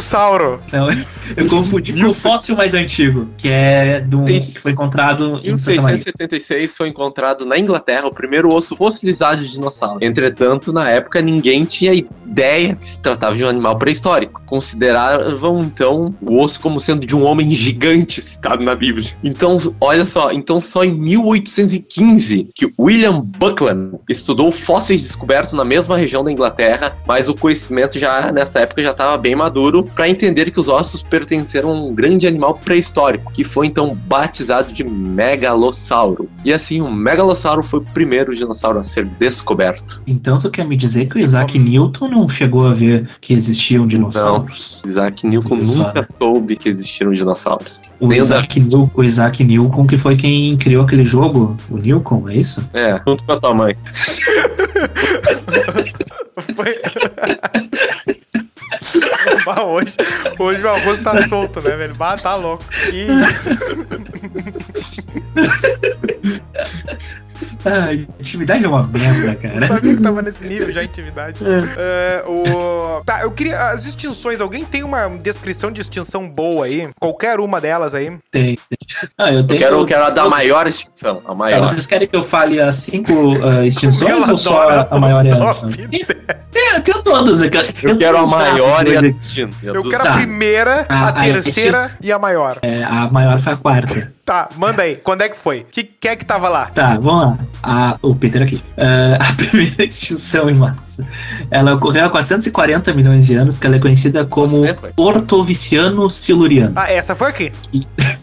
Sauro. 0.00 0.60
Não, 0.72 0.88
eu 1.36 1.48
confundi 1.48 1.92
com 1.92 2.08
o 2.08 2.14
fóssil 2.14 2.56
mais 2.56 2.74
antigo, 2.74 3.28
que 3.36 3.48
é 3.48 4.00
do 4.00 4.26
Sim. 4.26 4.40
que 4.40 4.58
foi 4.58 4.72
encontrado 4.72 5.40
Em 5.44 5.50
em 5.52 5.58
Santa 5.58 5.82
Maria. 5.82 5.96
1676 5.96 6.76
foi 6.76 6.88
encontrado 6.88 7.44
na 7.44 7.58
Inglaterra 7.58 8.06
o 8.06 8.14
primeiro 8.14 8.52
osso 8.52 8.76
fossilizado 8.76 9.42
de 9.42 9.50
dinossauro. 9.50 9.99
Entretanto, 10.00 10.72
na 10.72 10.88
época 10.88 11.20
ninguém 11.20 11.64
tinha 11.64 11.92
ideia 12.30 12.76
que 12.76 12.86
se 12.86 13.00
tratava 13.00 13.34
de 13.34 13.44
um 13.44 13.48
animal 13.48 13.76
pré-histórico. 13.76 14.40
Consideravam 14.46 15.60
então 15.60 16.14
o 16.22 16.42
osso 16.42 16.60
como 16.60 16.80
sendo 16.80 17.04
de 17.04 17.14
um 17.14 17.24
homem 17.24 17.50
gigante 17.50 18.20
citado 18.20 18.64
na 18.64 18.74
Bíblia. 18.74 19.10
Então, 19.22 19.58
olha 19.80 20.06
só, 20.06 20.32
então 20.32 20.60
só 20.60 20.84
em 20.84 20.92
1815 20.92 22.48
que 22.54 22.72
William 22.78 23.20
Buckland 23.20 23.98
estudou 24.08 24.50
fósseis 24.50 25.02
descobertos 25.02 25.52
na 25.52 25.64
mesma 25.64 25.96
região 25.96 26.22
da 26.22 26.30
Inglaterra, 26.30 26.96
mas 27.06 27.28
o 27.28 27.34
conhecimento 27.34 27.98
já 27.98 28.30
nessa 28.32 28.60
época 28.60 28.82
já 28.82 28.92
estava 28.92 29.16
bem 29.16 29.34
maduro 29.34 29.82
para 29.82 30.08
entender 30.08 30.50
que 30.50 30.60
os 30.60 30.68
ossos 30.68 31.02
pertenceram 31.02 31.70
a 31.70 31.74
um 31.74 31.94
grande 31.94 32.26
animal 32.26 32.54
pré-histórico, 32.54 33.32
que 33.32 33.44
foi 33.44 33.66
então 33.66 33.94
batizado 34.06 34.72
de 34.72 34.84
megalossauro. 34.84 36.28
E 36.44 36.52
assim, 36.52 36.80
o 36.80 36.90
megalossauro 36.90 37.62
foi 37.62 37.80
o 37.80 37.84
primeiro 37.84 38.34
dinossauro 38.34 38.78
a 38.78 38.84
ser 38.84 39.04
descoberto. 39.04 39.89
Então 40.06 40.38
tu 40.38 40.50
quer 40.50 40.64
me 40.66 40.76
dizer 40.76 41.06
que 41.06 41.16
o 41.16 41.18
Isaac 41.18 41.58
Newton 41.58 42.08
não 42.08 42.28
chegou 42.28 42.66
a 42.66 42.72
ver 42.74 43.08
que 43.20 43.32
existiam 43.34 43.86
dinossauros? 43.86 44.82
Isaac 44.86 45.26
Newton 45.26 45.56
nunca 45.56 46.06
soube 46.06 46.56
que 46.56 46.68
existiram 46.68 47.12
dinossauros. 47.12 47.80
O 47.98 48.06
Nem 48.08 48.18
da- 48.18 48.24
Isaac, 48.24 48.58
Newton, 48.60 48.90
o 48.94 49.04
Isaac 49.04 49.44
Newton, 49.44 49.86
que 49.86 49.96
foi 49.96 50.16
quem 50.16 50.56
criou 50.56 50.84
aquele 50.84 51.04
jogo, 51.04 51.56
o 51.70 51.76
Newton, 51.76 52.28
é 52.28 52.36
isso? 52.36 52.66
É, 52.72 53.00
junto 53.06 53.22
com 53.24 53.32
a 53.32 53.40
tua 53.40 53.54
mãe. 53.54 53.76
Foi... 56.54 56.74
Bah, 59.44 59.62
hoje, 59.64 59.96
hoje 60.38 60.62
o 60.64 60.68
arroz 60.68 60.98
tá 61.00 61.26
solto, 61.26 61.60
né, 61.60 61.76
velho? 61.76 61.94
Bah, 61.94 62.16
tá 62.16 62.34
louco. 62.36 62.64
Que 62.68 63.06
isso? 63.06 63.60
Ah, 67.64 67.92
intimidade 68.18 68.64
é 68.64 68.68
uma 68.68 68.86
merda, 68.86 69.34
cara. 69.36 69.56
Eu 69.60 69.66
sabia 69.66 69.96
que 69.96 70.02
tava 70.02 70.22
nesse 70.22 70.46
nível 70.46 70.72
já, 70.72 70.82
intimidade. 70.82 71.40
É, 71.76 72.24
o... 72.26 73.02
Tá, 73.04 73.22
eu 73.22 73.30
queria. 73.30 73.70
As 73.70 73.86
extinções, 73.86 74.40
alguém 74.40 74.64
tem 74.64 74.82
uma 74.82 75.08
descrição 75.08 75.70
de 75.70 75.80
extinção 75.80 76.28
boa 76.28 76.66
aí? 76.66 76.88
Qualquer 77.00 77.38
uma 77.40 77.60
delas 77.60 77.94
aí? 77.94 78.16
Tem. 78.30 78.58
Ah, 79.18 79.30
eu 79.30 79.38
Eu 79.40 79.46
tenho. 79.46 79.58
quero, 79.60 79.86
quero 79.86 80.04
a 80.04 80.10
da 80.10 80.28
maior 80.28 80.66
extinção, 80.66 81.22
a 81.26 81.32
Ah, 81.32 81.34
maior. 81.34 81.60
Vocês 81.68 81.86
querem 81.86 82.06
que 82.08 82.16
eu 82.16 82.22
fale 82.22 82.60
as 82.60 82.76
cinco 82.76 83.12
ah, 83.44 83.64
extinções 83.66 84.28
ou 84.28 84.36
só 84.38 84.86
a 84.90 84.98
maior 84.98 85.24
e 85.24 85.28
a 85.32 85.36
top 85.36 85.88
É, 86.54 86.76
eu 86.76 86.80
tenho 86.82 87.02
todas. 87.02 87.40
Eu, 87.40 87.50
quero- 87.50 87.68
Eu 87.82 87.98
quero 87.98 88.16
a 88.18 88.26
maior 88.26 88.86
e 88.86 88.96
a 88.96 89.00
destino. 89.00 89.50
Eu 89.62 89.82
quero 89.88 90.04
Tá. 90.04 90.12
a 90.12 90.16
primeira, 90.16 90.86
a 90.88 91.06
Ah, 91.06 91.08
ah, 91.08 91.22
terceira 91.24 91.90
e 92.00 92.10
a 92.12 92.18
maior. 92.18 92.58
É, 92.62 92.82
a 92.84 93.08
maior 93.10 93.38
foi 93.38 93.52
a 93.52 93.56
quarta. 93.56 94.12
Tá, 94.30 94.48
manda 94.56 94.82
aí. 94.82 94.94
Quando 94.94 95.22
é 95.22 95.28
que 95.28 95.36
foi? 95.36 95.66
Que, 95.68 95.82
quem 95.82 96.12
é 96.12 96.14
que 96.14 96.24
tava 96.24 96.48
lá? 96.48 96.66
Tá, 96.66 96.96
vamos 97.00 97.32
lá. 97.32 97.38
A, 97.64 97.98
o 98.00 98.14
Peter 98.14 98.40
aqui. 98.40 98.62
Ah, 98.78 99.18
a 99.28 99.32
primeira 99.34 99.82
extinção 99.82 100.48
em 100.48 100.54
massa. 100.54 101.04
Ela 101.50 101.74
ocorreu 101.74 102.04
há 102.04 102.10
440 102.10 102.94
milhões 102.94 103.26
de 103.26 103.34
anos, 103.34 103.58
que 103.58 103.66
ela 103.66 103.74
é 103.74 103.80
conhecida 103.80 104.24
como. 104.24 104.62
Ortoviciano 104.96 106.08
siluriano, 106.08 106.74
Ah, 106.76 106.92
essa 106.92 107.16
foi 107.16 107.28
aqui. 107.28 107.52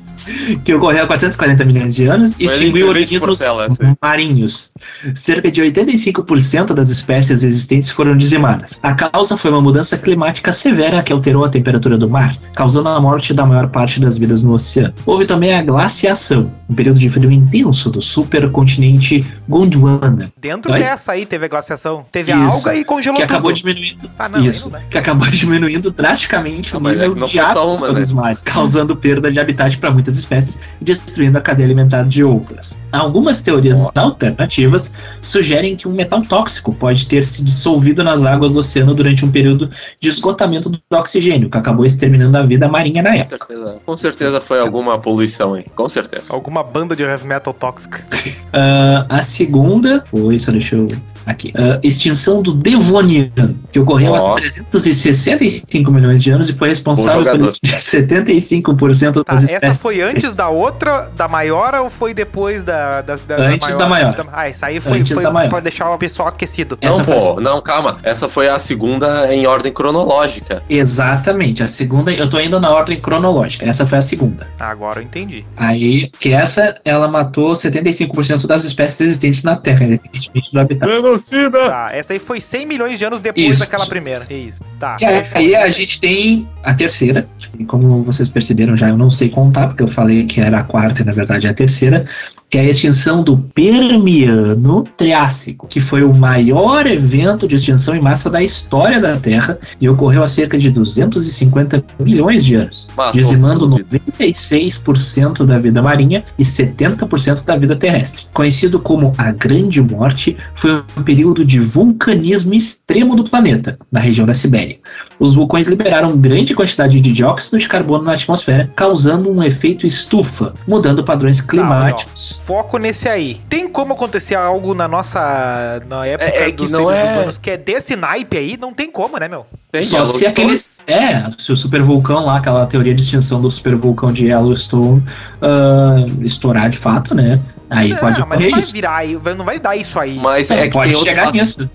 que 0.64 0.74
ocorreu 0.74 1.04
há 1.04 1.08
440 1.08 1.66
milhões 1.66 1.96
de 1.96 2.06
anos 2.08 2.32
e 2.40 2.46
Foi 2.46 2.46
extinguiu 2.46 2.88
organismos 2.88 3.40
Portela, 3.40 3.68
marinhos. 4.02 4.72
Cerca 5.16 5.52
de 5.52 5.62
85% 5.62 6.74
das 6.74 6.90
espécies 6.90 7.44
existentes 7.44 7.90
foram 7.90 8.16
dizimadas. 8.18 8.80
A 8.84 8.94
causa 8.94 9.38
foi 9.38 9.52
uma 9.52 9.62
mudança 9.62 9.98
climática 9.98 10.52
severa 10.52 11.02
que 11.04 11.12
alterou 11.14 11.44
a 11.46 11.50
temperatura 11.50 11.98
do 11.98 12.10
mar, 12.10 12.38
causando 12.56 12.90
a 12.90 13.00
morte 13.00 13.34
da 13.34 13.46
maior 13.46 13.68
parte 13.70 14.00
das 14.00 14.18
vidas 14.18 14.44
no 14.44 14.54
oceano. 14.54 14.94
Houve 15.06 15.26
também 15.26 15.54
a 15.54 15.62
glaciação, 15.64 16.52
um 16.70 16.74
período 16.76 17.00
de 17.00 17.10
frio 17.10 17.32
intenso 17.32 17.90
do 17.90 18.02
supercontinente 18.02 19.26
Gondwana, 19.48 20.32
Dentro 20.40 20.72
dessa 20.74 21.12
aí 21.14 21.26
teve 21.26 21.46
a 21.46 21.48
glaciação. 21.48 22.06
Teve 22.12 22.32
a 22.32 22.48
Isso. 22.48 22.58
alga 22.58 22.76
e 22.76 22.84
congelou 22.84 23.18
que 23.20 23.24
tudo. 23.24 23.34
acabou 23.34 23.52
diminuindo 23.52 24.10
Ah, 24.18 24.30
não, 24.30 24.44
isso, 24.46 24.70
não 24.70 24.80
que 24.90 24.98
acabou 24.98 25.28
diminuindo 25.30 25.92
drasticamente 25.92 26.74
Ah, 26.76 26.80
o 26.80 26.88
é 26.88 26.92
nível 26.94 27.16
não 27.16 27.28
de 27.28 27.40
água 27.40 27.88
né? 27.88 28.00
dos 28.00 28.12
mares, 28.12 28.40
causando 28.44 28.96
perda 28.96 29.32
de 29.32 29.40
habitat 29.40 29.78
para 29.78 29.92
muitas 29.92 30.17
espécies 30.20 30.60
e 30.82 30.84
destruindo 30.86 31.38
a 31.38 31.42
cadeia 31.42 31.66
alimentar 31.68 32.04
de 32.04 32.24
outras. 32.24 32.78
Algumas 32.92 33.42
teorias 33.42 33.86
Ó. 33.86 33.92
alternativas 33.96 34.92
sugerem 35.22 35.76
que 35.76 35.88
um 35.88 35.92
metal 35.94 36.22
tóxico 36.22 36.74
pode 36.74 37.06
ter 37.08 37.24
se 37.24 37.44
dissolvido 37.44 38.04
nas 38.04 38.24
águas 38.24 38.54
do 38.54 38.60
oceano 38.60 38.94
durante 38.94 39.24
um 39.26 39.32
período 39.32 39.70
de 40.02 40.10
esgotamento 40.10 40.70
do 40.70 40.80
oxigênio, 40.94 41.50
que 41.50 41.58
acabou 41.58 41.86
exterminando 41.86 42.38
a 42.38 42.44
vida 42.44 42.68
marinha 42.68 43.02
na 43.02 43.12
Com 43.12 43.16
época. 43.18 43.46
certeza, 43.48 43.76
com 43.86 43.98
certeza 43.98 44.42
foi 44.42 44.60
alguma 44.60 44.98
poluição 45.00 45.54
aí. 45.54 45.66
Com 45.76 45.90
certeza. 45.90 46.26
Alguma 46.30 46.64
banda 46.64 46.96
de 46.96 47.04
heavy 47.04 47.26
metal 47.28 47.54
tóxica. 47.54 48.04
Ah, 48.54 49.06
a 49.10 49.22
segunda 49.22 50.02
foi, 50.10 50.40
só 50.40 50.52
deixa 50.52 50.78
eu. 50.78 50.88
Aqui. 51.26 51.52
ah, 51.58 51.78
extinção 51.84 52.42
do 52.42 52.54
Devoniano, 52.54 53.56
que 53.74 53.78
ocorreu 53.80 54.14
Ó. 54.14 54.32
há 54.32 54.36
365 54.36 55.92
milhões 55.92 56.24
de 56.24 56.32
anos 56.32 56.48
e 56.50 56.54
foi 56.54 56.70
responsável 56.70 57.24
por 57.26 57.26
jogador. 57.34 57.52
75% 57.66 59.24
Tá, 59.24 59.34
das 59.34 59.44
essa 59.44 59.54
espécies. 59.56 59.82
foi 59.82 60.02
antes 60.08 60.36
da 60.36 60.50
outra, 60.50 61.10
da 61.16 61.28
maior, 61.28 61.74
ou 61.76 61.90
foi 61.90 62.14
depois 62.14 62.64
da, 62.64 63.02
da, 63.02 63.16
da, 63.16 63.36
Antes 63.36 63.76
da 63.76 63.88
maior. 63.88 64.16
Ah, 64.32 64.48
essa 64.48 64.68
aí 64.68 64.80
foi, 64.80 65.00
Antes 65.00 65.14
foi 65.14 65.24
da 65.24 65.32
maior. 65.32 65.50
pra 65.50 65.60
deixar 65.60 65.90
o 65.92 65.98
pessoal 65.98 66.30
aquecido. 66.30 66.78
Essa 66.82 66.98
não, 66.98 67.06
foi 67.06 67.20
pô, 67.20 67.42
não, 67.42 67.62
calma. 67.62 67.98
Essa 68.04 68.30
foi 68.30 68.48
a 68.50 68.60
segunda 68.60 69.34
em 69.34 69.46
ordem 69.46 69.72
cronológica. 69.72 70.62
Exatamente. 70.70 71.64
A 71.64 71.68
segunda, 71.68 72.12
eu 72.12 72.30
tô 72.30 72.40
indo 72.40 72.60
na 72.60 72.70
ordem 72.70 73.00
cronológica. 73.00 73.66
Essa 73.66 73.86
foi 73.86 73.98
a 73.98 74.02
segunda. 74.02 74.48
Agora 74.60 75.00
eu 75.00 75.04
entendi. 75.04 75.46
Aí, 75.56 76.10
que 76.20 76.34
essa, 76.34 76.80
ela 76.84 77.08
matou 77.08 77.54
75% 77.54 78.46
das 78.48 78.64
espécies 78.64 79.02
existentes 79.02 79.44
na 79.44 79.56
Terra, 79.56 79.84
independentemente 79.84 80.52
do 80.52 80.60
habitat. 80.60 80.90
Genocida! 80.90 81.70
Tá, 81.70 81.90
essa 81.94 82.14
aí 82.14 82.20
foi 82.20 82.40
100 82.40 82.66
milhões 82.66 83.00
de 83.00 83.06
anos 83.06 83.20
depois 83.20 83.48
Isso. 83.48 83.60
daquela 83.60 83.86
primeira. 83.86 84.26
É 84.30 84.34
isso. 84.34 84.64
Tá. 84.80 84.98
E 85.00 85.06
aí, 85.06 85.24
aí 85.34 85.56
a 85.56 85.70
gente 85.70 86.00
tem 86.00 86.48
a 86.64 86.74
terceira, 86.74 87.26
e 87.58 87.66
como 87.66 88.04
vocês 88.04 88.30
perceberam 88.30 88.76
já, 88.78 88.90
eu 88.90 88.98
não 88.98 89.10
sei 89.10 89.30
contar, 89.30 89.68
porque 89.68 89.84
eu 89.84 89.88
falei 89.98 90.26
que 90.26 90.40
era 90.40 90.60
a 90.60 90.64
quarta 90.64 91.02
e 91.02 91.06
na 91.06 91.12
verdade 91.12 91.48
é 91.48 91.50
a 91.50 91.54
terceira, 91.56 92.06
que 92.50 92.58
é 92.58 92.62
a 92.62 92.70
extinção 92.70 93.22
do 93.22 93.38
Permiano 93.38 94.84
Triássico, 94.96 95.68
que 95.68 95.80
foi 95.80 96.04
o 96.04 96.14
maior 96.14 96.88
evento 96.88 97.48
de 97.48 97.56
extinção 97.56 97.96
em 97.96 98.02
massa 98.02 98.30
da 98.30 98.42
história 98.42 99.00
da 99.02 99.18
Terra 99.18 99.60
e 99.82 99.90
ocorreu 99.90 100.24
há 100.24 100.28
cerca 100.28 100.58
de 100.58 100.70
250 100.70 101.84
milhões 102.00 102.46
de 102.46 102.56
anos, 102.56 102.88
Matou 102.96 103.14
dizimando 103.14 103.70
tudo. 103.70 103.86
96% 104.18 105.46
da 105.46 105.60
vida 105.60 105.82
marinha 105.82 106.24
e 106.40 106.44
70% 106.44 107.44
da 107.44 107.58
vida 107.58 107.76
terrestre. 107.76 108.26
Conhecido 108.34 108.80
como 108.80 109.12
a 109.18 109.32
Grande 109.32 109.82
Morte, 109.82 110.38
foi 110.56 110.84
um 110.96 111.04
período 111.04 111.44
de 111.44 111.60
vulcanismo 111.60 112.54
extremo 112.54 113.16
do 113.16 113.24
planeta, 113.24 113.78
na 113.92 114.00
região 114.00 114.26
da 114.26 114.34
Sibéria. 114.34 114.78
Os 115.20 115.34
vulcões 115.34 115.68
liberaram 115.68 116.16
grande 116.16 116.54
quantidade 116.54 117.02
de 117.02 117.12
dióxido 117.12 117.58
de 117.58 117.68
carbono 117.68 118.04
na 118.04 118.14
atmosfera, 118.14 118.72
causando 118.76 119.32
um 119.32 119.44
efeito 119.44 119.88
estufa, 119.88 120.54
mudando 120.68 121.04
padrões 121.04 121.42
climáticos. 121.42 122.38
Foco 122.48 122.78
nesse 122.78 123.10
aí. 123.10 123.42
Tem 123.50 123.68
como 123.68 123.92
acontecer 123.92 124.36
algo 124.36 124.74
na 124.74 124.88
nossa. 124.88 125.82
na 125.90 126.06
época 126.06 126.30
É- 126.30 126.44
é 126.44 126.46
que 126.46 126.56
dos 126.56 126.72
não 126.72 126.88
seres 126.88 127.04
é- 127.04 127.12
humanos 127.12 127.38
que 127.38 127.52
é 127.52 127.58
desse 127.58 127.94
naipe 127.98 128.38
aí? 128.38 128.56
Não 128.56 128.74
tem 128.74 128.90
como, 128.90 129.18
né, 129.18 129.28
meu? 129.28 129.46
Tem 129.70 129.82
Só 129.82 130.06
se 130.06 130.26
aqueles. 130.26 130.82
É, 130.88 131.30
se 131.38 131.52
o 131.52 131.58
supervulcão 131.58 132.26
lá, 132.26 132.38
aquela 132.38 132.66
teoria 132.66 132.96
de 132.96 133.02
extinção 133.02 133.42
do 133.42 133.52
supervulcão 133.52 134.14
de 134.14 134.28
Yellowstone 134.28 135.04
ah, 135.42 135.98
estourar 136.22 136.70
de 136.70 136.78
fato, 136.78 137.14
né? 137.14 137.38
Aí 137.70 137.90
não, 137.90 137.98
pode 137.98 138.20
mas 138.26 138.40
não 138.40 138.50
vai 138.50 138.60
isso. 138.60 138.74
virar 138.74 138.96
aí, 138.96 139.20
não 139.38 139.46
vai 139.46 139.60
dar 139.60 139.76
isso 139.76 140.00
aí. 140.00 140.16
Mas 140.22 140.50
Não, 140.50 140.58
é 140.58 140.68
que 140.68 140.74
pode 140.74 140.90
tem 140.90 140.96
outro 140.98 141.10
chegar 141.12 141.26
fato. 141.26 141.34
nisso. 141.36 141.70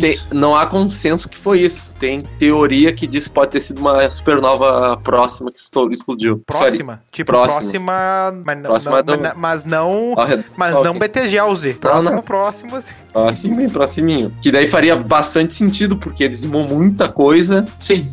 Tem- 0.00 0.18
não 0.32 0.56
há 0.56 0.66
consenso 0.66 1.28
que 1.28 1.38
foi 1.38 1.60
isso. 1.60 1.90
Tem 1.98 2.20
teoria 2.38 2.92
que 2.92 3.06
diz 3.06 3.24
que 3.24 3.30
pode 3.34 3.50
ter 3.52 3.60
sido 3.60 3.78
uma 3.80 4.08
supernova 4.10 4.96
próxima 4.98 5.50
que 5.50 5.58
explodiu. 5.94 6.42
Próxima. 6.46 7.00
Tipo, 7.10 7.32
Próxima. 7.32 7.92
próxima. 7.92 8.42
Mas 8.44 8.56
não. 8.58 8.70
Próxima 8.70 9.02
não- 9.02 9.16
do- 9.16 9.32
mas, 9.36 9.64
não. 9.64 10.14
Mas 10.56 10.80
não 10.80 10.98
BTGelse. 10.98 11.74
Próximo, 11.74 12.22
próximo. 12.22 12.76
assim. 12.76 13.68
Próximinho. 13.68 14.32
Que 14.42 14.50
daí 14.52 14.66
faria 14.68 14.96
bastante 14.96 15.54
sentido, 15.54 15.96
porque 15.96 16.28
dizimou 16.28 16.64
muita 16.64 17.08
coisa. 17.08 17.66
Sim. 17.80 18.12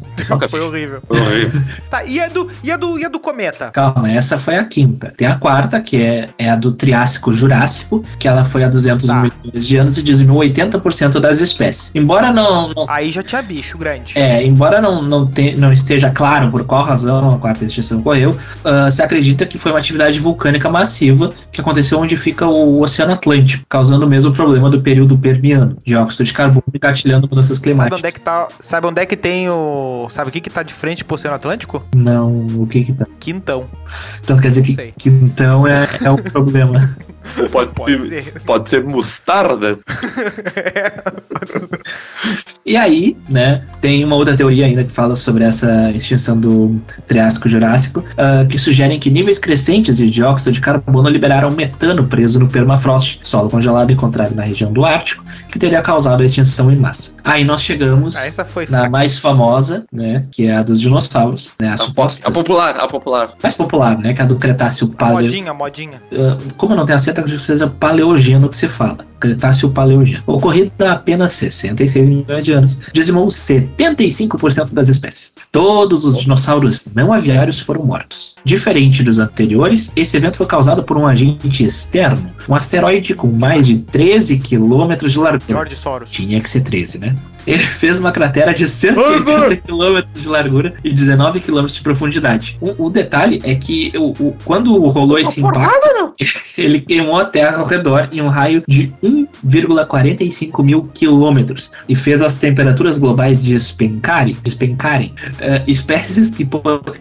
Foi 0.50 0.62
horrível. 0.62 1.02
Foi 1.08 1.20
horrível. 1.20 1.62
Tá, 1.90 2.04
e 2.06 2.20
a 2.20 2.28
do, 2.28 2.50
e 2.64 2.72
a 2.72 2.78
do, 2.78 2.98
e 2.98 3.06
a 3.06 3.10
do 3.10 3.20
cometa? 3.20 3.70
Calma, 3.70 4.10
essa 4.12 4.40
foi 4.40 4.56
a 4.58 4.64
quinta. 4.64 5.14
Tem 5.16 5.28
a 5.28 5.36
quarta, 5.38 5.80
que 5.80 6.02
é, 6.02 6.30
é 6.40 6.50
a 6.50 6.56
do 6.56 6.72
Triássico 6.72 7.13
Triássico-Jurássico, 7.14 8.04
que 8.20 8.28
ela 8.28 8.44
foi 8.46 8.64
há 8.64 8.68
200 8.68 9.08
Tá. 9.08 9.22
milhões 9.44 9.68
de 9.68 9.78
anos 9.78 9.98
e 9.98 10.04
dizimou 10.04 10.40
80% 10.40 11.20
das 11.20 11.42
espécies. 11.42 11.92
Embora 11.96 12.32
não, 12.32 12.70
não- 12.74 12.86
Aí 12.90 13.10
já 13.10 13.24
tinha 13.24 13.42
bicho 13.42 13.78
grande. 13.78 14.14
é, 14.18 14.46
embora 14.46 14.82
não, 14.82 15.02
não, 15.02 15.28
te- 15.28 15.56
não 15.56 15.72
esteja 15.72 16.10
claro 16.10 16.50
por 16.50 16.64
qual 16.66 16.84
razão 16.84 17.30
a 17.32 17.38
quarta 17.38 17.66
extinção 17.66 18.00
ocorreu, 18.00 18.38
ah, 18.64 18.90
se 18.90 19.02
acredita 19.02 19.46
que 19.46 19.58
foi 19.58 19.72
uma 19.72 19.80
atividade 19.80 20.20
vulcânica 20.20 20.70
massiva 20.70 21.32
que 21.52 21.62
aconteceu 21.62 22.00
onde 22.00 22.16
fica 22.18 22.46
o 22.48 22.82
Oceano 22.82 23.14
Atlântico, 23.14 23.64
causando 23.70 24.06
o 24.06 24.10
mesmo 24.10 24.34
problema 24.34 24.70
do 24.70 24.82
período 24.82 25.18
Permiano, 25.18 25.78
dióxido 25.86 26.24
de 26.24 26.34
carbono 26.34 26.64
e 26.74 26.80
gatilhando 26.80 27.28
mudanças 27.30 27.58
Sabe 27.58 27.64
climáticas. 27.70 28.00
onde 28.00 28.08
é 28.08 28.12
que 28.12 28.20
tá. 28.20 28.48
Sabe 28.60 28.88
onde 28.88 29.02
é 29.02 29.06
que 29.06 29.16
tem 29.16 29.50
o. 29.50 30.08
Sabe 30.10 30.30
o 30.30 30.32
que 30.32 30.42
que 30.42 30.50
tá 30.50 30.64
de 30.64 30.74
frente 30.74 31.04
pro 31.06 31.16
Oceano 31.16 31.36
Atlântico? 31.36 31.84
Não, 31.96 32.46
o 32.58 32.68
que 32.68 32.84
que 32.84 32.94
tá? 32.94 33.06
Quintão. 33.20 33.66
Então 34.24 34.38
quer 34.38 34.50
dizer 34.50 34.64
que, 34.98 35.10
então 35.10 35.68
é, 35.68 35.88
é 36.04 36.10
o 36.10 36.18
problema. 36.18 36.96
Pode, 37.52 37.74
Pode 37.74 37.98
ser, 38.00 38.22
ser. 38.22 38.40
pode 38.42 38.70
ser 38.70 38.84
mostarda. 38.84 39.78
E 42.66 42.78
aí, 42.78 43.18
né, 43.28 43.62
tem 43.82 44.06
uma 44.06 44.16
outra 44.16 44.38
teoria 44.38 44.66
ainda 44.66 44.84
que 44.86 44.92
fala 44.92 45.16
sobre 45.18 45.44
essa 45.44 45.92
extinção 45.92 46.40
do 46.40 46.80
Triássico-Jurássico, 47.08 48.04
ah, 48.18 48.46
que 48.46 48.58
sugerem 48.58 49.00
que 49.00 49.10
níveis 49.10 49.38
crescentes 49.38 49.98
de 49.98 50.10
dióxido 50.10 50.54
de 50.54 50.62
carbono 50.62 51.10
liberaram 51.10 51.52
metano 51.52 52.04
preso 52.06 52.40
no 52.40 52.48
permafrost, 52.48 53.20
solo 53.24 53.50
congelado 53.50 53.92
encontrado 53.92 54.34
na 54.36 54.44
região 54.44 54.72
do 54.72 54.86
Ártico, 54.86 55.24
que 55.52 55.60
teria 55.60 55.82
causado 55.82 56.22
a 56.22 56.26
extinção 56.26 56.72
em 56.72 56.76
massa. 56.76 57.12
Aí 57.24 57.44
nós 57.44 57.62
chegamos 57.62 58.16
Ah, 58.16 58.26
essa 58.28 58.46
foi 58.46 58.64
na 58.66 58.78
fraca. 58.80 58.90
mais 58.90 59.18
famosa, 59.20 59.86
né, 59.92 60.24
que 60.32 60.48
é 60.48 60.56
a 60.56 60.64
dos 60.64 60.80
dinossauros, 60.80 61.54
né, 61.60 61.70
a 61.70 61.74
A, 61.74 61.78
po- 61.78 61.84
suposta 61.84 62.28
a 62.28 62.32
popular, 62.32 62.76
a 62.78 62.88
popular. 62.88 63.34
mais 63.42 63.56
popular, 63.56 63.98
né, 63.98 64.14
que 64.14 64.22
é 64.22 64.24
a 64.24 64.28
do 64.28 64.36
Cretáceo 64.38 64.90
A 64.94 64.98
Paleo... 64.98 65.22
modinha, 65.24 65.52
a 65.52 65.54
modinha. 65.54 66.02
Ah, 66.14 66.38
como 66.58 66.76
não 66.76 66.86
tem 66.86 66.96
acento, 66.96 67.20
acredito 67.20 67.42
que 67.42 67.46
seja 67.48 67.68
paleogeno 67.68 68.48
que 68.50 68.56
se 68.58 68.68
fala. 68.68 69.00
Cretáceo 69.24 69.70
paleogeno. 69.70 70.22
Ocorrido 70.28 70.70
há 70.82 70.92
apenas 70.92 71.32
66 71.32 72.10
milhões 72.10 72.44
de 72.44 72.52
anos. 72.52 72.80
Dizimou 72.92 73.28
75% 73.28 74.74
das 74.74 74.90
espécies. 74.90 75.34
Todos 75.50 76.04
os 76.04 76.18
dinossauros 76.18 76.88
não 76.94 77.14
aviários 77.14 77.62
foram 77.62 77.86
mortos. 77.86 78.36
Diferente 78.44 79.02
dos 79.02 79.20
anteriores, 79.20 79.90
esse 79.96 80.18
evento 80.18 80.36
foi 80.36 80.46
causado 80.46 80.84
por 80.84 80.98
um 80.98 81.08
agente 81.08 81.64
externo, 81.64 82.30
um 82.50 82.54
asteroide 82.54 83.14
com 83.14 83.28
mais 83.28 83.66
de 83.66 83.78
13 83.78 84.40
quilômetros 84.40 85.14
de 85.14 85.20
largura. 85.20 85.46
George 85.48 85.76
Soros. 85.78 86.12
Tinha 86.12 86.42
que 86.42 86.50
ser 86.50 86.62
13, 86.62 86.98
né? 87.00 87.14
Ele 87.46 87.64
fez 87.64 87.98
uma 88.00 88.12
cratera 88.12 88.54
de 88.54 88.68
180 88.68 89.58
km 89.58 90.02
de 90.14 90.28
largura 90.28 90.74
e 90.84 90.92
19 90.94 91.40
km 91.40 91.66
de 91.66 91.82
profundidade. 91.82 92.58
O, 92.62 92.86
o 92.86 92.90
detalhe 92.90 93.42
é 93.44 93.56
que 93.56 93.92
o, 93.96 94.12
o- 94.12 94.36
quando 94.46 94.78
rolou 94.88 95.18
esse 95.20 95.42
impacto, 95.42 96.14
ele 96.58 96.80
queimou 96.80 97.18
a 97.18 97.26
Terra 97.26 97.58
ao 97.58 97.66
redor 97.66 98.08
em 98.12 98.22
um 98.22 98.30
raio 98.30 98.64
de 98.68 98.94
1,45 99.04 100.64
mil 100.64 100.82
quilômetros 100.94 101.72
e 101.88 101.96
fez 101.96 102.22
as 102.22 102.36
temperaturas 102.36 102.98
globais 102.98 103.42
despencarem, 103.42 104.36
despencarem. 104.44 105.14
Eh, 105.40 105.62
espécies 105.68 106.30
que, 106.30 106.46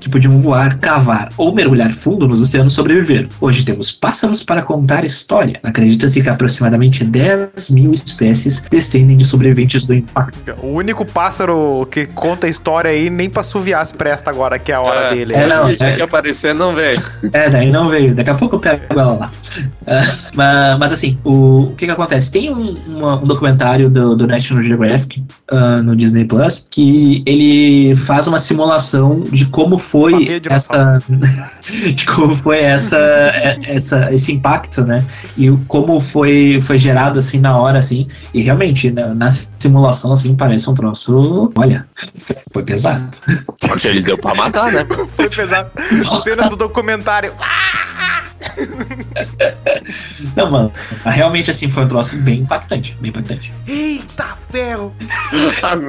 que 0.00 0.08
podiam 0.10 0.38
voar, 0.38 0.78
cavar 0.78 1.28
ou 1.36 1.54
mergulhar 1.54 1.92
fundo 1.92 2.26
nos 2.26 2.40
oceanos 2.40 2.72
sobreviveram. 2.72 3.28
Hoje 3.40 3.64
temos 3.64 3.90
pássaros 3.92 4.42
para 4.42 4.62
contar 4.62 5.04
história. 5.04 5.58
Acredita-se 5.62 6.20
que 6.22 6.28
aproximadamente 6.28 7.04
10 7.04 7.70
mil 7.70 7.92
espécies 7.92 8.60
descendem 8.70 9.16
de 9.16 9.24
sobreviventes 9.24 9.84
do 9.84 9.94
impacto. 9.94 10.31
O 10.62 10.68
único 10.68 11.04
pássaro 11.04 11.86
que 11.90 12.06
conta 12.06 12.46
a 12.46 12.50
história 12.50 12.90
aí, 12.90 13.08
nem 13.08 13.30
pra 13.30 13.42
suviar 13.42 13.86
se 13.86 13.94
presta 13.94 14.28
agora, 14.30 14.58
que 14.58 14.72
é 14.72 14.74
a 14.74 14.80
hora 14.80 15.00
É, 15.06 15.14
dele. 15.14 15.34
é, 15.34 15.46
não, 15.46 15.68
é- 15.68 15.74
que 15.76 16.02
aparecer 16.02 16.54
não 16.54 16.74
veio. 16.74 17.00
É, 17.32 17.48
daí 17.48 17.70
não 17.70 17.88
veio. 17.88 18.14
Daqui 18.14 18.30
a 18.30 18.34
pouco 18.34 18.56
eu 18.56 18.60
pego 18.60 18.82
ela 18.90 19.12
lá. 19.12 19.30
Ah, 19.86 20.02
mas, 20.34 20.78
mas 20.78 20.92
assim, 20.92 21.18
o, 21.22 21.64
o 21.70 21.74
que 21.76 21.84
que 21.86 21.92
acontece? 21.92 22.30
Tem 22.32 22.52
um, 22.52 22.76
uma- 22.88 23.16
um 23.16 23.26
documentário 23.26 23.88
do, 23.88 24.16
do 24.16 24.26
National 24.26 24.64
Geographic 24.64 25.22
ah, 25.50 25.80
no 25.82 25.94
Disney 25.94 26.24
Plus 26.24 26.66
que 26.70 27.22
ele 27.26 27.94
faz 27.94 28.26
uma 28.26 28.38
simulação 28.38 29.20
de 29.30 29.46
como 29.46 29.78
foi 29.78 30.40
de 30.40 30.52
essa 30.52 30.98
de 31.94 32.06
como 32.06 32.34
foi 32.34 32.58
essa, 32.60 32.96
é- 32.96 33.58
essa 33.64 34.12
esse 34.12 34.32
impacto, 34.32 34.82
né? 34.84 35.04
E 35.36 35.50
como 35.68 36.00
foi 36.00 36.60
foi 36.62 36.78
gerado 36.78 37.18
assim 37.18 37.38
na 37.38 37.56
hora 37.56 37.78
assim. 37.78 38.08
E 38.34 38.42
realmente 38.42 38.90
na, 38.90 39.14
na 39.14 39.30
simulação 39.58 40.12
assim 40.22 40.36
parece 40.36 40.70
um 40.70 40.74
troço, 40.74 41.50
olha, 41.56 41.86
foi 42.52 42.62
pesado. 42.62 43.18
Porque 43.60 43.88
ele 43.88 44.00
deu 44.00 44.16
pra 44.16 44.34
matar, 44.34 44.70
né? 44.70 44.86
Foi 45.16 45.28
pesado. 45.28 45.70
Cena 46.22 46.48
do 46.48 46.56
documentário. 46.56 47.34
Não, 50.36 50.50
mano, 50.50 50.72
realmente 51.04 51.50
assim 51.50 51.68
foi 51.68 51.84
um 51.84 51.88
troço 51.88 52.16
bem 52.18 52.40
impactante, 52.40 52.96
bem 53.00 53.10
impactante. 53.10 53.52
Eita 53.66 54.24
ferro! 54.50 54.94
ah, 55.62 55.76
não. 55.76 55.88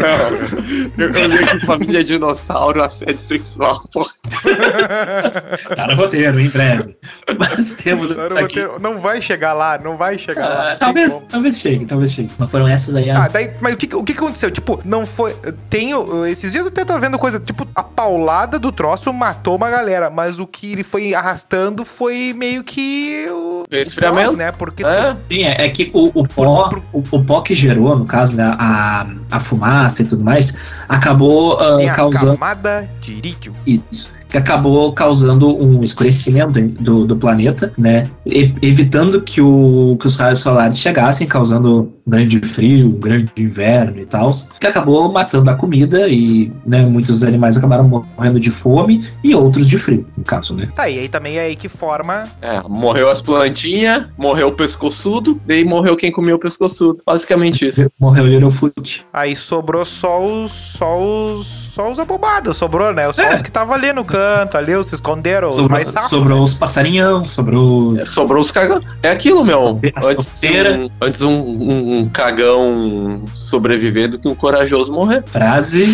Eu, 0.97 1.09
eu 1.11 1.27
li 1.27 1.45
que 1.45 1.65
família 1.65 2.03
dinossauro, 2.03 2.81
assédio 2.83 3.19
sexual. 3.19 3.81
Porra. 3.91 4.11
Tá 5.75 5.87
no 5.87 5.95
roteiro, 5.95 6.39
em 6.39 6.49
breve. 6.49 6.95
Mas 7.37 7.73
temos 7.73 8.11
vou 8.11 8.47
ter- 8.47 8.79
não 8.79 8.99
vai 8.99 9.21
chegar 9.21 9.53
lá, 9.53 9.77
não 9.77 9.95
vai 9.97 10.17
chegar 10.17 10.47
lá. 10.49 10.63
Ah, 10.63 10.69
tem 10.71 10.77
talvez, 10.79 11.13
como. 11.13 11.25
talvez 11.25 11.59
chegue, 11.59 11.85
talvez 11.85 12.11
chegue. 12.11 12.31
Mas 12.37 12.49
foram 12.51 12.67
essas 12.67 12.95
aí 12.95 13.09
Ah, 13.09 13.19
as. 13.19 13.29
daí, 13.29 13.51
mas 13.61 13.73
o 13.73 13.77
que, 13.77 13.95
o 13.95 14.03
que 14.03 14.13
aconteceu? 14.13 14.49
Tipo, 14.51 14.81
não 14.83 15.05
foi. 15.05 15.35
Tem. 15.69 15.93
o- 15.93 16.25
Esses 16.25 16.51
dias 16.51 16.65
eu 16.65 16.71
até 16.71 16.83
tava 16.85 16.99
vendo 16.99 17.17
coisa. 17.19 17.39
Tipo, 17.39 17.67
a 17.75 17.83
paulada 17.83 18.57
do 18.57 18.71
troço 18.71 19.11
matou 19.13 19.55
uma 19.55 19.69
galera. 19.69 20.09
Mas 20.09 20.39
o 20.39 20.47
que 20.47 20.71
ele 20.71 20.83
foi 20.83 21.13
arrastando 21.13 21.85
foi 21.85 22.33
meio 22.43 22.63
que. 22.63 23.27
O, 23.29 23.63
Esfriamento? 23.71 24.27
o 24.27 24.31
pós, 24.31 24.37
né? 24.37 24.51
Porque. 24.51 24.85
É? 24.85 25.15
Sim, 25.31 25.43
é, 25.43 25.65
é 25.65 25.69
que 25.69 25.89
o, 25.93 26.11
o 26.13 26.27
pó, 26.27 26.69
o, 26.91 27.03
o 27.11 27.23
pó 27.23 27.41
que 27.41 27.55
gerou, 27.55 27.97
no 27.97 28.05
caso, 28.05 28.35
né, 28.35 28.55
a, 28.59 29.07
a 29.31 29.39
fumaça 29.39 30.01
e 30.01 30.05
tudo 30.05 30.23
mais, 30.23 30.57
acabou 30.87 31.57
Tem 31.77 31.89
a 31.89 31.93
causando 31.93 32.33
camada 32.33 32.89
de 32.99 33.13
irídio. 33.13 33.53
isso. 33.65 34.11
Que 34.33 34.37
acabou 34.39 34.91
causando 34.93 35.55
um 35.63 35.83
escurecimento 35.83 36.59
do, 36.59 37.05
do 37.05 37.15
planeta, 37.15 37.71
né? 37.77 38.09
e- 38.25 38.51
evitando 38.63 39.21
que, 39.21 39.39
o, 39.39 39.95
que 40.01 40.07
os 40.07 40.17
raios 40.17 40.39
solares 40.39 40.79
chegassem, 40.79 41.27
causando 41.27 41.93
um 42.05 42.09
grande 42.11 42.39
frio, 42.41 42.87
um 42.87 42.99
grande 42.99 43.31
inverno 43.37 43.99
e 43.99 44.05
tal. 44.05 44.31
Que 44.59 44.65
acabou 44.65 45.11
matando 45.11 45.49
a 45.51 45.55
comida 45.55 46.07
e 46.09 46.51
né, 46.65 46.83
muitos 46.83 47.23
animais 47.23 47.55
acabaram 47.57 47.87
morrendo 47.87 48.39
de 48.39 48.49
fome 48.49 49.05
e 49.23 49.35
outros 49.35 49.67
de 49.69 49.77
frio, 49.77 50.05
no 50.17 50.23
caso, 50.23 50.55
né? 50.55 50.67
Tá, 50.75 50.89
e 50.89 50.97
aí 50.97 51.07
também 51.07 51.37
é 51.37 51.41
aí 51.41 51.55
que 51.55 51.69
forma. 51.69 52.27
É, 52.41 52.59
morreu 52.67 53.09
as 53.11 53.21
plantinhas, 53.21 54.07
morreu 54.17 54.47
o 54.47 54.51
pescoçudo, 54.51 55.39
daí 55.45 55.63
morreu 55.63 55.95
quem 55.95 56.11
comeu 56.11 56.37
o 56.37 56.39
pescoçudo. 56.39 56.97
Basicamente 57.05 57.67
isso. 57.67 57.83
Morreu 58.01 58.23
o 58.23 58.27
Littlefoot. 58.27 59.05
Aí 59.13 59.35
sobrou 59.35 59.85
só 59.85 60.19
os. 60.25 60.51
Só 60.51 60.99
os. 60.99 61.69
Só 61.73 61.91
os 61.91 61.99
abobados, 61.99 62.57
sobrou, 62.57 62.91
né? 62.93 63.11
Só 63.11 63.21
É. 63.23 63.35
os 63.35 63.41
que 63.41 63.49
estavam 63.49 63.75
ali 63.75 63.91
no 63.93 64.03
canto, 64.03 64.22
ali, 64.55 64.75
os 64.75 64.87
se 64.87 64.95
esconderam, 64.95 65.49
os 65.49 65.55
Sobrou, 65.55 65.71
mais 65.71 65.87
safos. 65.87 66.09
sobrou 66.09 66.43
os 66.43 66.53
passarinhão, 66.53 67.25
sobrou 67.27 67.97
Sobrou 68.07 68.41
os 68.41 68.51
cagão. 68.51 68.81
É 69.01 69.09
aquilo, 69.09 69.43
meu. 69.43 69.79
As 69.95 70.05
Antes, 70.07 70.27
um, 70.43 70.89
antes 71.01 71.21
um, 71.21 71.31
um- 71.31 71.99
um 71.99 72.09
cagão 72.09 73.23
sobreviver 73.33 74.07
do 74.09 74.19
que 74.19 74.27
um 74.27 74.35
corajoso 74.35 74.91
morrer. 74.91 75.23
frase 75.23 75.85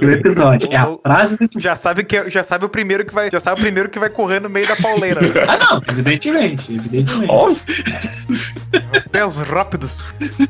do 0.00 0.10
episódio. 0.10 0.68
É 0.72 0.76
a 0.76 0.94
frase 1.02 1.36
do. 1.36 1.60
Já 1.60 1.74
sabe 1.76 2.04
que 2.04 2.28
já 2.30 2.42
sabe 2.42 2.64
o 2.64 2.68
primeiro 2.68 3.04
que 3.04 3.14
vai, 3.14 3.30
já 3.30 3.40
sabe 3.40 3.60
o 3.60 3.62
primeiro 3.62 3.88
que 3.88 3.98
vai 3.98 4.08
correr 4.10 4.40
no 4.40 4.48
meio 4.50 4.66
da 4.66 4.76
pauleira. 4.76 5.20
né? 5.20 5.28
Ah, 5.48 5.56
não, 5.56 5.80
evidentemente, 5.88 6.72
evidentemente. 6.74 7.30
Óbvio. 7.30 7.60
Pés 9.10 9.38
rápidos. 9.40 10.04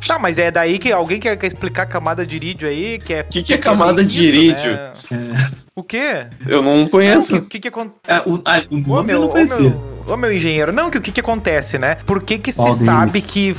Tá, 0.06 0.18
mas 0.18 0.38
é 0.38 0.50
daí 0.50 0.78
que 0.78 0.92
alguém 0.92 1.18
quer, 1.18 1.36
quer 1.36 1.46
explicar 1.46 1.82
a 1.82 1.86
camada 1.86 2.26
de 2.26 2.36
irídio 2.36 2.68
aí, 2.68 2.98
que 2.98 3.14
é 3.14 3.22
Que 3.22 3.42
que 3.42 3.52
é 3.54 3.58
camada 3.58 4.04
de 4.04 4.22
irídio? 4.22 4.72
né? 4.72 4.92
É, 5.12 5.61
O 5.74 5.82
quê? 5.82 6.26
Eu 6.46 6.62
não 6.62 6.84
que- 6.84 6.90
conheço. 7.01 7.36
O 7.36 7.42
que 7.42 7.59
que 7.59 7.68
acontece? 7.68 7.96
é, 8.07 8.18
o, 8.26 8.40
ah, 8.44 8.62
o 8.70 8.76
Ô 8.76 8.78
nome 8.78 9.12
eu 9.12 9.20
meu, 9.20 9.20
não 9.20 9.26
ô, 9.28 9.30
conhecia. 9.30 9.59
meu, 9.59 10.05
ô, 10.07 10.16
meu 10.16 10.32
engenheiro, 10.32 10.72
não, 10.72 10.90
que 10.90 10.98
o 10.98 11.01
que 11.01 11.12
que 11.12 11.20
acontece, 11.20 11.78
né? 11.78 11.96
Por 12.07 12.22
que 12.22 12.38
que 12.38 12.53
se 12.53 12.62
deles? 12.62 12.78
sabe 12.78 13.20
que... 13.20 13.55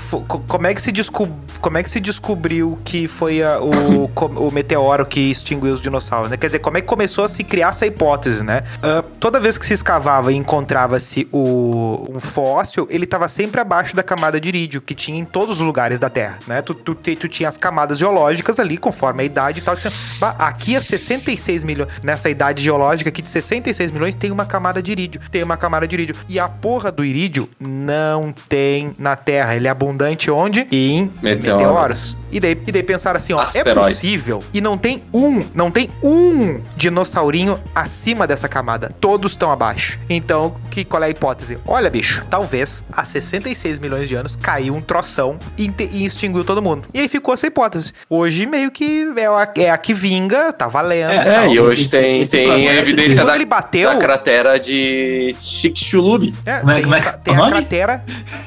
Como 0.48 0.68
é 0.68 0.74
que 0.74 0.82
se, 0.82 0.92
descob, 0.92 1.32
como 1.60 1.78
é 1.78 1.84
que 1.84 1.89
se 1.89 2.00
descobriu 2.00 2.78
que 2.84 3.08
foi 3.08 3.42
a- 3.44 3.60
o, 3.60 4.06
o 4.48 4.52
meteoro 4.52 5.06
que 5.06 5.20
extinguiu 5.32 5.74
os 5.74 5.82
dinossauros, 5.82 6.30
né? 6.30 6.38
Quer 6.38 6.48
dizer, 6.48 6.60
como 6.60 6.78
é 6.78 6.82
que 6.82 6.88
começou 6.88 7.24
a 7.24 7.30
se 7.30 7.44
criar 7.44 7.70
essa 7.70 7.86
hipótese, 7.86 8.44
né? 8.44 8.64
Ah, 8.82 9.04
toda 9.20 9.39
vez 9.39 9.58
que 9.58 9.66
se 9.66 9.74
escavava 9.74 10.32
e 10.32 10.36
encontrava-se 10.36 11.28
um 11.34 12.20
fóssil, 12.20 12.88
ele 12.89 13.06
estava 13.06 13.28
sempre 13.28 13.60
abaixo 13.62 13.96
da 13.96 14.04
camada 14.04 14.39
de 14.39 14.48
irídio, 14.48 14.82
que 14.82 14.94
tinha 14.96 15.18
em 15.20 15.26
todos 15.26 15.58
os 15.58 15.62
lugares 15.62 16.00
da 16.00 16.10
Terra, 16.10 16.39
né? 16.48 16.62
Tu, 16.62 16.74
tu, 16.74 16.96
tu 16.96 17.28
tinha 17.28 17.50
as 17.50 17.58
camadas 17.58 17.98
geológicas 17.98 18.60
ali, 18.60 18.78
conforme 18.78 19.24
a 19.24 19.26
idade 19.26 19.60
e 19.60 19.64
tal. 19.64 19.76
dizendo, 19.76 19.96
"Bah, 20.20 20.36
aqui 20.38 20.76
há 20.76 20.82
66 20.82 21.64
milhões, 21.64 21.89
nessa 22.04 22.30
idade 22.30 22.62
geológica 22.62 23.10
aqui 23.22 23.24
de 23.24 23.30
66 23.30 23.92
milhões, 23.92 24.16
tem 24.16 24.32
uma 24.32 24.46
camada 24.46 24.82
de 24.82 24.92
irídio. 24.92 25.22
Tem 25.32 25.44
uma 25.44 25.56
camada 25.56 25.88
de 25.88 25.96
irídio. 25.96 26.16
E 26.28 26.40
a 26.40 26.50
porra 26.50 26.92
do 26.92 27.06
irídio 27.06 27.48
não 27.60 28.34
tem 28.50 28.92
na 28.98 29.16
Terra. 29.16 29.56
Ele 29.56 29.68
é 29.68 29.72
abundante 29.72 30.30
onde? 30.30 30.68
Em 30.72 31.12
Meteoros. 31.22 31.58
meteoros. 31.58 32.18
E 32.32 32.40
daí, 32.40 32.58
e 32.66 32.72
daí 32.72 32.84
pensaram 32.84 33.18
assim, 33.18 33.34
ó, 33.34 33.42
é 33.42 33.60
Asteroides. 33.60 33.98
possível. 33.98 34.44
E 34.54 34.60
não 34.60 34.78
tem 34.78 35.04
um, 35.14 35.44
não 35.54 35.70
tem 35.70 35.90
um 36.04 36.62
dinossaurinho 36.76 37.60
acima 37.76 38.26
dessa 38.26 38.48
camada. 38.50 38.92
Todos 39.00 39.34
estão 39.34 39.52
abaixo. 39.52 40.00
Então, 40.10 40.56
que, 40.70 40.84
qual 40.84 41.04
é 41.04 41.08
a 41.08 41.10
hipótese? 41.10 41.58
Olha, 41.68 41.90
bicho, 41.90 42.26
talvez 42.30 42.84
há 42.92 43.04
66 43.04 43.80
milhões 43.80 44.08
de 44.08 44.16
anos 44.16 44.36
caiu 44.36 44.76
um 44.76 44.82
troção 44.82 45.38
e, 45.58 45.70
e 45.92 46.06
extinguiu 46.06 46.44
todo 46.44 46.62
mundo. 46.62 46.88
E 46.94 47.00
aí 47.02 47.08
ficou 47.08 47.34
essa 47.34 47.48
hipótese. 47.48 47.94
Hoje, 48.10 48.46
meio 48.46 48.72
que 48.72 49.08
é 49.18 49.26
a, 49.26 49.52
é 49.58 49.70
a 49.70 49.78
que 49.78 49.94
vinga, 49.94 50.54
tá 50.54 50.68
valendo. 50.68 51.12
É, 51.12 51.46
É, 51.46 51.50
e 51.50 51.60
hoje 51.60 51.90
tem, 51.90 52.26
tem 52.26 52.68
evidência 52.68 53.11
Quando 53.16 53.28
da, 53.28 53.36
ele 53.36 53.45
bateu- 53.45 53.89
da 53.89 53.97
cratera 53.97 54.59
de 54.59 55.36
Chicxulub. 55.39 56.34
É, 56.45 56.59
Como 56.59 56.72
é- 56.72 56.76
tem 56.76 56.84
como 56.84 56.95
é 56.95 56.99
é 56.99 57.12
tem 57.12 57.34
o 57.34 57.38
a 57.38 57.39
nome? 57.39 57.51
cratera 57.51 58.03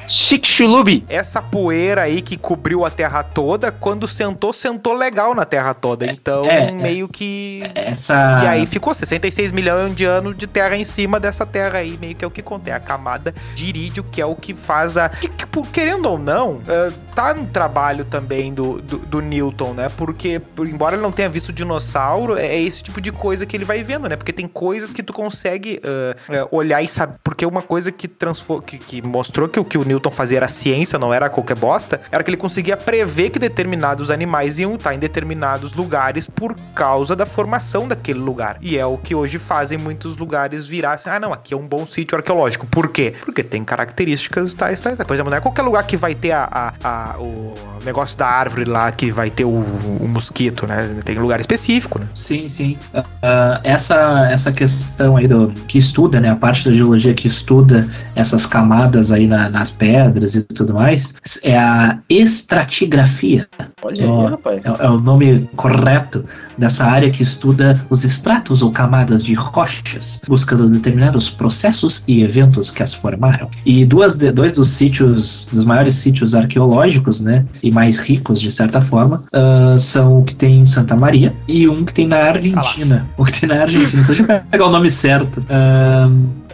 Chicxulub. 0.07 1.03
essa 1.09 1.41
poeira 1.41 2.01
aí 2.03 2.21
que 2.21 2.37
cobriu 2.37 2.85
a 2.85 2.89
terra 2.89 3.23
toda, 3.23 3.71
quando 3.71 4.07
sentou, 4.07 4.53
sentou 4.53 4.93
legal 4.93 5.33
na 5.35 5.45
terra 5.45 5.73
toda. 5.73 6.05
Então, 6.05 6.45
é, 6.45 6.69
é. 6.69 6.71
meio 6.71 7.07
que. 7.07 7.63
Essa. 7.75 8.41
E 8.43 8.47
aí 8.47 8.65
ficou 8.65 8.93
66 8.93 9.51
milhões 9.51 9.95
de 9.95 10.05
anos 10.05 10.35
de 10.37 10.47
terra 10.47 10.75
em 10.75 10.83
cima 10.83 11.19
dessa 11.19 11.45
terra 11.45 11.79
aí, 11.79 11.97
meio 11.99 12.15
que 12.15 12.23
é 12.23 12.27
o 12.27 12.31
que 12.31 12.41
contém. 12.41 12.73
A 12.73 12.79
camada 12.79 13.33
de 13.55 13.65
irídio, 13.65 14.03
que 14.03 14.21
é 14.21 14.25
o 14.25 14.35
que 14.35 14.53
faz 14.53 14.97
a. 14.97 15.09
que- 15.09 15.27
que, 15.29 15.45
por- 15.45 15.67
querendo 15.67 16.05
ou 16.09 16.17
não, 16.17 16.59
eh, 16.67 16.91
tá 17.13 17.33
no 17.33 17.45
trabalho 17.45 18.05
também 18.05 18.53
do, 18.53 18.81
do, 18.81 18.97
do 18.99 19.21
Newton, 19.21 19.73
né? 19.73 19.89
Porque, 19.97 20.39
por- 20.39 20.67
embora 20.67 20.95
ele 20.95 21.03
não 21.03 21.11
tenha 21.11 21.29
visto 21.29 21.51
dinossauro, 21.51 22.37
é, 22.37 22.45
é 22.47 22.61
esse 22.61 22.83
tipo 22.83 23.01
de 23.01 23.11
coisa 23.11 23.45
que 23.45 23.55
ele 23.55 23.65
vai 23.65 23.83
vendo, 23.83 24.07
né? 24.07 24.15
Porque 24.15 24.33
tem 24.33 24.47
coisas 24.55 24.93
que 24.93 25.03
tu 25.03 25.11
consegue 25.11 25.81
eh, 25.83 26.47
olhar 26.49 26.81
e 26.81 26.87
saber. 26.87 27.17
Porque 27.21 27.45
uma 27.45 27.61
coisa 27.61 27.91
que, 27.91 28.07
que, 28.07 28.77
que 28.77 29.01
mostrou 29.01 29.49
que 29.49 29.59
o 29.59 29.65
que 29.65 29.77
o 29.77 29.83
Newton 29.83 30.09
fazia 30.09 30.37
era 30.37 30.47
ciência, 30.47 30.97
não 30.97 31.13
era 31.13 31.29
qualquer 31.29 31.57
bosta, 31.57 31.99
era 32.09 32.23
que 32.23 32.29
ele 32.29 32.37
conseguia 32.37 32.77
prever 32.77 33.29
que 33.31 33.37
determinados 33.37 34.09
animais 34.09 34.57
iam 34.57 34.75
estar 34.75 34.93
em 34.95 34.99
determinados 34.99 35.73
lugares 35.73 36.25
por 36.25 36.55
causa 36.73 37.15
da 37.17 37.25
formação 37.25 37.85
daquele 37.85 38.19
lugar. 38.19 38.57
E 38.61 38.77
é 38.77 38.85
o 38.85 38.97
que 38.97 39.13
hoje 39.13 39.37
fazem 39.37 39.77
muitos 39.77 40.15
lugares 40.15 40.65
virar 40.65 40.93
assim: 40.93 41.09
ah, 41.09 41.19
não, 41.19 41.33
aqui 41.33 41.53
é 41.53 41.57
um 41.57 41.67
bom 41.67 41.85
sítio 41.85 42.17
arqueológico. 42.17 42.65
Por 42.65 42.87
quê? 42.89 43.13
Porque 43.25 43.43
tem 43.43 43.63
características 43.65 44.53
tais, 44.53 44.79
tais. 44.79 44.97
Por 44.97 45.13
exemplo, 45.13 45.29
não 45.31 45.37
é 45.37 45.41
qualquer 45.41 45.63
lugar 45.63 45.85
que 45.85 45.97
vai 45.97 46.15
ter 46.15 46.31
a, 46.31 46.47
a- 46.49 46.73
a- 47.13 47.15
o 47.19 47.53
negócio 47.83 48.17
da 48.17 48.25
árvore 48.27 48.63
lá 48.65 48.89
que 48.91 49.11
vai 49.11 49.29
ter 49.29 49.43
o, 49.43 49.49
o 49.49 50.07
mosquito, 50.07 50.65
né? 50.65 50.97
Tem 51.03 51.17
lugar 51.17 51.39
específico, 51.41 51.99
né? 51.99 52.07
Sim, 52.13 52.47
sim. 52.47 52.77
Ah, 52.93 53.03
ah, 53.21 53.61
essa, 53.63 54.27
essa 54.45 54.51
questão 54.51 55.17
aí 55.17 55.27
do 55.27 55.51
que 55.67 55.77
estuda, 55.79 56.19
né? 56.19 56.29
A 56.29 56.35
parte 56.35 56.65
da 56.69 56.71
geologia 56.75 57.13
que 57.15 57.27
estuda 57.27 57.87
essas 58.15 58.45
camadas 58.45 59.11
aí 59.11 59.25
na- 59.25 59.49
nas 59.49 59.71
pedras 59.71 60.35
e 60.35 60.43
tudo 60.43 60.73
mais, 60.73 61.13
é 61.41 61.57
a 61.57 61.97
estratigrafia. 62.09 63.47
Olha 63.83 64.03
aí, 64.03 64.29
rapaz. 64.31 64.65
É, 64.65 64.85
é 64.85 64.89
o 64.89 64.99
nome 64.99 65.47
correto 65.55 66.23
dessa 66.57 66.85
área 66.85 67.09
que 67.09 67.23
estuda 67.23 67.79
os 67.89 68.05
estratos 68.05 68.61
ou 68.61 68.71
camadas 68.71 69.23
de 69.23 69.33
rochas, 69.33 70.21
buscando 70.27 70.69
determinar 70.69 71.15
os 71.15 71.29
processos 71.29 72.03
e 72.07 72.21
eventos 72.23 72.69
que 72.71 72.81
as 72.83 72.93
formaram. 72.93 73.49
E 73.65 73.85
duas 73.85 74.15
de- 74.15 74.31
dois 74.31 74.51
dos 74.53 74.69
sítios, 74.69 75.47
dos 75.51 75.65
maiores 75.65 75.95
sítios 75.95 76.33
arqueológicos, 76.35 77.19
né, 77.19 77.45
e 77.61 77.71
mais 77.71 77.99
ricos 77.99 78.39
de 78.39 78.51
certa 78.51 78.79
forma, 78.81 79.23
ah, 79.33 79.75
são 79.77 80.19
o 80.19 80.23
que 80.23 80.35
tem 80.35 80.59
em 80.59 80.65
Santa 80.65 80.95
Maria 80.95 81.33
e 81.47 81.67
um 81.67 81.83
que 81.83 81.93
tem 81.93 82.07
na 82.07 82.17
Argentina. 82.17 83.05
O 83.17 83.25
que 83.25 83.39
tem 83.41 83.49
na 83.49 83.63
Argentina. 83.63 84.03
Deixa 84.03 84.21
eu 84.31 84.34
pegar 84.39 84.65
o 84.65 84.69
nome 84.69 84.89
certo. 84.89 85.39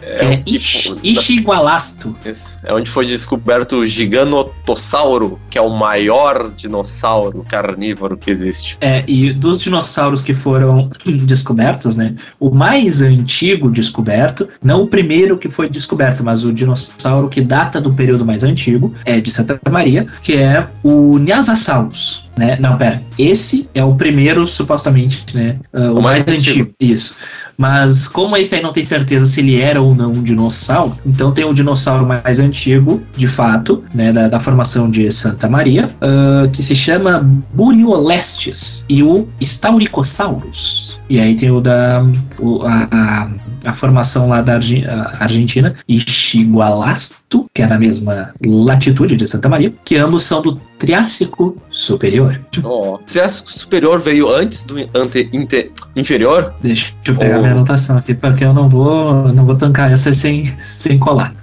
É, 0.04 0.34
é 0.34 0.42
Ish- 0.46 0.94
Ixigualasto. 1.02 2.14
Isso. 2.24 2.58
É 2.64 2.72
onde 2.74 2.90
foi 2.90 3.06
descoberto 3.06 3.76
o 3.76 3.86
Giganotossauro, 3.86 5.38
que 5.50 5.56
é 5.58 5.60
o 5.60 5.70
maior 5.70 6.50
dinossauro 6.52 7.44
carnívoro 7.48 8.16
que 8.16 8.30
existe. 8.30 8.76
É, 8.80 9.02
e 9.06 9.32
dos 9.32 9.60
dinossauros 9.60 10.20
que 10.20 10.34
foram 10.34 10.90
descobertos, 11.24 11.96
né? 11.96 12.14
O 12.38 12.50
mais 12.50 13.00
antigo 13.00 13.70
descoberto, 13.70 14.48
não 14.62 14.82
o 14.82 14.86
primeiro 14.86 15.36
que 15.38 15.48
foi 15.48 15.68
descoberto, 15.68 16.22
mas 16.24 16.44
o 16.44 16.52
dinossauro 16.52 17.28
que 17.28 17.40
data 17.40 17.80
do 17.80 17.92
período 17.92 18.24
mais 18.24 18.42
antigo, 18.44 18.94
é 19.04 19.20
de 19.20 19.30
Santa 19.30 19.58
Maria, 19.70 20.06
que 20.22 20.34
é 20.34 20.66
o 20.82 21.18
Nyasasaurus. 21.18 22.22
Né? 22.36 22.56
Não, 22.58 22.78
pera. 22.78 23.02
Esse 23.18 23.68
é 23.74 23.84
o 23.84 23.94
primeiro, 23.94 24.46
supostamente, 24.48 25.36
né? 25.36 25.58
ah, 25.72 25.92
o, 25.92 25.98
O 25.98 26.02
mais 26.02 26.24
mais, 26.24 26.38
antigo. 26.38 26.60
antigo. 26.62 26.74
Isso. 26.80 27.14
Mas 27.56 28.08
como 28.08 28.36
esse 28.36 28.54
aí 28.54 28.62
não 28.62 28.72
tem 28.72 28.84
certeza 28.84 29.26
se 29.26 29.40
ele 29.40 29.60
era 29.60 29.80
ou 29.80 29.94
não 29.94 30.12
um 30.12 30.22
dinossauro, 30.22 30.96
então 31.04 31.32
tem 31.32 31.44
o 31.44 31.54
dinossauro 31.54 32.06
mais 32.06 32.38
antigo, 32.38 33.02
de 33.16 33.26
fato, 33.26 33.82
né? 33.94 34.12
Da, 34.12 34.28
da 34.28 34.40
formação 34.40 34.90
de 34.90 35.10
Santa 35.10 35.48
Maria, 35.48 35.94
ah, 36.00 36.48
que 36.52 36.62
se 36.62 36.74
chama 36.74 37.28
Buriolestes 37.52 38.84
e 38.88 39.02
o 39.02 39.28
Stauricosaurus. 39.40 40.91
E 41.12 41.20
aí 41.20 41.34
tem 41.36 41.50
o 41.50 41.60
da 41.60 42.02
o- 42.38 42.62
a, 42.64 42.88
a, 42.90 43.28
a 43.66 43.72
formação 43.74 44.28
lá 44.30 44.40
da 44.40 44.54
Argentina, 45.20 45.74
Ixigualasto, 45.86 47.44
que 47.54 47.60
é 47.60 47.66
na 47.66 47.78
mesma 47.78 48.32
latitude 48.42 49.14
de 49.14 49.26
Santa 49.26 49.46
Maria, 49.46 49.70
que 49.84 49.96
ambos 49.96 50.22
são 50.22 50.40
do 50.40 50.54
Triássico 50.78 51.54
Superior. 51.70 52.40
Ó, 52.64 52.94
o 52.94 52.98
Triássico 52.98 53.52
Superior 53.52 54.00
veio 54.00 54.26
antes 54.34 54.64
do 54.64 54.76
ante, 54.94 55.28
inte- 55.34 55.70
inferior? 55.94 56.54
Deixa 56.62 56.94
eu 57.06 57.14
pegar 57.14 57.36
Oh. 57.36 57.40
minha 57.42 57.52
anotação 57.52 57.98
aqui, 57.98 58.14
porque 58.14 58.44
eu 58.44 58.54
não 58.54 58.66
vou, 58.66 59.30
não 59.34 59.44
vou 59.44 59.54
tancar 59.54 59.92
essa 59.92 60.14
sem, 60.14 60.50
sem 60.62 60.98
colar. 60.98 61.34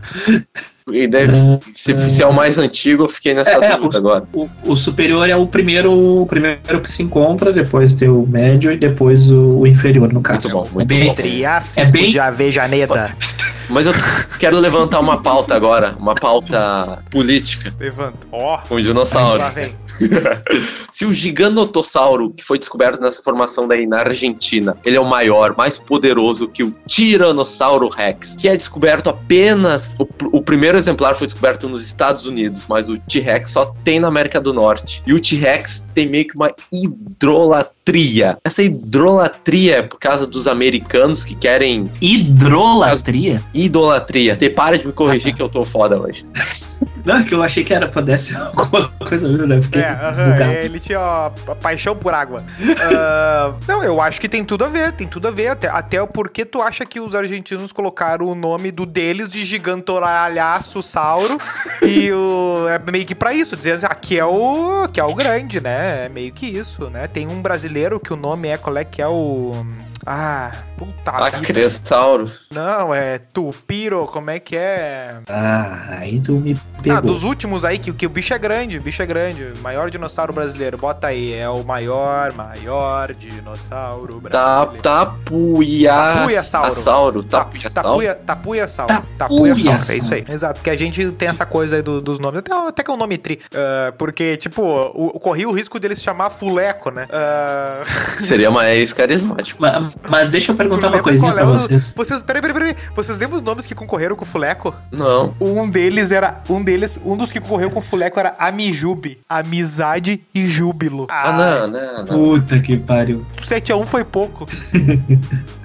E 0.94 1.08
deve, 1.08 1.34
se, 1.74 2.10
se 2.12 2.24
é 2.24 2.28
o 2.28 2.34
mais 2.34 2.58
antigo, 2.58 3.04
eu 3.04 3.10
fiquei 3.10 3.34
nessa 3.34 3.52
É, 3.52 3.66
é, 3.74 3.78
dúvida 3.78 3.96
o- 3.96 4.00
agora. 4.00 4.24
O, 4.34 4.50
o 4.64 4.76
superior 4.76 5.30
é 5.30 5.36
o 5.36 5.46
primeiro, 5.48 5.92
o 6.22 6.26
primeiro 6.26 6.82
que 6.82 6.90
se 6.92 7.04
encontra, 7.04 7.52
depois 7.54 7.94
tem 7.94 8.10
o 8.10 8.26
médio 8.28 8.72
e 8.72 8.78
depois 8.78 9.30
o, 9.32 9.60
o 9.60 9.68
inferior, 9.68 10.12
no 10.12 10.22
caso. 10.22 10.50
Muito 10.50 10.54
bom, 10.54 10.66
é 10.68 10.74
muito 10.76 10.88
bem, 10.88 11.06
bom. 11.08 11.14
Triássico 11.14 11.82
É 11.82 11.86
bem- 11.92 12.12
de 12.12 12.20
Avejaneda. 12.20 13.12
Mas 13.70 13.86
eu 13.86 13.94
quero 14.40 14.58
levantar 14.60 15.00
uma 15.00 15.22
pauta 15.22 15.54
agora, 15.56 15.96
uma 16.00 16.16
pauta 16.16 16.98
política 17.12 17.72
Levanta. 17.80 18.18
Ó. 18.32 18.58
com 18.68 18.82
dinossauros. 18.82 19.44
Lá 19.46 19.50
vem. 19.52 19.76
Se 20.94 21.06
o 21.06 21.14
giganotossauro 21.14 22.32
que 22.32 22.44
foi 22.44 22.58
descoberto 22.58 23.00
nessa 23.02 23.22
formação 23.22 23.68
daí 23.68 23.86
na 23.86 24.00
Argentina, 24.00 24.76
ele 24.86 24.98
é 24.98 25.00
o 25.00 25.06
maior, 25.06 25.56
mais 25.56 25.78
poderoso 25.78 26.48
que 26.48 26.64
o 26.64 26.74
Tiranossauro 26.88 27.88
Rex, 27.88 28.36
que 28.38 28.48
é 28.48 28.56
descoberto 28.56 29.10
apenas 29.10 29.96
o, 29.98 30.08
o 30.38 30.42
primeiro 30.42 30.78
exemplar 30.78 31.16
foi 31.16 31.28
descoberto 31.28 31.70
nos 31.70 31.86
Estados 31.86 32.26
Unidos, 32.26 32.66
mas 32.68 32.90
o 32.90 32.98
T-Rex 32.98 33.52
só 33.52 33.74
tem 33.84 34.00
na 34.00 34.08
América 34.08 34.40
do 34.42 34.54
Norte. 34.54 35.02
E 35.06 35.14
o 35.14 35.22
T-Rex 35.22 35.86
tem 35.94 36.08
meio 36.08 36.28
que 36.28 36.36
uma 36.36 36.54
hidrolatria. 36.72 38.38
Essa 38.44 38.64
hidrolatria 38.64 39.78
é 39.78 39.82
por 39.82 40.00
causa 40.00 40.26
dos 40.26 40.48
americanos 40.48 41.24
que 41.24 41.36
querem 41.36 41.90
hidrolatria? 42.02 43.42
idolatria. 43.54 44.36
Te 44.36 44.50
para 44.50 44.78
de 44.78 44.88
me 44.88 44.94
corrigir 44.94 45.34
que 45.34 45.42
eu 45.42 45.50
tô 45.50 45.64
foda 45.64 46.00
hoje. 46.00 46.24
Não, 47.06 47.24
que 47.24 47.34
eu 47.34 47.42
achei 47.44 47.64
que 47.64 47.74
era 47.74 47.88
pudesse 47.88 48.36
alguma 48.38 48.88
coisa 49.00 49.28
mesmo, 49.28 49.48
né? 49.48 49.62
Fiquei 49.62 49.82
É, 49.82 49.90
aham, 49.90 50.32
bugado. 50.32 50.52
é, 50.52 50.66
ele 50.66 50.80
tinha 50.80 51.00
ó, 51.00 51.30
pa- 51.30 51.56
paixão 51.56 51.96
por 51.96 52.14
água. 52.14 52.44
Ah, 52.82 53.54
não, 53.68 53.84
eu 53.84 54.00
acho 54.02 54.20
que 54.22 54.28
tem 54.30 54.44
tudo 54.44 54.64
a 54.66 54.70
ver, 54.70 54.92
tem 54.94 55.08
tudo 55.08 55.28
a 55.28 55.32
ver. 55.32 55.48
Até, 55.50 55.68
até 55.70 56.02
o 56.02 56.08
porquê 56.08 56.46
tu 56.46 56.62
acha 56.62 56.86
que 56.86 57.00
os 57.00 57.14
argentinos 57.14 57.72
colocaram 57.72 58.26
o 58.28 58.34
nome 58.36 58.72
do 58.72 58.86
deles 58.86 59.30
de 59.30 59.44
gigantoralhaço 59.46 60.82
sauro 60.82 61.38
e 61.82 62.12
o, 62.12 62.66
é 62.70 62.92
meio 62.92 63.06
que 63.06 63.14
pra 63.16 63.34
isso, 63.34 63.56
dizer 63.56 63.74
assim, 63.74 63.86
aqui 63.86 64.18
é 64.20 64.26
o 64.26 64.88
que 64.92 65.00
é 65.00 65.04
o 65.04 65.14
grande, 65.14 65.60
né? 65.62 66.06
É 66.06 66.10
meio 66.10 66.32
que 66.32 66.46
isso, 66.46 66.90
né? 66.90 67.08
Tem 67.08 67.28
um 67.28 67.42
brasileiro 67.42 68.00
que 68.00 68.14
o 68.14 68.16
nome 68.16 68.48
é, 68.48 68.58
qual 68.58 68.78
é 68.78 68.84
que 68.84 69.02
é 69.02 69.08
o... 69.08 69.66
Ah, 70.12 70.52
puta 70.76 71.12
vida. 71.12 71.38
Acressauro. 71.38 72.32
Não, 72.52 72.92
é 72.92 73.20
Tupiro, 73.20 74.08
como 74.08 74.32
é 74.32 74.40
que 74.40 74.58
é? 74.58 75.18
Ah, 75.30 75.98
aí 76.00 76.20
tu 76.20 76.32
me 76.34 76.56
pegou. 76.82 76.98
Ah, 76.98 77.00
dos 77.02 77.24
últimos 77.24 77.64
aí, 77.64 77.78
que, 77.78 77.94
que 77.94 78.08
o 78.08 78.10
bicho 78.10 78.34
é 78.34 78.40
grande, 78.40 78.80
o 78.80 78.82
bicho 78.82 79.04
é 79.04 79.06
grande. 79.06 79.54
Maior 79.62 79.92
dinossauro 79.92 80.34
brasileiro. 80.34 80.80
Bota 80.80 81.06
aí, 81.08 81.32
é 81.36 81.48
o 81.48 81.64
maior, 81.64 82.34
maior 82.34 83.14
dinossauro 83.14 84.20
Ta, 84.32 84.66
brasileiro. 84.66 84.82
tapuia... 84.82 85.94
Tapuiasauro. 85.94 86.72
Assauro. 86.72 87.24
Ta- 87.24 87.40
Tapuiasauro. 87.44 87.74
Tapuia, 87.90 88.16
tapuiasauro. 88.16 89.04
Tapuiasauro. 89.16 89.92
É 89.92 89.96
isso 89.96 90.14
aí. 90.14 90.24
Exato, 90.28 90.56
porque 90.56 90.72
a 90.72 90.78
gente 90.78 91.12
tem 91.12 91.28
essa 91.28 91.46
coisa 91.46 91.76
aí 91.76 91.82
do- 91.84 92.02
dos 92.02 92.18
nomes, 92.20 92.40
até, 92.40 92.52
até 92.52 92.84
que 92.84 92.90
é 92.90 92.94
um 92.94 92.98
nome 92.98 93.16
tri. 93.20 93.40
Ah, 93.54 93.94
porque, 93.96 94.38
tipo, 94.38 94.64
o, 94.64 95.08
o- 95.16 95.20
corria 95.20 95.48
o 95.48 95.52
risco 95.52 95.80
dele 95.80 95.96
se 95.96 96.02
chamar 96.02 96.32
Fuleco, 96.32 96.90
né? 96.90 97.08
Ah, 97.12 97.84
Seria 98.26 98.50
mais 98.50 98.92
carismático. 98.92 99.62
Ma- 99.62 99.92
Mas, 100.08 100.30
deixa 100.30 100.52
eu 100.52 100.56
perguntar 100.56 100.88
uma 100.88 101.02
coisinha 101.02 101.34
qual 101.34 101.46
pra 101.46 101.58
vocês. 101.58 101.92
Vocês, 101.96 102.22
peraí, 102.22 102.42
peraí, 102.42 102.54
peraí. 102.54 102.76
Vocês 102.96 103.18
lembram 103.18 103.38
os 103.38 103.44
nomes 103.44 103.68
que 103.68 103.76
concorreram 103.76 104.16
com 104.16 104.24
o 104.24 104.28
Fuleco? 104.28 104.74
Não. 104.92 105.36
Um 105.40 105.70
deles 105.70 106.12
era. 106.12 106.42
Um 106.50 106.64
deles, 106.64 107.00
um 107.04 107.18
dos 107.18 107.32
que 107.32 107.40
concorreu 107.40 107.70
com 107.70 107.80
o 107.80 107.82
Fuleco 107.82 108.20
era 108.20 108.36
Amijube. 108.40 109.20
Amizade 109.28 110.22
e 110.34 110.48
júbilo. 110.48 111.08
Ah, 111.10 111.32
não, 111.34 111.68
não, 111.68 111.98
não. 111.98 112.06
Puta 112.06 112.60
que 112.60 112.78
pariu. 112.78 113.22
7x1 113.42 113.86
foi 113.86 114.04
pouco. 114.04 114.48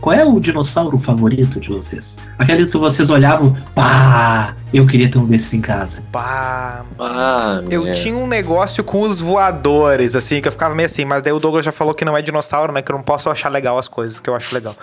qual 0.00 0.14
é 0.16 0.24
o 0.24 0.38
dinossauro 0.38 0.98
favorito 0.98 1.58
de 1.60 1.68
vocês? 1.70 2.18
Aquele 2.38 2.66
que 2.66 2.76
vocês 2.76 3.08
olhavam, 3.10 3.56
pá, 3.74 4.54
eu 4.72 4.86
queria 4.86 5.10
ter 5.10 5.18
um 5.18 5.26
desses 5.26 5.54
em 5.54 5.60
casa. 5.60 6.02
Pá. 6.12 6.84
Ah, 6.98 7.60
Eu 7.70 7.86
é. 7.86 7.92
tinha 7.92 8.14
um 8.16 8.26
negócio 8.26 8.84
com 8.84 9.00
os 9.02 9.20
voadores, 9.20 10.14
assim, 10.14 10.40
que 10.40 10.48
eu 10.48 10.52
ficava 10.52 10.74
meio 10.74 10.86
assim, 10.86 11.04
mas 11.04 11.22
daí 11.22 11.32
o 11.32 11.38
Douglas 11.38 11.64
já 11.64 11.72
falou 11.72 11.94
que 11.94 12.04
não 12.04 12.16
é 12.16 12.20
dinossauro, 12.22 12.72
né? 12.72 12.82
Que 12.82 12.92
eu 12.92 12.96
não 12.96 13.02
posso 13.02 13.30
achar 13.30 13.48
legal 13.48 13.78
as 13.78 13.88
coisas, 13.88 14.20
que 14.20 14.28
eu 14.28 14.34
acho 14.34 14.54
legal. 14.54 14.74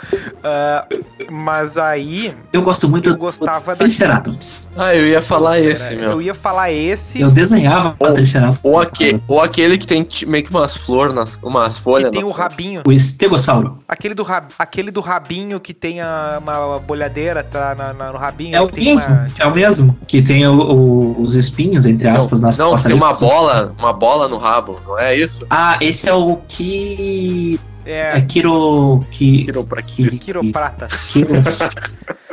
Ah, 0.43 0.86
mas 1.29 1.77
aí, 1.77 2.34
Eu 2.51 2.61
gosto 2.63 2.89
muito 2.89 3.09
eu 3.09 3.13
do 3.13 3.19
gostava 3.19 3.71
da. 3.75 3.86
Triceratops. 3.86 4.69
Ah, 4.75 4.95
eu 4.95 5.05
ia 5.07 5.21
falar 5.21 5.59
esse, 5.59 5.95
meu. 5.95 6.11
Eu 6.11 6.21
ia 6.21 6.34
falar 6.34 6.71
esse. 6.71 7.21
Eu 7.21 7.29
desenhava 7.29 7.95
a 8.01 8.11
Triceratops. 8.11 8.59
Ou, 8.63 8.79
aque, 8.79 9.21
ou 9.27 9.39
aquele 9.41 9.77
que 9.77 9.86
tem 9.86 10.07
meio 10.25 10.43
que 10.43 10.49
umas 10.49 10.75
flores, 10.77 11.38
umas 11.43 11.75
Que 11.77 11.84
folhas. 11.84 12.11
tem 12.11 12.23
o 12.23 12.32
rabinho. 12.32 12.82
O 12.88 12.91
estegossauro. 12.91 13.77
Aquele 13.88 14.13
do, 14.13 14.20
rab, 14.24 14.51
aquele 14.57 14.91
do 14.91 15.01
rabinho 15.01 15.59
que 15.59 15.74
tem 15.74 16.01
a, 16.01 16.39
uma 16.41 16.80
bolhadeira 16.80 17.43
tá, 17.43 17.76
na- 17.76 17.93
na- 17.93 18.11
no 18.11 18.17
rabinho. 18.17 18.55
É 18.55 18.61
o 18.61 18.67
que 18.67 18.76
tem 18.76 18.86
mesmo, 18.95 19.13
uma- 19.13 19.28
é 19.39 19.45
o 19.47 19.53
mesmo. 19.55 19.97
Que 20.07 20.22
tem 20.22 20.47
o- 20.47 20.53
o- 20.61 21.22
os 21.22 21.36
espinhos, 21.36 21.86
entre 21.86 22.07
aspas, 22.07 22.39
nas 22.41 22.57
Não, 22.57 22.76
tem 22.76 22.93
uma 22.93 23.13
bola, 23.13 23.74
uma 23.78 23.93
bola 23.93 24.28
no 24.28 24.38
rabo, 24.38 24.80
não 24.88 24.97
é 24.99 25.15
isso? 25.15 25.45
Ah, 25.49 25.78
esse 25.82 26.07
é 26.07 26.13
o 26.13 26.38
que. 26.47 27.59
É 27.84 28.17
É, 28.17 28.22
Kiro. 28.22 29.03
Que. 29.09 29.45
Tirou 29.45 29.63
pra 29.63 29.82
Que. 29.82 30.19
quiroprata. 30.19 30.88
Kiros. 31.11 31.47
é, 32.30 32.30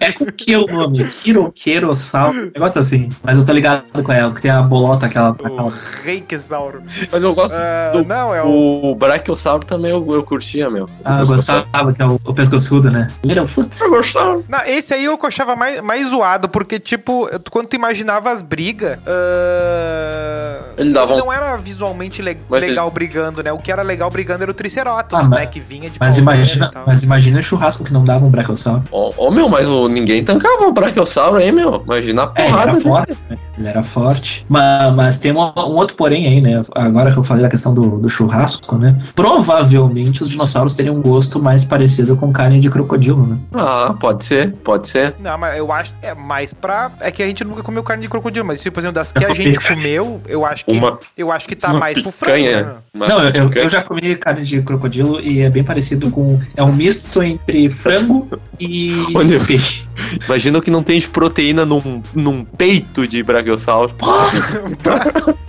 é 0.00 0.12
com 0.12 0.26
que 0.26 0.56
o 0.56 0.66
nome? 0.66 1.04
Kiro, 1.04 1.52
Kirossauro. 1.52 2.50
Negócio 2.54 2.80
assim. 2.80 3.08
Mas 3.22 3.36
eu 3.38 3.44
tô 3.44 3.52
ligado 3.52 3.90
com 4.02 4.12
ela, 4.12 4.32
que 4.34 4.40
tem 4.42 4.50
a 4.50 4.62
bolota, 4.62 5.06
aquela. 5.06 5.30
O 5.30 5.32
aquela- 5.32 5.72
Reiksauro. 6.02 6.82
Mas 7.10 7.22
eu 7.22 7.34
gosto 7.34 7.54
Ah, 7.54 7.90
do- 7.92 8.04
não, 8.04 8.34
é 8.34 8.42
o. 8.42 8.68
O 8.90 8.94
Brachiosauro 8.94 9.64
também 9.66 9.90
eu, 9.90 10.06
eu 10.12 10.22
curtia, 10.22 10.68
meu. 10.70 10.88
Ah, 11.04 11.20
eu 11.20 11.26
gostava, 11.26 11.92
que 11.92 12.00
é 12.02 12.06
o, 12.06 12.18
o 12.24 12.34
pescoçudo, 12.34 12.90
né? 12.90 13.08
Littlefoot. 13.24 13.68
Eu 13.80 13.90
gostava. 13.90 14.42
Não, 14.48 14.60
esse 14.66 14.94
aí 14.94 15.04
eu 15.04 15.18
achava 15.22 15.54
mais, 15.56 15.80
mais 15.80 16.08
zoado, 16.08 16.48
porque, 16.48 16.78
tipo, 16.78 17.28
quando 17.50 17.66
tu 17.66 17.76
imaginava 17.76 18.30
as 18.30 18.40
brigas, 18.42 18.98
ah, 19.06 20.62
Ele 20.76 20.92
dava 20.92 21.14
um- 21.14 21.18
não 21.18 21.32
era 21.32 21.56
visualmente 21.56 22.22
le- 22.22 22.38
Mas 22.48 22.60
legal 22.60 22.90
brigando, 22.90 23.42
né? 23.42 23.52
O 23.52 23.58
que 23.58 23.70
era 23.70 23.82
legal 23.82 24.10
brigando 24.10 24.42
era 24.42 24.50
o 24.50 24.54
Triceratops, 24.54 25.14
Ah, 25.14 25.18
mas- 25.18 25.30
né? 25.30 25.46
Que 25.46 25.60
vinha 25.60 25.90
de 25.90 25.98
Mas 26.00 26.18
imagina, 26.18 26.70
mas 26.86 27.02
imagina 27.02 27.40
o 27.40 27.42
churrasco 27.42 27.84
que 27.84 27.92
não 27.92 28.04
dava 28.04 28.24
um 28.24 28.30
brachiosauro. 28.30 28.82
Ó, 28.98 29.12
ó, 29.16 29.30
meu, 29.30 29.48
mas 29.48 29.68
o, 29.68 29.86
ninguém 29.86 30.24
tancava 30.24 30.66
o 30.66 30.72
Brachiosauro 30.72 31.36
aí, 31.36 31.52
meu. 31.52 31.80
Imagina 31.86 32.24
a 32.24 32.32
É, 32.34 32.42
ele 32.46 32.50
porrada. 32.50 32.70
era 32.70 32.72
dele. 32.72 32.88
forte, 32.88 33.16
né? 33.30 33.36
Ele 33.58 33.68
era 33.68 33.82
forte. 33.84 34.46
Mas, 34.48 34.94
mas 34.94 35.16
tem 35.18 35.32
um, 35.32 35.38
um 35.40 35.76
outro 35.76 35.94
porém 35.94 36.26
aí, 36.26 36.40
né? 36.40 36.62
Agora 36.74 37.12
que 37.12 37.16
eu 37.18 37.22
falei 37.22 37.42
da 37.44 37.48
questão 37.48 37.72
do, 37.72 37.98
do 37.98 38.08
churrasco, 38.08 38.76
né? 38.76 39.00
Provavelmente 39.14 40.22
os 40.22 40.28
dinossauros 40.28 40.74
teriam 40.74 40.96
um 40.96 41.00
gosto 41.02 41.40
mais 41.40 41.64
parecido 41.64 42.16
com 42.16 42.32
carne 42.32 42.58
de 42.60 42.68
crocodilo, 42.68 43.24
né? 43.26 43.36
Ah, 43.54 43.94
pode 44.00 44.24
ser, 44.24 44.56
pode 44.58 44.88
ser. 44.88 45.14
Não, 45.20 45.38
mas 45.38 45.56
eu 45.56 45.70
acho. 45.72 45.94
É 46.02 46.14
mais 46.14 46.52
pra. 46.52 46.90
É 47.00 47.10
que 47.10 47.22
a 47.22 47.26
gente 47.26 47.44
nunca 47.44 47.62
comeu 47.62 47.82
carne 47.84 48.02
de 48.02 48.08
crocodilo, 48.08 48.44
mas, 48.44 48.60
tipo, 48.60 48.74
por 48.74 48.80
exemplo, 48.80 48.94
das 48.96 49.12
que 49.12 49.24
a 49.24 49.32
gente 49.34 49.60
comeu, 49.60 50.20
eu 50.26 50.44
acho 50.44 50.64
que. 50.64 50.72
Uma, 50.72 50.98
Eu 51.16 51.30
acho 51.30 51.46
que 51.46 51.54
tá 51.56 51.72
mais 51.72 52.00
pro 52.00 52.10
frango, 52.10 52.34
picanha. 52.36 52.62
né? 52.64 52.74
Não, 52.94 53.24
eu, 53.28 53.48
picanha. 53.48 53.64
eu 53.64 53.68
já 53.68 53.82
comi 53.82 54.16
carne 54.16 54.42
de 54.44 54.60
crocodilo 54.62 55.20
e 55.20 55.40
é 55.40 55.50
bem 55.50 55.62
parecido 55.62 56.10
com. 56.10 56.38
É 56.56 56.62
um 56.64 56.72
misto 56.72 57.22
entre 57.22 57.70
frango 57.70 58.28
e 58.58 58.77
Olha. 59.14 59.40
peixe. 59.44 59.82
Imagina 60.26 60.58
o 60.58 60.62
que 60.62 60.70
não 60.70 60.82
tem 60.82 60.98
de 60.98 61.08
proteína 61.08 61.64
num, 61.64 62.02
num 62.14 62.44
peito 62.44 63.06
de 63.06 63.22
Brachiosauro. 63.22 63.94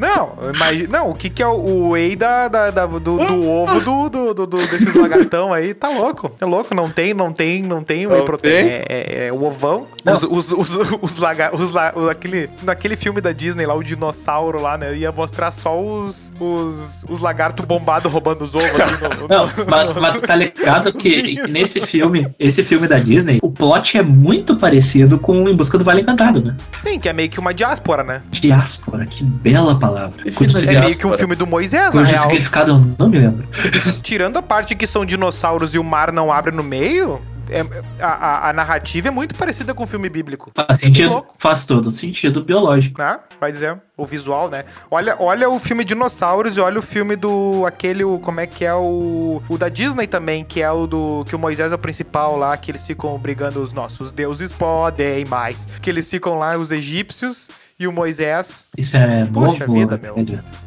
Não, 0.00 0.32
mas, 0.58 0.88
não, 0.88 1.10
o 1.10 1.14
que 1.14 1.28
que 1.28 1.42
é 1.42 1.46
o, 1.46 1.50
o 1.52 1.90
whey 1.90 2.16
da, 2.16 2.48
da- 2.48 2.70
da- 2.70 2.86
do, 2.86 2.98
do 2.98 3.48
ovo 3.48 3.80
do, 3.80 4.08
do, 4.08 4.34
do- 4.34 4.46
do- 4.46 4.56
desses 4.68 4.94
lagartão 4.94 5.52
aí? 5.52 5.74
Tá 5.74 5.88
louco, 5.90 6.32
é 6.40 6.44
louco, 6.46 6.74
não 6.74 6.90
tem, 6.90 7.12
não 7.12 7.32
tem, 7.32 7.62
não 7.62 7.82
tem 7.84 8.06
whey 8.06 8.24
tem? 8.40 8.50
é, 8.52 8.84
é- 8.88 9.26
é 9.28 9.32
o 9.32 9.44
ovão. 9.44 9.86
Não. 10.04 10.14
Os, 10.14 10.22
os, 10.22 10.52
os, 10.52 10.76
os, 11.02 11.18
os 11.52 11.72
la- 11.74 11.92
aquele, 12.10 12.48
naquele 12.62 12.96
filme 12.96 13.20
da 13.20 13.32
Disney 13.32 13.66
lá, 13.66 13.74
o 13.74 13.82
dinossauro 13.84 14.60
lá, 14.62 14.78
né, 14.78 14.94
ia 14.96 15.12
mostrar 15.12 15.50
só 15.50 15.78
os, 15.78 16.32
os, 16.40 17.04
os 17.08 17.20
lagartos 17.20 17.64
bombados 17.66 18.10
roubando 18.10 18.42
os 18.42 18.54
ovos, 18.54 18.80
assim, 18.80 18.94
no, 19.20 19.28
Não, 19.28 19.44
no- 19.46 19.66
mas, 19.68 19.96
mas 19.96 20.20
tá 20.22 20.34
ligado 20.34 20.92
que, 20.96 21.22
que 21.22 21.48
nesse 21.48 21.80
filme, 21.82 22.32
esse 22.38 22.64
filme 22.64 22.88
da 22.88 22.98
Disney, 22.98 23.38
o 23.42 23.50
plot 23.50 23.98
é 23.98 24.02
muito 24.02 24.56
parecido 24.56 25.18
com 25.18 25.46
Em 25.48 25.54
Busca 25.54 25.76
do 25.76 25.84
Vale 25.84 26.00
Encantado, 26.00 26.40
né? 26.42 26.56
Sim, 26.78 26.98
que 26.98 27.08
é 27.08 27.12
meio 27.12 27.28
que 27.28 27.38
uma 27.38 27.52
diáspora, 27.52 28.02
né? 28.02 28.22
Diáspora, 28.30 29.04
que 29.04 29.22
bela 29.22 29.78
palavra. 29.78 29.89
Cujo, 30.34 30.56
Sim, 30.56 30.68
É 30.68 30.80
meio 30.80 30.96
que 30.96 31.06
um 31.06 31.12
filme 31.12 31.34
do 31.34 31.46
Moisés, 31.46 31.92
na 31.94 32.02
real. 32.02 32.22
significado 32.24 32.72
eu 32.72 32.78
não 32.98 33.08
me 33.08 33.18
lembro. 33.18 33.46
Tirando 34.02 34.36
a 34.38 34.42
parte 34.42 34.74
que 34.74 34.86
são 34.86 35.04
dinossauros 35.04 35.74
e 35.74 35.78
o 35.78 35.84
mar 35.84 36.12
não 36.12 36.32
abre 36.32 36.52
no 36.54 36.62
meio, 36.62 37.20
é- 37.48 37.64
a, 38.00 38.06
a- 38.06 38.48
a 38.50 38.52
narrativa 38.52 39.08
é 39.08 39.10
muito 39.10 39.34
parecida 39.34 39.74
com 39.74 39.82
o 39.82 39.86
filme 39.86 40.08
bíblico. 40.08 40.52
Faz 40.54 40.78
sentido, 40.78 41.24
faz 41.38 41.64
todo 41.64 41.90
sentido 41.90 42.42
biológico. 42.44 43.00
Né? 43.02 43.18
Vai 43.40 43.50
dizer, 43.50 43.80
o 43.96 44.06
visual, 44.06 44.48
né? 44.48 44.64
Olha, 44.90 45.16
olha 45.18 45.48
o 45.50 45.58
filme 45.58 45.84
Dinossauros 45.84 46.56
e 46.56 46.60
olha 46.60 46.78
o 46.78 46.82
filme 46.82 47.16
do. 47.16 47.64
aquele, 47.66 48.04
o- 48.04 48.18
como 48.20 48.38
é 48.40 48.46
que 48.46 48.64
é 48.64 48.72
o. 48.74 49.42
O 49.48 49.58
da 49.58 49.68
Disney 49.68 50.06
também, 50.06 50.44
que 50.44 50.62
é 50.62 50.70
o 50.70 50.86
do. 50.86 51.24
que 51.26 51.34
o 51.34 51.38
Moisés 51.38 51.72
é 51.72 51.74
o 51.74 51.78
principal 51.78 52.36
lá, 52.36 52.56
que 52.56 52.70
eles 52.70 52.86
ficam 52.86 53.18
brigando, 53.18 53.60
os 53.60 53.72
nossos 53.72 54.12
deuses 54.12 54.52
podem 54.52 55.24
mais. 55.24 55.66
Que 55.82 55.90
eles 55.90 56.08
ficam 56.08 56.38
lá, 56.38 56.56
os 56.56 56.70
egípcios 56.70 57.48
e 57.80 57.86
o 57.88 57.92
Moisés. 57.92 58.68
Isso 58.76 58.94
é 58.94 59.26
Poxa 59.32 59.66
novo. 59.66 59.72
vida, 59.78 59.98
meu. 60.02 60.14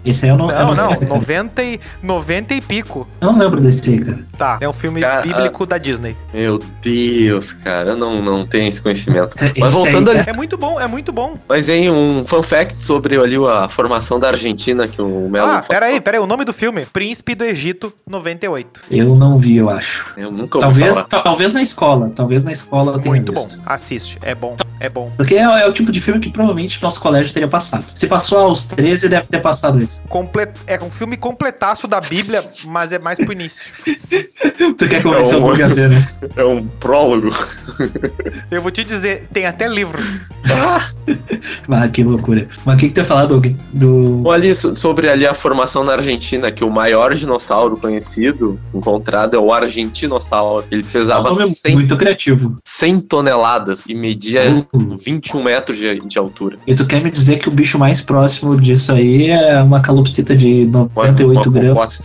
Esse 0.04 0.26
aí 0.26 0.32
eu 0.32 0.38
não, 0.38 0.50
eu 0.50 0.66
Não, 0.68 0.76
não, 0.76 0.90
lembro. 0.90 1.08
90 1.10 1.64
e, 1.64 1.80
90 2.02 2.56
e 2.56 2.62
pico. 2.62 3.08
Eu 3.22 3.32
não 3.32 3.38
lembro 3.40 3.62
desse 3.62 3.88
aí, 3.92 4.00
cara. 4.04 4.20
Tá, 4.36 4.58
é 4.60 4.68
um 4.68 4.74
filme 4.74 5.00
Cara, 5.00 5.22
bíblico 5.22 5.64
da 5.68 5.78
Disney. 5.78 6.18
Meu 6.34 6.58
Deus, 6.82 7.54
cara, 7.54 7.90
eu 7.92 7.98
não, 7.98 8.20
não 8.20 8.48
tenho 8.48 8.68
esse 8.68 8.82
conhecimento. 8.82 9.36
Esse- 9.36 9.54
Mas 9.60 9.72
voltando 9.74 10.10
aí- 10.10 10.18
ali, 10.18 10.30
É 10.30 10.34
muito 10.34 10.58
bom, 10.58 10.80
é 10.82 10.88
muito 10.88 11.12
bom. 11.14 11.36
mas 11.48 11.70
em 11.70 11.90
um 11.92 12.26
fun 12.26 12.42
fact 12.42 12.84
sobre 12.84 13.16
ali 13.16 13.36
a 13.48 13.70
formação 13.70 14.20
da 14.20 14.30
Argentina 14.30 14.88
que 14.88 15.00
o 15.00 15.30
Melo 15.30 15.52
Ah, 15.52 15.64
peraí, 15.68 16.02
peraí, 16.02 16.20
o 16.20 16.26
nome 16.26 16.44
do 16.44 16.52
filme? 16.52 16.84
Príncipe 16.88 17.36
do 17.36 17.44
Egito 17.44 17.94
98. 18.10 18.82
Eu 18.90 19.16
não 19.16 19.38
vi, 19.38 19.58
eu 19.58 19.70
acho. 19.70 20.06
Eu 20.18 20.32
nunca 20.32 20.58
ouvi 20.66 20.80
Talvez, 20.82 21.06
talvez 21.24 21.54
na 21.54 21.62
escola. 21.62 22.10
Talvez 22.10 22.44
na 22.44 22.52
escola 22.52 22.94
eu 22.94 23.00
tenha 23.00 23.14
Muito 23.14 23.32
bom. 23.32 23.44
visto. 23.46 23.62
Assiste, 23.66 24.18
é 24.24 24.34
bom, 24.34 24.56
é 24.80 24.90
bom. 24.90 25.12
Porque 25.16 25.36
é, 25.36 25.42
é 25.44 25.68
o 25.68 25.72
tipo 25.74 25.92
de 25.92 26.02
filme 26.02 26.20
que 26.20 26.30
provavelmente 26.32 26.82
nosso 26.82 27.00
colégio 27.04 27.34
teria 27.34 27.48
passado. 27.48 27.86
Se 27.94 28.08
passou 28.08 28.40
aos 28.40 28.66
13, 28.66 29.10
deve 29.10 29.28
ter 29.28 29.42
passado 29.42 29.78
isso. 29.84 30.02
Comple- 30.10 30.48
É 30.66 30.82
um 30.82 30.90
filme 30.90 31.18
completaço 31.18 31.88
da 31.88 32.00
Bíblia, 32.02 32.44
mas 32.66 32.92
é 32.92 32.98
mais 33.00 33.20
pro 33.20 33.34
início. 33.34 33.74
Tu 34.78 34.88
quer 34.88 35.04
convencer 35.04 35.34
É 35.36 35.38
o 35.38 35.46
um- 35.46 35.52
a 35.52 35.68
ver, 35.68 35.90
né? 35.90 36.08
É 36.38 36.44
um 36.46 36.66
prólogo. 36.66 37.36
Eu 38.50 38.62
vou 38.62 38.72
te 38.72 38.84
dizer, 38.84 39.28
tem 39.34 39.46
até 39.46 39.68
livro. 39.68 40.02
Ah, 41.70 41.88
que 41.88 42.04
loucura. 42.04 42.48
Mas 42.66 42.76
o 42.76 42.78
que, 42.78 42.88
que 42.90 42.94
tu 42.94 42.98
ia 43.00 43.06
falar, 43.06 43.26
Doug? 43.26 43.48
Do. 43.72 44.24
So- 44.56 44.76
sobre 44.76 45.10
ali 45.10 45.26
a 45.26 45.34
formação 45.34 45.84
na 45.84 45.94
Argentina, 45.94 46.52
que 46.52 46.64
o 46.64 46.70
maior 46.70 47.14
dinossauro 47.16 47.78
conhecido 47.78 48.58
encontrado 48.74 49.36
é 49.36 49.40
o 49.40 49.52
argentinossauro. 49.54 50.66
Ele 50.72 50.86
É 50.88 50.92
pesava 50.92 51.30
nome 51.30 51.54
100, 51.54 51.74
muito 51.74 51.98
criativo. 51.98 52.56
100 52.66 53.00
toneladas 53.02 53.84
e 53.88 53.96
media 53.96 54.42
Uh. 54.74 54.98
21 54.98 55.42
metros 55.44 55.78
de, 55.78 56.00
de 56.00 56.18
altura. 56.20 56.58
E 56.68 56.76
tu 56.76 56.86
quer 56.94 57.04
me 57.04 57.10
dizer 57.12 57.40
que 57.40 57.50
o 57.50 57.52
bicho 57.52 57.80
mais 57.80 58.02
próximo 58.02 58.60
disso 58.60 58.92
aí 58.92 59.30
é 59.32 59.62
uma 59.62 59.80
calopsita 59.82 60.36
de 60.36 60.66
98 60.66 61.50
Uma- 61.50 61.58
uma 61.60 61.74
gramas, 61.74 62.02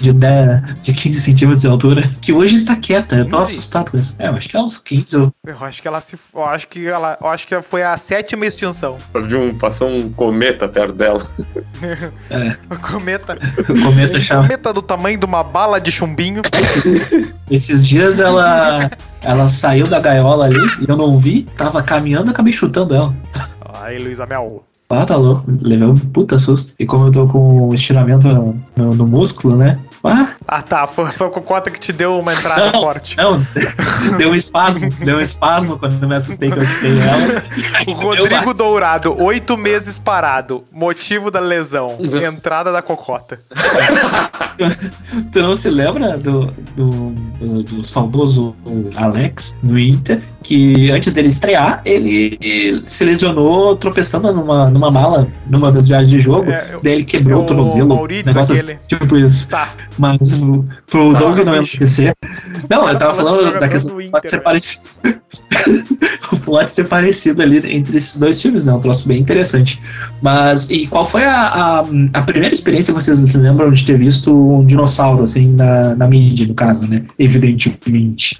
de, 0.00 0.12
10, 0.12 0.62
de 0.82 0.92
15 0.92 1.20
centímetros 1.20 1.62
de 1.62 1.68
altura, 1.68 2.02
que 2.20 2.32
hoje 2.32 2.62
tá 2.64 2.76
quieta. 2.76 3.16
Eu 3.16 3.24
tô 3.28 3.36
15? 3.38 3.52
assustado 3.52 3.90
com 3.90 3.98
isso. 3.98 4.14
É, 4.18 4.28
eu 4.28 4.32
acho 4.34 4.48
que 4.48 4.56
é 4.56 4.60
uns 4.60 4.78
15. 4.78 5.16
ou- 5.18 5.32
Eu 5.46 5.56
acho 5.64 5.82
que 5.82 5.88
ela 5.88 6.00
se. 6.00 6.16
Eu 6.34 6.44
acho 6.44 6.68
que 6.68 6.86
ela. 6.86 7.18
Eu 7.20 7.28
acho 7.28 7.46
que 7.46 7.60
foi 7.62 7.82
a 7.82 7.96
sétima 7.98 8.46
extinção. 8.46 8.96
De 9.28 9.36
um, 9.36 9.54
passou 9.56 9.88
um 9.88 10.10
cometa 10.10 10.66
perto 10.68 10.94
dela. 10.94 11.26
O 12.70 12.76
cometa. 12.90 13.38
O 13.68 13.82
cometa 13.82 14.18
Um 14.18 14.20
chama. 14.20 14.42
cometa 14.44 14.72
do 14.72 14.80
tamanho 14.82 15.18
de 15.18 15.24
uma 15.26 15.42
bala 15.42 15.78
de 15.80 15.90
chumbinho. 15.92 16.42
Esses 17.50 17.86
dias 17.86 18.18
ela, 18.18 18.90
ela 19.22 19.48
saiu 19.50 19.86
da 19.86 20.00
gaiola 20.00 20.46
ali 20.46 20.58
e 20.80 20.90
eu 20.90 20.96
não 20.96 21.18
vi, 21.18 21.46
tava 21.56 21.82
caminhando 21.82 22.28
e 22.28 22.30
acabei 22.30 22.52
chutando 22.52 22.94
ela. 22.94 23.14
Aí, 23.82 23.98
Luísa 24.02 24.26
Mel. 24.26 24.64
Ah, 24.88 25.04
tá 25.04 25.16
louco. 25.16 25.42
Levei 25.62 25.86
um 25.88 25.96
puta 25.96 26.38
susto. 26.38 26.74
E 26.78 26.86
como 26.86 27.06
eu 27.08 27.10
tô 27.12 27.26
com 27.26 27.74
estiramento 27.74 28.28
no, 28.28 28.62
no- 28.76 28.94
no 28.94 29.06
músculo, 29.06 29.56
né? 29.56 29.80
Ah, 30.04 30.28
Ah, 30.46 30.62
tá. 30.62 30.86
Foi, 30.86 31.06
foi 31.06 31.26
a 31.26 31.30
cocota 31.30 31.72
que 31.72 31.80
te 31.80 31.92
deu 31.92 32.16
uma 32.20 32.32
entrada 32.32 32.70
Não. 32.70 32.80
forte. 32.80 33.16
não. 33.16 33.44
Deu 34.16 34.30
um 34.30 34.34
espasmo. 34.36 34.88
Deu 35.04 35.16
um 35.16 35.20
espasmo 35.20 35.76
quando 35.76 36.00
eu 36.00 36.08
me 36.08 36.14
assustei 36.14 36.52
que 36.52 36.58
eu 36.60 36.64
chutei 36.64 36.92
ela. 37.00 37.42
Rodrigo 37.96 38.54
Dourado, 38.54 39.20
oito 39.20 39.56
meses 39.56 39.98
parado. 39.98 40.62
Motivo 40.72 41.32
da 41.32 41.40
lesão. 41.40 41.98
Entrada 42.24 42.70
da 42.70 42.80
cocota. 42.80 43.40
Tu 45.32 45.40
não 45.42 45.54
se 45.56 45.68
lembra 45.68 46.16
do, 46.16 46.46
do, 46.76 46.90
do, 47.38 47.62
do 47.62 47.84
saudoso 47.84 48.54
Alex 48.96 49.56
no 49.62 49.78
Inter? 49.78 50.22
Que 50.46 50.92
antes 50.92 51.12
dele 51.12 51.26
estrear, 51.26 51.80
ele 51.84 52.38
se 52.86 53.04
lesionou 53.04 53.74
tropeçando 53.74 54.32
numa, 54.32 54.70
numa 54.70 54.92
mala, 54.92 55.26
numa 55.50 55.72
das 55.72 55.88
viagens 55.88 56.08
de 56.08 56.20
jogo. 56.20 56.48
É, 56.48 56.68
eu- 56.72 56.80
daí 56.80 56.92
ele 56.92 57.04
quebrou 57.04 57.38
é 57.40 57.42
o 57.42 57.44
o 57.44 57.46
tornozelo. 57.48 57.88
Maurício, 57.88 58.26
negócio 58.26 58.54
aquele. 58.54 58.78
Tipo 58.86 59.16
isso. 59.16 59.48
Tá. 59.48 59.70
Mas 59.98 60.18
pro, 60.38 60.64
pro 60.86 61.12
Tá, 61.14 61.18
Doug 61.18 61.38
não 61.38 61.58
bicho. 61.58 61.76
enlouquecer. 61.78 62.14
Não, 62.70 62.88
eu 62.88 62.96
tava 62.96 63.14
falando 63.16 63.58
da 63.58 63.68
questão 63.68 63.96
do 63.96 64.02
do 64.02 64.08
pode 64.10 64.26
Inter, 64.26 64.30
ser 64.30 64.36
velho. 64.36 64.42
parecido. 64.44 64.82
pode 66.44 66.70
ser 66.72 66.84
parecido 66.88 67.42
ali 67.42 67.56
entre 67.74 67.98
esses 67.98 68.16
dois 68.16 68.40
filmes, 68.40 68.64
né? 68.64 68.72
Um 68.72 68.78
troço 68.80 69.06
bem 69.08 69.20
interessante. 69.20 69.80
Mas, 70.22 70.68
e 70.70 70.86
qual 70.86 71.04
foi 71.04 71.24
a, 71.24 71.46
a, 71.46 71.84
a 72.12 72.22
primeira 72.22 72.54
experiência 72.54 72.94
que 72.94 73.00
vocês 73.00 73.18
se 73.18 73.36
lembram 73.38 73.70
de 73.72 73.84
ter 73.84 73.98
visto 73.98 74.32
um 74.32 74.64
dinossauro, 74.64 75.24
assim, 75.24 75.52
na, 75.52 75.94
na 75.94 76.06
mídia, 76.06 76.46
no 76.46 76.54
caso, 76.54 76.86
né? 76.88 77.02
Evidentemente. 77.18 78.38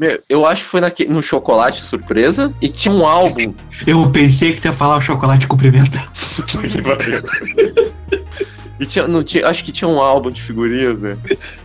Meu, 0.00 0.20
eu 0.28 0.46
acho 0.46 0.64
que 0.64 0.70
foi 0.70 0.80
naque- 0.80 1.06
no 1.06 1.22
Chocolate 1.34 1.82
Surpresa 1.82 2.52
e 2.62 2.68
tinha 2.68 2.94
um 2.94 3.04
álbum. 3.04 3.52
Eu 3.86 4.08
pensei 4.10 4.52
que 4.52 4.60
tu 4.60 4.66
ia 4.66 4.72
falar 4.72 4.98
o 4.98 5.00
chocolate 5.00 5.48
cumprimenta. 5.48 6.04
E 8.78 8.86
tinha, 8.86 9.06
não 9.06 9.22
tinha, 9.22 9.46
acho 9.46 9.64
que 9.64 9.70
tinha 9.70 9.88
um 9.88 10.00
álbum 10.00 10.30
de 10.30 10.42
figurinhas, 10.42 10.98
né? 10.98 11.16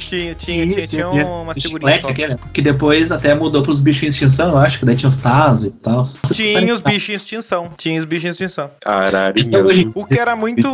Tinha, 0.10 0.34
tinha, 0.34 0.68
tinha, 0.68 0.88
tinha 0.88 1.10
Tinha 1.10 1.26
uma 1.28 1.54
figurinha. 1.54 1.96
aquele, 1.96 2.28
né? 2.30 2.40
Que 2.52 2.62
depois 2.62 3.12
até 3.12 3.36
mudou 3.36 3.62
pros 3.62 3.80
bichos 3.80 4.04
em 4.04 4.08
extinção, 4.08 4.50
eu 4.50 4.58
acho, 4.58 4.80
que 4.80 4.86
daí 4.86 4.96
tinha 4.96 5.10
os 5.10 5.18
Tazos 5.18 5.72
e 5.72 5.76
tal. 5.76 6.04
Tinha 6.34 6.74
os 6.74 6.82
bichos 6.82 7.10
em 7.10 7.14
extinção. 7.14 7.68
Tinha 7.78 8.00
os 8.00 8.06
bichos 8.06 8.26
em 8.26 8.30
extinção. 8.30 8.72
Ararinha. 8.84 9.46
Então, 9.48 9.92
O 9.94 10.06
que 10.06 10.18
era 10.18 10.36
muito. 10.36 10.68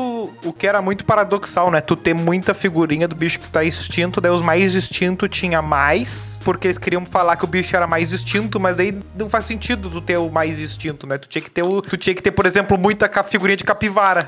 O 0.44 0.54
que 0.54 0.66
era 0.66 0.82
muito 0.82 1.04
paradoxal, 1.06 1.70
né? 1.70 1.82
Tu 1.82 1.96
ter 1.96 2.14
muita 2.14 2.54
figurinha 2.54 3.08
do 3.08 3.16
bicho 3.16 3.40
que 3.40 3.50
tá 3.50 3.64
extinto, 3.64 4.22
daí 4.22 4.32
os 4.32 4.42
mais 4.42 4.76
extintos 4.76 5.28
tinha 5.30 5.62
mais, 5.62 6.40
porque 6.44 6.68
eles 6.68 6.78
queriam 6.78 7.06
falar 7.06 7.36
que 7.36 7.44
o 7.44 7.48
bicho 7.48 7.76
era 7.76 7.86
mais 7.88 8.12
extinto, 8.12 8.60
mas 8.60 8.76
daí 8.76 8.98
não 9.18 9.28
faz 9.28 9.46
sentido 9.46 9.90
tu 9.90 10.00
ter 10.02 10.18
o 10.18 10.30
mais 10.30 10.60
extinto, 10.60 11.06
né? 11.06 11.18
Tu 11.18 11.28
tinha 11.28 11.42
que 11.42 11.52
ter, 11.52 11.64
o, 11.64 11.82
tu 11.82 11.98
tinha 11.98 12.14
que 12.14 12.22
ter 12.22 12.32
por 12.32 12.46
exemplo, 12.46 12.78
muita 12.78 13.10
figurinha 13.24 13.58
de 13.58 13.64
capivara. 13.64 14.28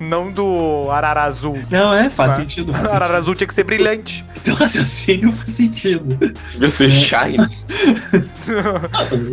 Não 0.00 0.30
do 0.30 0.88
arara 0.90 1.22
azul. 1.24 1.58
Não, 1.70 1.92
é, 1.92 2.08
faz 2.10 2.32
Tá. 2.32 2.36
sentido. 2.38 2.70
O 2.70 2.74
Faz 2.74 2.86
arara 2.86 3.06
sentido. 3.06 3.16
azul 3.18 3.34
tinha 3.34 3.46
que 3.48 3.54
ser 3.54 3.64
brilhante. 3.64 4.24
Teu 4.44 4.54
raciocínio 4.56 5.30
faz 5.32 5.50
sentido. 5.50 6.16
Devia 6.52 6.70
ser 6.70 6.90
Shine. 6.90 7.48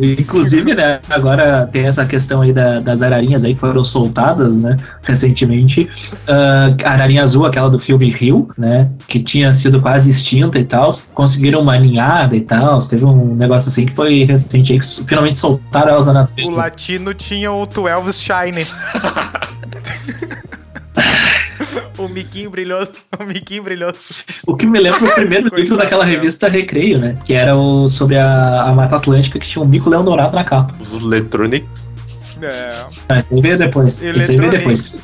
Inclusive, 0.20 0.74
né, 0.74 1.00
agora 1.08 1.68
tem 1.72 1.86
essa 1.86 2.04
questão 2.04 2.42
aí 2.42 2.52
da- 2.52 2.80
das 2.80 3.02
ararinhas 3.02 3.44
aí 3.44 3.54
que 3.54 3.60
foram 3.60 3.82
soltadas, 3.84 4.60
né, 4.60 4.76
recentemente. 5.02 5.88
Ah, 6.28 6.74
a 6.84 6.90
ararinha 6.90 7.22
azul, 7.22 7.46
aquela 7.46 7.68
do 7.70 7.78
filme 7.78 8.10
Rio, 8.10 8.48
né, 8.58 8.88
que 9.08 9.20
tinha 9.20 9.52
sido 9.54 9.80
quase 9.80 10.10
extinta 10.10 10.58
e 10.58 10.64
tal, 10.64 10.90
conseguiram 11.14 11.60
uma 11.60 11.78
ninhada 11.78 12.36
e 12.36 12.40
tal, 12.40 12.78
teve 12.80 13.04
um 13.04 13.34
negócio 13.34 13.68
assim 13.68 13.86
que 13.86 13.94
foi 13.94 14.24
recente 14.24 14.72
aí, 14.72 14.78
que 14.80 15.04
finalmente 15.06 15.38
soltaram 15.38 15.92
elas 15.92 16.06
na 16.06 16.12
o 16.12 16.14
natureza. 16.14 16.56
latino 16.56 17.14
tinha 17.14 17.50
o 17.52 17.66
12 17.66 18.12
Shine. 18.12 18.66
miquinho 22.16 22.50
brilhoso. 22.50 22.92
O 23.18 23.24
miquinho 23.24 23.62
brilhoso. 23.62 23.96
O 24.46 24.54
que 24.56 24.66
me 24.66 24.78
lembra 24.78 25.02
o 25.04 25.12
primeiro 25.14 25.50
Coitado 25.50 25.78
daquela 25.78 26.04
revista 26.04 26.48
Recreio, 26.48 26.98
né, 26.98 27.16
que 27.24 27.32
era 27.32 27.56
o, 27.56 27.88
sobre 27.88 28.16
a, 28.18 28.62
a 28.62 28.72
Mata 28.72 28.96
Atlântica, 28.96 29.38
que 29.38 29.46
tinha 29.46 29.62
um 29.62 29.66
mico 29.66 29.88
leão 29.88 30.04
dourado 30.04 30.34
na 30.36 30.44
capa. 30.44 30.74
Os 30.78 30.92
Electronics. 31.02 31.90
É. 32.42 32.84
Ah, 33.08 33.18
esse 33.18 33.34
aí 33.34 33.40
veio 33.40 33.56
depois. 33.58 34.00
Esse 34.02 34.32
aí 34.32 34.36
veio 34.36 34.50
depois. 34.50 35.02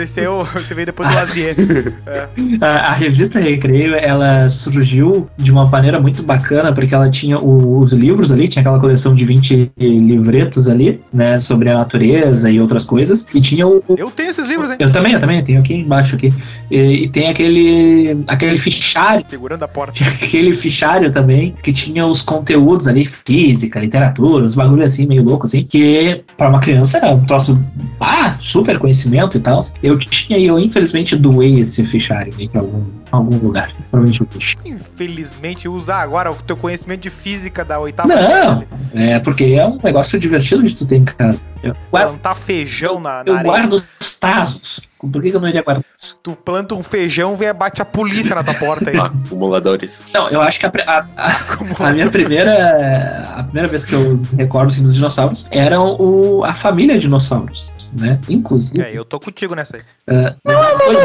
Esse, 0.00 0.20
é 0.20 0.30
o, 0.30 0.42
esse 0.56 0.74
veio 0.74 0.86
depois 0.86 1.08
do 1.08 1.14
Lazier. 1.14 1.54
a- 2.60 2.90
a 2.90 2.92
revista 2.92 3.38
Recreio, 3.38 3.94
ela 3.96 4.48
surgiu 4.48 5.28
de 5.36 5.50
uma 5.50 5.64
maneira 5.66 6.00
muito 6.00 6.22
bacana, 6.22 6.72
porque 6.72 6.94
ela 6.94 7.10
tinha 7.10 7.38
o- 7.38 7.78
os 7.80 7.92
livros 7.92 8.30
ali, 8.32 8.48
tinha 8.48 8.60
aquela 8.60 8.78
coleção 8.80 9.14
de 9.14 9.24
20 9.24 9.70
livretos 9.78 10.68
ali, 10.68 11.00
né, 11.12 11.38
sobre 11.38 11.68
a 11.70 11.74
natureza 11.78 12.50
e 12.50 12.60
outras 12.60 12.84
coisas, 12.84 13.26
e 13.34 13.40
tinha 13.40 13.66
o... 13.66 13.82
Eu 13.96 14.10
tenho 14.10 14.30
esses 14.30 14.46
livros, 14.46 14.70
hein? 14.70 14.76
Eu 14.80 14.90
também, 14.92 15.12
eu 15.12 15.20
também, 15.20 15.42
tenho 15.42 15.60
aqui 15.60 15.74
embaixo 15.74 16.14
aqui. 16.16 16.32
E, 16.70 17.04
e 17.04 17.08
tem 17.08 17.28
aquele, 17.28 18.24
aquele 18.26 18.58
fichário, 18.58 19.24
Segurando 19.24 19.62
a 19.62 19.68
porta. 19.68 19.92
tinha 19.92 20.08
aquele 20.10 20.52
fichário 20.54 21.10
também, 21.10 21.54
que 21.62 21.72
tinha 21.72 22.06
os 22.06 22.22
conteúdos 22.22 22.86
ali, 22.86 23.04
física, 23.04 23.80
literatura, 23.80 24.44
os 24.44 24.54
bagulho 24.54 24.82
assim, 24.84 25.06
meio 25.06 25.22
louco 25.22 25.46
assim, 25.46 25.64
que 25.64 26.22
para 26.36 26.48
uma 26.48 26.60
criança 26.68 26.98
era 26.98 27.10
um 27.12 27.24
troço, 27.24 27.58
ah, 27.98 28.36
super 28.38 28.78
conhecimento 28.78 29.38
e 29.38 29.40
tal. 29.40 29.60
Eu 29.82 29.98
tinha 29.98 30.38
eu 30.38 30.58
infelizmente 30.58 31.16
doei 31.16 31.60
esse 31.60 31.82
fichário 31.84 32.32
aí 32.38 32.46
pra 32.46 32.60
algum, 32.60 32.84
algum 33.10 33.36
lugar. 33.38 33.72
Provavelmente 33.90 34.22
o 34.22 34.26
bicho. 34.26 34.56
Infelizmente, 34.64 35.68
usar 35.68 36.00
agora 36.00 36.30
o 36.30 36.34
teu 36.34 36.56
conhecimento 36.56 37.00
de 37.02 37.10
física 37.10 37.64
da 37.64 37.78
oitava 37.78 38.08
Não, 38.08 38.64
é 38.94 39.18
porque 39.18 39.44
é 39.44 39.66
um 39.66 39.78
negócio 39.82 40.18
divertido 40.18 40.62
de 40.62 40.76
tu 40.76 40.86
ter 40.86 40.96
em 40.96 41.04
casa. 41.04 41.44
Eu 41.62 41.74
guardo, 41.90 42.08
Plantar 42.10 42.34
feijão 42.34 43.00
na, 43.00 43.22
na 43.24 43.24
eu 43.26 43.34
areia. 43.36 43.52
guardo 43.52 43.72
os 44.00 44.14
tazos. 44.14 44.80
Por 45.00 45.22
que, 45.22 45.30
que 45.30 45.36
eu 45.36 45.40
não 45.40 45.48
iria 45.48 45.62
guardar 45.62 45.84
isso? 45.96 46.18
Tu 46.20 46.32
planta 46.34 46.74
um 46.74 46.82
feijão, 46.82 47.36
vem 47.36 47.54
bate 47.54 47.80
a 47.80 47.84
polícia 47.84 48.34
na 48.34 48.42
tua 48.42 48.54
porta 48.54 48.90
aí. 48.90 48.96
Acumuladores. 49.38 50.00
Não, 50.12 50.28
eu 50.28 50.40
acho 50.42 50.58
que 50.58 50.66
a, 50.66 50.72
a- 50.86 51.06
a- 51.16 51.86
A 51.86 51.92
minha 51.92 52.10
primeira. 52.10 53.28
A 53.36 53.44
primeira 53.44 53.68
vez 53.68 53.84
que 53.84 53.92
eu 53.94 54.20
recordo 54.36 54.72
assim, 54.72 54.82
dos 54.82 54.94
dinossauros 54.96 55.46
era 55.52 55.80
o, 55.80 56.42
a 56.44 56.52
família 56.52 56.98
dinossauros, 56.98 57.70
né? 57.92 58.18
Inclusive. 58.28 58.82
É, 58.82 58.90
eu 58.96 59.04
tô 59.04 59.20
contigo 59.20 59.54
nessa 59.54 59.76
aí. 59.76 59.82
ah, 60.08 60.34
depois 60.78 60.98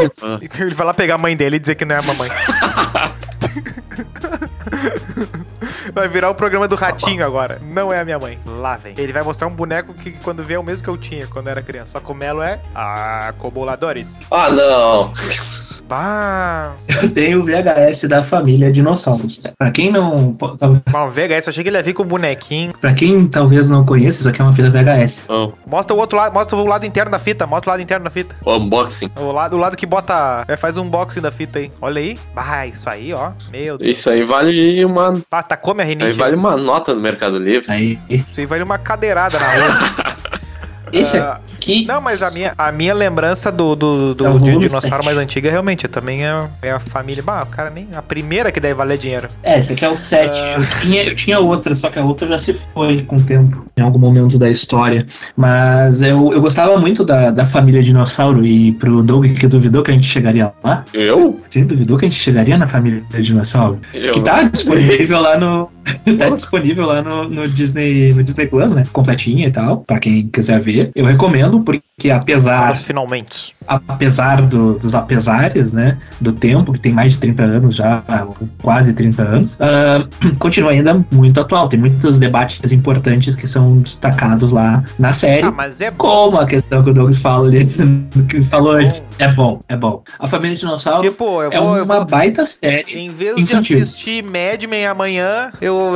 de- 0.50 0.62
Ele 0.62 0.74
vai 0.74 0.86
lá 0.88 0.94
pegar 0.94 1.14
a 1.14 1.18
mãe 1.18 1.36
dele 1.36 1.54
e 1.56 1.58
dizer 1.60 1.76
que 1.76 1.84
não 1.84 1.93
é 1.94 1.98
a 1.98 2.02
mamãe. 2.02 2.30
Vai 5.94 6.08
virar 6.08 6.30
o 6.30 6.34
programa 6.34 6.66
do 6.66 6.74
ratinho 6.74 7.24
agora. 7.24 7.60
Não 7.72 7.92
é 7.92 8.00
a 8.00 8.04
minha 8.04 8.18
mãe. 8.18 8.38
Lá 8.44 8.76
vem. 8.76 8.94
Ele 8.98 9.12
vai 9.12 9.22
mostrar 9.22 9.46
um 9.46 9.54
boneco 9.54 9.94
que 9.94 10.10
quando 10.10 10.42
vê 10.42 10.54
é 10.54 10.58
o 10.58 10.62
mesmo 10.62 10.82
que 10.82 10.90
eu 10.90 10.98
tinha 10.98 11.26
quando 11.26 11.48
era 11.48 11.62
criança. 11.62 11.92
Só 11.92 12.00
que 12.00 12.10
o 12.10 12.14
Melo 12.14 12.42
é 12.42 12.58
acoboladores. 12.74 14.18
Ah, 14.30 14.50
não. 14.50 15.12
Bah. 15.88 16.72
eu 17.02 17.10
tenho 17.10 17.42
o 17.42 17.44
VHS 17.44 18.04
da 18.08 18.22
família 18.22 18.72
dinossauros. 18.72 19.40
né? 19.42 19.52
Pra 19.56 19.70
quem 19.70 19.92
não. 19.92 20.32
Mal 20.90 21.10
VHS, 21.10 21.46
eu 21.46 21.50
achei 21.50 21.62
que 21.62 21.68
ele 21.68 21.76
ia 21.76 21.82
vir 21.82 21.92
com 21.92 22.02
um 22.02 22.06
bonequinho. 22.06 22.72
Pra 22.80 22.94
quem 22.94 23.26
talvez 23.26 23.70
não 23.70 23.84
conheça, 23.84 24.20
isso 24.20 24.28
aqui 24.28 24.40
é 24.40 24.44
uma 24.44 24.52
fita 24.52 24.70
VHS. 24.70 25.24
Não. 25.28 25.52
Mostra 25.66 25.94
o 25.94 25.98
outro 25.98 26.16
lado, 26.16 26.32
mostra 26.32 26.56
o 26.56 26.66
lado 26.66 26.86
interno 26.86 27.10
da 27.10 27.18
fita. 27.18 27.46
Mostra 27.46 27.70
o 27.70 27.72
lado 27.72 27.82
interno 27.82 28.04
da 28.04 28.10
fita. 28.10 28.34
O 28.44 28.56
unboxing. 28.56 29.10
O 29.16 29.30
lado, 29.30 29.56
o 29.56 29.60
lado 29.60 29.76
que 29.76 29.86
bota. 29.86 30.44
É, 30.48 30.56
faz 30.56 30.76
um 30.76 30.84
unboxing 30.84 31.20
da 31.20 31.30
fita 31.30 31.58
aí. 31.58 31.70
Olha 31.80 32.00
aí. 32.00 32.18
Ah, 32.34 32.66
isso 32.66 32.88
aí, 32.88 33.12
ó. 33.12 33.32
Meu 33.50 33.78
Deus. 33.78 33.98
Isso 33.98 34.08
aí 34.10 34.24
vale 34.24 34.84
uma. 34.84 35.20
Ah, 35.30 35.42
tacou 35.42 35.74
minha 35.84 36.08
Aí 36.08 36.12
vale 36.12 36.36
uma 36.36 36.56
nota 36.56 36.94
no 36.94 37.00
Mercado 37.00 37.38
Livre. 37.38 37.70
Aí. 37.70 37.98
Isso 38.08 38.40
aí 38.40 38.46
vale 38.46 38.62
uma 38.62 38.78
cadeirada 38.78 39.38
na 39.38 39.46
rua. 39.48 40.03
Esse 41.00 41.16
Ah, 41.18 41.40
aqui. 41.54 41.84
Não, 41.86 42.00
mas 42.00 42.22
a 42.22 42.30
minha, 42.30 42.52
a 42.56 42.70
minha 42.72 42.94
lembrança 42.94 43.50
do, 43.50 43.74
do, 43.74 44.14
do- 44.14 44.26
É 44.26 44.38
dinossauro 44.58 44.80
sete. 44.96 45.04
mais 45.04 45.18
antiga 45.18 45.50
realmente 45.50 45.88
também 45.88 46.24
é, 46.24 46.46
é 46.62 46.70
a 46.70 46.78
família. 46.80 47.22
Bah, 47.22 47.42
o 47.42 47.46
cara 47.46 47.70
nem. 47.70 47.88
A 47.94 48.02
primeira 48.02 48.50
que 48.52 48.60
deve 48.60 48.74
valer 48.74 48.98
dinheiro. 48.98 49.28
É, 49.42 49.58
esse 49.58 49.72
aqui 49.72 49.84
é 49.84 49.88
o 49.88 49.96
7. 49.96 50.30
Ah. 50.38 50.54
Eu, 50.58 50.80
tinha, 50.80 51.02
eu 51.04 51.16
tinha 51.16 51.38
outra, 51.40 51.74
só 51.74 51.88
que 51.90 51.98
a 51.98 52.04
outra 52.04 52.28
já 52.28 52.38
se 52.38 52.54
foi 52.72 53.02
com 53.02 53.16
o 53.16 53.22
tempo, 53.22 53.64
em 53.76 53.82
algum 53.82 53.98
momento 53.98 54.38
da 54.38 54.48
história. 54.50 55.06
Mas 55.36 56.02
eu, 56.02 56.32
eu 56.32 56.40
gostava 56.40 56.76
muito 56.78 57.04
da, 57.04 57.30
da 57.30 57.44
família 57.46 57.82
dinossauro 57.82 58.44
e 58.46 58.72
pro 58.72 59.02
Doug 59.02 59.26
que 59.34 59.46
duvidou 59.46 59.82
que 59.82 59.90
a 59.90 59.94
gente 59.94 60.06
chegaria 60.06 60.52
lá. 60.62 60.84
Eu? 60.92 61.40
Você 61.48 61.64
duvidou 61.64 61.98
que 61.98 62.04
a 62.04 62.08
gente 62.08 62.20
chegaria 62.20 62.56
na 62.56 62.66
família 62.66 63.02
dinossauro? 63.20 63.78
Eu. 63.92 64.12
Que 64.12 64.20
tá 64.20 64.42
disponível 64.44 65.20
lá 65.20 65.38
no. 65.38 65.70
tá 66.18 66.30
disponível 66.30 66.86
lá 66.86 67.02
no, 67.02 67.28
no 67.28 67.46
Disney, 67.48 68.12
no 68.12 68.22
Disney 68.22 68.46
Plus, 68.46 68.72
né? 68.72 68.84
Completinha 68.92 69.48
e 69.48 69.50
tal, 69.50 69.78
pra 69.86 69.98
quem 69.98 70.28
quiser 70.28 70.60
ver. 70.60 70.83
Eu 70.94 71.04
recomendo, 71.06 71.60
porque 71.60 72.10
apesar, 72.10 72.74
finalmente. 72.76 73.54
apesar 73.66 74.42
do- 74.42 74.74
dos 74.78 74.94
apesares, 74.94 75.72
né? 75.72 75.98
Do 76.20 76.32
tempo, 76.32 76.72
que 76.72 76.80
tem 76.80 76.92
mais 76.92 77.12
de 77.14 77.18
30 77.20 77.42
anos 77.44 77.76
já, 77.76 78.02
quase 78.62 78.92
30 78.92 79.22
anos, 79.22 79.56
ah, 79.60 80.06
continua 80.38 80.70
ainda 80.70 81.04
muito 81.10 81.40
atual. 81.40 81.68
Tem 81.68 81.78
muitos 81.78 82.18
debates 82.18 82.72
importantes 82.72 83.34
que 83.34 83.46
são 83.46 83.78
destacados 83.80 84.52
lá 84.52 84.82
na 84.98 85.12
série. 85.12 85.46
Ah, 85.46 85.50
mas 85.50 85.80
é 85.80 85.90
bom. 85.90 85.96
Como 85.96 86.38
a 86.38 86.46
questão 86.46 86.82
que 86.82 86.90
o 86.90 86.94
Doug 86.94 87.14
fala 87.14 87.48
ali, 87.48 87.66
que 88.28 88.42
falou 88.44 88.78
É 88.78 88.84
antes. 88.84 89.02
É 89.18 89.28
bom, 89.32 89.60
é 89.68 89.76
bom. 89.76 90.02
A 90.18 90.26
família 90.26 90.56
dinossauro 90.56 91.02
Tipo, 91.02 91.42
eu 91.42 91.52
é 91.52 91.58
vou. 91.58 91.68
uma 91.68 91.78
eu 91.78 91.86
vou 91.86 92.04
baita 92.04 92.44
série. 92.46 92.92
em 92.98 93.10
vez 93.10 93.36
de 93.36 93.42
infantil. 93.42 93.78
assistir 93.78 94.22
Mad 94.22 94.62
Men 94.68 94.86
amanhã, 94.86 95.50
eu, 95.60 95.92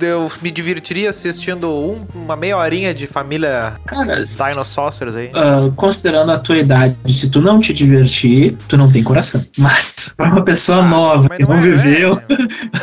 eu 0.00 0.30
me 0.40 0.50
divertiria 0.50 1.10
assistindo 1.10 1.70
um- 1.70 2.04
uma 2.14 2.34
meia 2.36 2.56
horinha 2.56 2.92
de 2.94 3.06
família 3.06 3.74
Cara, 3.86 4.24
Dinosaurs 4.36 5.16
aí. 5.16 5.30
ah, 5.34 5.70
considerando 5.76 6.32
a 6.32 6.38
tua 6.38 6.58
idade, 6.58 6.96
se 7.08 7.28
tu 7.30 7.40
não 7.40 7.58
te 7.58 7.72
divertir, 7.72 8.56
tu 8.68 8.76
não 8.76 8.90
tem 8.90 9.02
coração. 9.02 9.42
Mas 9.58 10.12
pra 10.16 10.26
uma 10.32 10.44
pessoa 10.44 10.78
Ah, 10.78 10.88
nova 10.88 11.26
mas 11.28 11.38
que 11.38 11.44
não 11.44 11.54
é, 11.54 11.60
viveu, 11.60 12.14
né? 12.16 12.22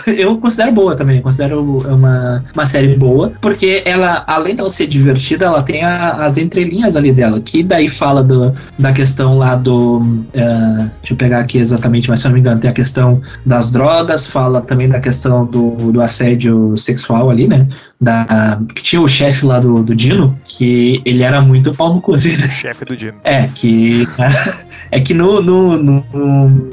eu 0.17 0.37
considero 0.37 0.71
boa 0.71 0.95
também. 0.95 1.17
Eu 1.17 1.23
considero 1.23 1.61
uma, 1.87 2.43
uma 2.53 2.65
série 2.65 2.95
boa, 2.95 3.31
porque 3.41 3.81
ela, 3.85 4.23
além 4.27 4.55
dela 4.55 4.69
ser 4.69 4.87
divertida, 4.87 5.45
ela 5.45 5.61
tem 5.63 5.83
a- 5.83 6.25
as 6.25 6.37
entrelinhas 6.37 6.95
ali 6.95 7.11
dela, 7.11 7.39
que 7.39 7.61
daí 7.63 7.89
fala 7.89 8.23
do, 8.23 8.51
da 8.77 8.91
questão 8.93 9.37
lá 9.37 9.55
do. 9.55 10.01
ah, 10.35 10.87
deixa 11.01 11.13
eu 11.13 11.17
pegar 11.17 11.39
aqui 11.39 11.57
exatamente, 11.57 12.09
mas 12.09 12.19
se 12.19 12.25
eu 12.27 12.29
não 12.29 12.33
me 12.35 12.39
engano, 12.41 12.59
tem 12.59 12.69
a 12.69 12.73
questão 12.73 13.21
das 13.45 13.71
drogas, 13.71 14.25
fala 14.27 14.61
também 14.61 14.87
da 14.89 14.99
questão 14.99 15.45
do, 15.45 15.91
do 15.91 16.01
assédio 16.01 16.75
sexual 16.77 17.29
ali, 17.29 17.47
né? 17.47 17.67
Da, 18.01 18.57
que 18.73 18.81
tinha 18.81 19.01
o 19.01 19.07
chefe 19.07 19.45
lá 19.45 19.59
do, 19.59 19.83
do 19.83 19.93
Dino, 19.93 20.39
que 20.45 21.01
ele 21.03 21.21
era 21.21 21.41
muito 21.41 21.73
pau 21.73 21.93
no 21.93 21.99
cozinho, 21.99 22.39
né? 22.39 22.47
Chefe 22.47 22.85
do 22.85 22.95
Dino. 22.95 23.19
É, 23.23 23.47
que. 23.47 24.07
é 24.89 24.99
que 25.01 25.13
no, 25.13 25.41
no, 25.41 25.77
no, 25.77 26.69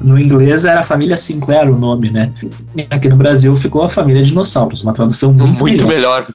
no 0.00 0.18
inglês 0.18 0.64
era 0.64 0.80
a 0.80 0.82
família 0.82 1.16
Sinclair 1.16 1.70
o 1.70 1.78
nome, 1.78 2.10
né? 2.10 2.32
E 2.74 2.86
aqui 2.90 3.08
no 3.08 3.16
Brasil 3.16 3.54
ficou 3.56 3.82
a 3.82 3.88
família 3.88 4.22
Dinossauros, 4.22 4.82
uma 4.82 4.94
tradução 4.94 5.32
muito, 5.32 5.60
Muito 5.60 5.86
melhor 5.86 6.00
melhor. 6.00 6.26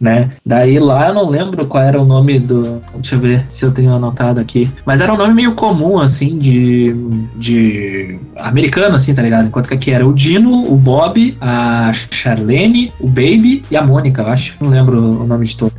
Né? 0.00 0.30
Daí 0.44 0.78
lá 0.78 1.08
eu 1.08 1.14
não 1.14 1.28
lembro 1.28 1.66
qual 1.66 1.82
era 1.82 2.00
o 2.00 2.04
nome 2.04 2.38
do. 2.38 2.80
Deixa 2.94 3.16
eu 3.16 3.20
ver 3.20 3.44
se 3.50 3.64
eu 3.64 3.70
tenho 3.70 3.92
anotado 3.94 4.40
aqui. 4.40 4.70
Mas 4.86 5.00
era 5.02 5.12
um 5.12 5.16
nome 5.16 5.34
meio 5.34 5.54
comum, 5.54 6.00
assim, 6.00 6.36
de. 6.36 6.94
de. 7.36 8.18
americano, 8.36 8.96
assim, 8.96 9.14
tá 9.14 9.20
ligado? 9.20 9.46
Enquanto 9.48 9.68
que 9.68 9.74
aqui 9.74 9.90
era 9.90 10.06
o 10.06 10.12
Dino, 10.12 10.72
o 10.72 10.74
Bob, 10.76 11.36
a 11.40 11.92
Charlene, 12.10 12.90
o 12.98 13.06
Baby 13.06 13.62
e 13.70 13.76
a 13.76 13.82
Mônica, 13.82 14.22
eu 14.22 14.28
acho. 14.28 14.56
Não 14.60 14.70
lembro 14.70 14.98
o 14.98 15.26
nome 15.26 15.44
de 15.44 15.56
todos. 15.56 15.74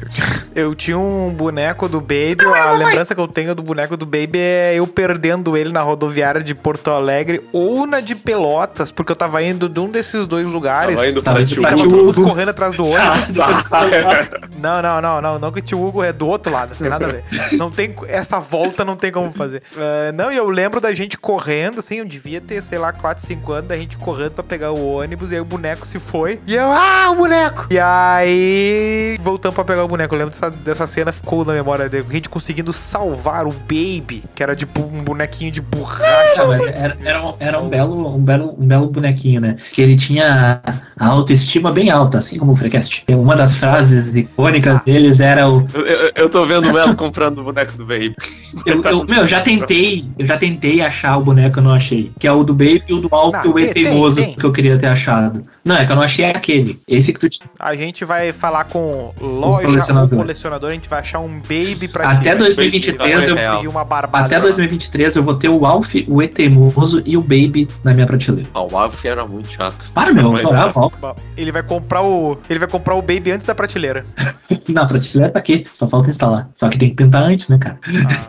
Eu 0.53 0.75
tinha 0.75 0.99
um 0.99 1.33
boneco 1.33 1.89
do 1.89 1.99
Baby, 1.99 2.45
a 2.45 2.71
lembrança 2.73 3.15
que 3.15 3.21
eu 3.21 3.27
tenho 3.27 3.55
do 3.55 3.63
boneco 3.63 3.97
do 3.97 4.05
Baby 4.05 4.37
é 4.37 4.73
eu 4.75 4.85
perdendo 4.85 5.57
ele 5.57 5.71
na 5.71 5.81
rodoviária 5.81 6.43
de 6.43 6.53
Porto 6.53 6.91
Alegre 6.91 7.41
ou 7.53 7.87
na 7.87 8.01
de 8.01 8.15
Pelotas, 8.15 8.91
porque 8.91 9.11
eu 9.11 9.15
tava 9.15 9.41
indo 9.41 9.67
de 9.67 9.79
um 9.79 9.89
desses 9.89 10.27
dois 10.27 10.47
lugares. 10.47 10.95
Tava 10.95 11.09
indo 11.09 11.21
Tava 11.21 11.43
pra 11.43 11.69
tava 11.69 11.75
Tio 11.77 11.89
todo 11.89 12.05
mundo 12.05 12.21
correndo 12.23 12.49
atrás 12.49 12.75
do 12.75 12.83
ônibus. 12.85 13.37
Não, 14.57 14.81
não, 14.81 15.01
não, 15.01 15.21
não. 15.21 15.39
Não 15.39 15.51
que 15.51 15.59
o 15.59 15.61
tio 15.61 15.83
Hugo 15.83 16.03
é 16.03 16.13
do 16.13 16.27
outro 16.27 16.51
lado, 16.51 16.71
não 16.71 16.77
tem 16.77 16.89
nada 16.89 17.05
a 17.05 17.09
ver. 17.09 17.23
Não 17.57 17.71
tem, 17.71 17.93
essa 18.07 18.39
volta 18.39 18.85
não 18.85 18.95
tem 18.95 19.11
como 19.11 19.31
fazer. 19.33 19.63
Ah, 19.77 20.11
não, 20.13 20.31
e 20.31 20.37
eu 20.37 20.49
lembro 20.49 20.79
da 20.79 20.93
gente 20.93 21.17
correndo, 21.17 21.79
assim, 21.79 21.95
eu 21.95 22.05
devia 22.05 22.39
ter, 22.39 22.61
sei 22.61 22.77
lá, 22.77 22.91
4, 22.91 23.25
5 23.25 23.51
anos, 23.51 23.67
da 23.67 23.77
gente 23.77 23.97
correndo 23.97 24.31
pra 24.31 24.43
pegar 24.43 24.71
o 24.71 24.95
ônibus, 24.95 25.31
e 25.31 25.35
aí 25.35 25.41
o 25.41 25.45
boneco 25.45 25.85
se 25.85 25.99
foi. 25.99 26.39
E 26.47 26.55
eu, 26.55 26.71
ah, 26.71 27.09
o 27.11 27.15
boneco! 27.15 27.67
E 27.69 27.79
aí, 27.79 29.17
voltamos 29.21 29.55
pra 29.55 29.63
pegar 29.63 29.83
o 29.83 29.87
boneco. 29.87 30.13
Eu 30.13 30.19
lembro 30.19 30.33
dessa, 30.33 30.49
dessa 30.49 30.87
cena, 30.87 31.11
ficou 31.11 31.45
na 31.45 31.53
memória 31.53 31.89
dele. 31.89 32.05
A 32.09 32.13
gente 32.13 32.29
conseguindo 32.29 32.73
salvar 32.73 33.45
o 33.45 33.51
Baby, 33.51 34.23
que 34.35 34.43
era 34.43 34.55
tipo 34.55 34.81
um 34.81 35.03
bonequinho 35.03 35.51
de 35.51 35.61
borracha. 35.61 36.41
Ah, 36.41 36.47
mas 36.47 36.61
era, 36.61 36.97
era, 37.03 37.25
um, 37.25 37.33
era 37.39 37.59
um, 37.59 37.69
belo, 37.69 38.15
um, 38.15 38.23
belo, 38.23 38.49
um 38.57 38.67
belo 38.67 38.87
bonequinho, 38.87 39.41
né? 39.41 39.57
Que 39.71 39.81
ele 39.81 39.95
tinha 39.95 40.61
a 40.97 41.07
autoestima 41.07 41.71
bem 41.71 41.89
alta, 41.89 42.17
assim 42.17 42.37
como 42.37 42.51
o 42.51 42.55
Freecast. 42.55 43.03
Uma 43.09 43.35
das 43.35 43.55
frases 43.55 44.00
icônicas 44.15 44.85
deles 44.85 45.19
era 45.19 45.49
o. 45.49 45.65
Eu, 45.73 45.81
eu, 45.85 46.11
eu 46.15 46.29
tô 46.29 46.45
vendo 46.45 46.69
o 46.69 46.73
Melo 46.73 46.95
comprando 46.95 47.39
o 47.39 47.43
boneco 47.43 47.73
do 47.77 47.85
Baby. 47.85 48.15
Eu, 48.65 48.81
eu- 48.83 49.05
meu, 49.05 49.21
eu 49.21 49.27
já 49.27 49.39
tentei, 49.39 50.05
eu 50.19 50.25
já 50.25 50.37
tentei 50.37 50.81
achar 50.81 51.15
o 51.17 51.21
boneco, 51.23 51.59
eu 51.59 51.63
não 51.63 51.73
achei. 51.73 52.11
Que 52.19 52.27
é 52.27 52.31
o 52.33 52.43
do 52.43 52.53
Baby 52.53 52.83
e 52.89 52.93
o 52.93 52.99
do 52.99 53.09
e 53.57 53.63
E 53.63 53.73
teimoso 53.73 54.21
tem, 54.21 54.33
que 54.35 54.43
eu 54.43 54.51
queria 54.51 54.77
ter 54.77 54.87
achado. 54.87 55.41
Não, 55.63 55.77
é 55.77 55.85
que 55.85 55.91
eu 55.91 55.95
não 55.95 56.03
achei 56.03 56.25
aquele. 56.25 56.77
Esse 56.85 57.13
que 57.13 57.19
tu 57.21 57.29
tinha. 57.29 57.49
A 57.57 57.73
gente 57.75 58.03
vai 58.03 58.33
falar 58.33 58.65
com 58.65 59.13
loja 59.21 59.65
colecionador. 59.67 60.19
colecionador, 60.19 60.69
a 60.69 60.73
gente 60.73 60.89
vai 60.89 60.99
achar 60.99 61.19
um 61.19 61.39
Baby 61.39 61.87
pra 61.87 62.09
Até 62.09 62.31
ti. 62.33 62.39
2023 62.39 63.27
eu. 63.29 63.35
Real. 63.35 63.51
conseguir 63.53 63.67
uma 63.69 63.85
barbada. 63.85 64.25
Até 64.25 64.39
2023 64.39 65.15
eu 65.15 65.23
vou 65.23 65.35
ter 65.35 65.47
o 65.49 65.65
Alf, 65.65 65.95
o 66.07 66.21
E 66.21 66.27
teimoso 66.27 67.01
e 67.05 67.15
o 67.15 67.21
Baby 67.21 67.69
na 67.85 67.93
minha 67.93 68.05
prateleira. 68.05 68.49
Ah, 68.53 68.63
o 68.63 68.77
Alf 68.77 69.05
era 69.05 69.25
muito 69.25 69.49
chato. 69.49 69.91
Para, 69.93 70.11
meu, 70.13 70.25
eu 70.33 70.37
adorava 70.37 70.77
o 70.77 70.83
Alf. 70.83 71.01
Ele 71.37 71.51
vai 71.53 71.63
comprar 71.63 72.01
o. 72.01 72.37
Ele 72.49 72.59
vai 72.59 72.67
comprar 72.67 72.95
o 72.95 73.01
Baby 73.01 73.31
antes 73.31 73.45
da 73.45 73.55
prateleira. 73.55 73.80
Na 74.67 74.85
prateleira 74.85 75.31
pra 75.33 75.41
quê? 75.41 75.65
Só 75.71 75.87
falta 75.87 76.09
instalar. 76.09 76.49
Só 76.55 76.69
que 76.69 76.77
tem 76.77 76.89
que 76.89 76.95
pintar 76.95 77.23
antes, 77.23 77.49
né, 77.49 77.57
cara? 77.57 77.79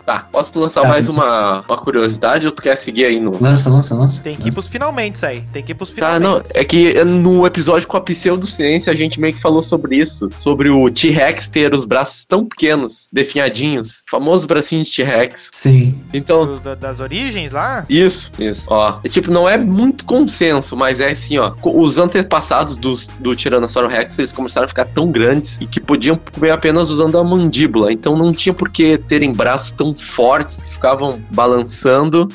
Tá, 0.05 0.27
posso 0.31 0.57
lançar 0.59 0.81
Tá, 0.81 0.87
mais 0.87 1.07
uma, 1.09 1.61
uma 1.67 1.77
curiosidade 1.77 2.45
ou 2.45 2.51
tu 2.51 2.61
quer 2.61 2.77
seguir 2.77 3.05
aí 3.05 3.19
no. 3.19 3.31
Lança, 3.41 3.69
lança, 3.69 3.93
lança. 3.95 4.21
Tem 4.21 4.35
que 4.35 4.49
ir 4.49 4.53
pros 4.53 4.67
finalmente 4.67 5.23
aí. 5.25 5.41
Tem 5.53 5.63
que 5.63 5.71
ir 5.71 5.75
pros 5.75 5.89
Tá, 5.91 6.15
finalmente. 6.17 6.23
não, 6.53 6.61
é 6.61 6.63
que 6.65 7.03
no 7.03 7.45
episódio 7.45 7.87
com 7.87 7.97
a 7.97 8.01
pseudociência 8.01 8.91
a 8.91 8.95
gente 8.95 9.19
meio 9.19 9.33
que 9.33 9.41
falou 9.41 9.61
sobre 9.63 9.97
isso. 9.97 10.29
Sobre 10.37 10.69
o 10.69 10.89
T-Rex 10.89 11.47
ter 11.47 11.73
os 11.73 11.85
braços 11.85 12.25
tão 12.25 12.45
pequenos, 12.45 13.07
definhadinhos. 13.11 14.03
Famoso 14.09 14.47
bracinho 14.47 14.83
de 14.83 14.91
T-Rex. 14.91 15.49
Sim. 15.51 15.95
Então, 16.13 16.45
Do- 16.45 16.59
da- 16.59 16.75
das 16.75 16.99
origens 16.99 17.51
lá? 17.51 17.85
Isso, 17.89 18.31
isso. 18.39 18.65
Ó, 18.69 18.99
é, 19.03 19.09
tipo, 19.09 19.31
não 19.31 19.47
é 19.47 19.57
muito 19.57 20.05
consenso, 20.05 20.75
mas 20.75 20.99
é 20.99 21.11
assim, 21.11 21.37
ó. 21.37 21.53
Os 21.63 21.97
antepassados 21.97 22.75
dos, 22.75 23.07
do 23.19 23.35
Tiranossauro 23.35 23.87
Rex, 23.89 24.17
eles 24.19 24.31
começaram 24.31 24.65
a 24.65 24.67
ficar 24.67 24.85
tão 24.85 25.11
grandes 25.11 25.42
e 25.59 25.67
que 25.67 25.79
podiam 25.79 26.19
comer 26.33 26.51
apenas 26.51 26.89
usando 26.89 27.17
a 27.17 27.23
mandíbula. 27.23 27.91
Então 27.91 28.15
não 28.15 28.31
tinha 28.31 28.53
por 28.53 28.69
que 28.69 28.97
terem 28.97 29.33
braços 29.33 29.71
tão 29.71 29.93
fortes 29.93 30.63
que 30.63 30.73
ficavam 30.73 31.21
balançando. 31.29 32.27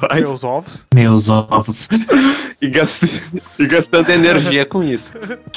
Vai, 0.00 0.20
Meus 0.20 0.44
ovos. 0.44 0.86
Meus 0.94 1.28
ovos. 1.28 1.88
e, 2.60 2.68
gast- 2.68 3.22
e 3.58 3.66
gastando 3.66 4.08
energia 4.10 4.64
com 4.66 4.82
isso. 4.82 5.12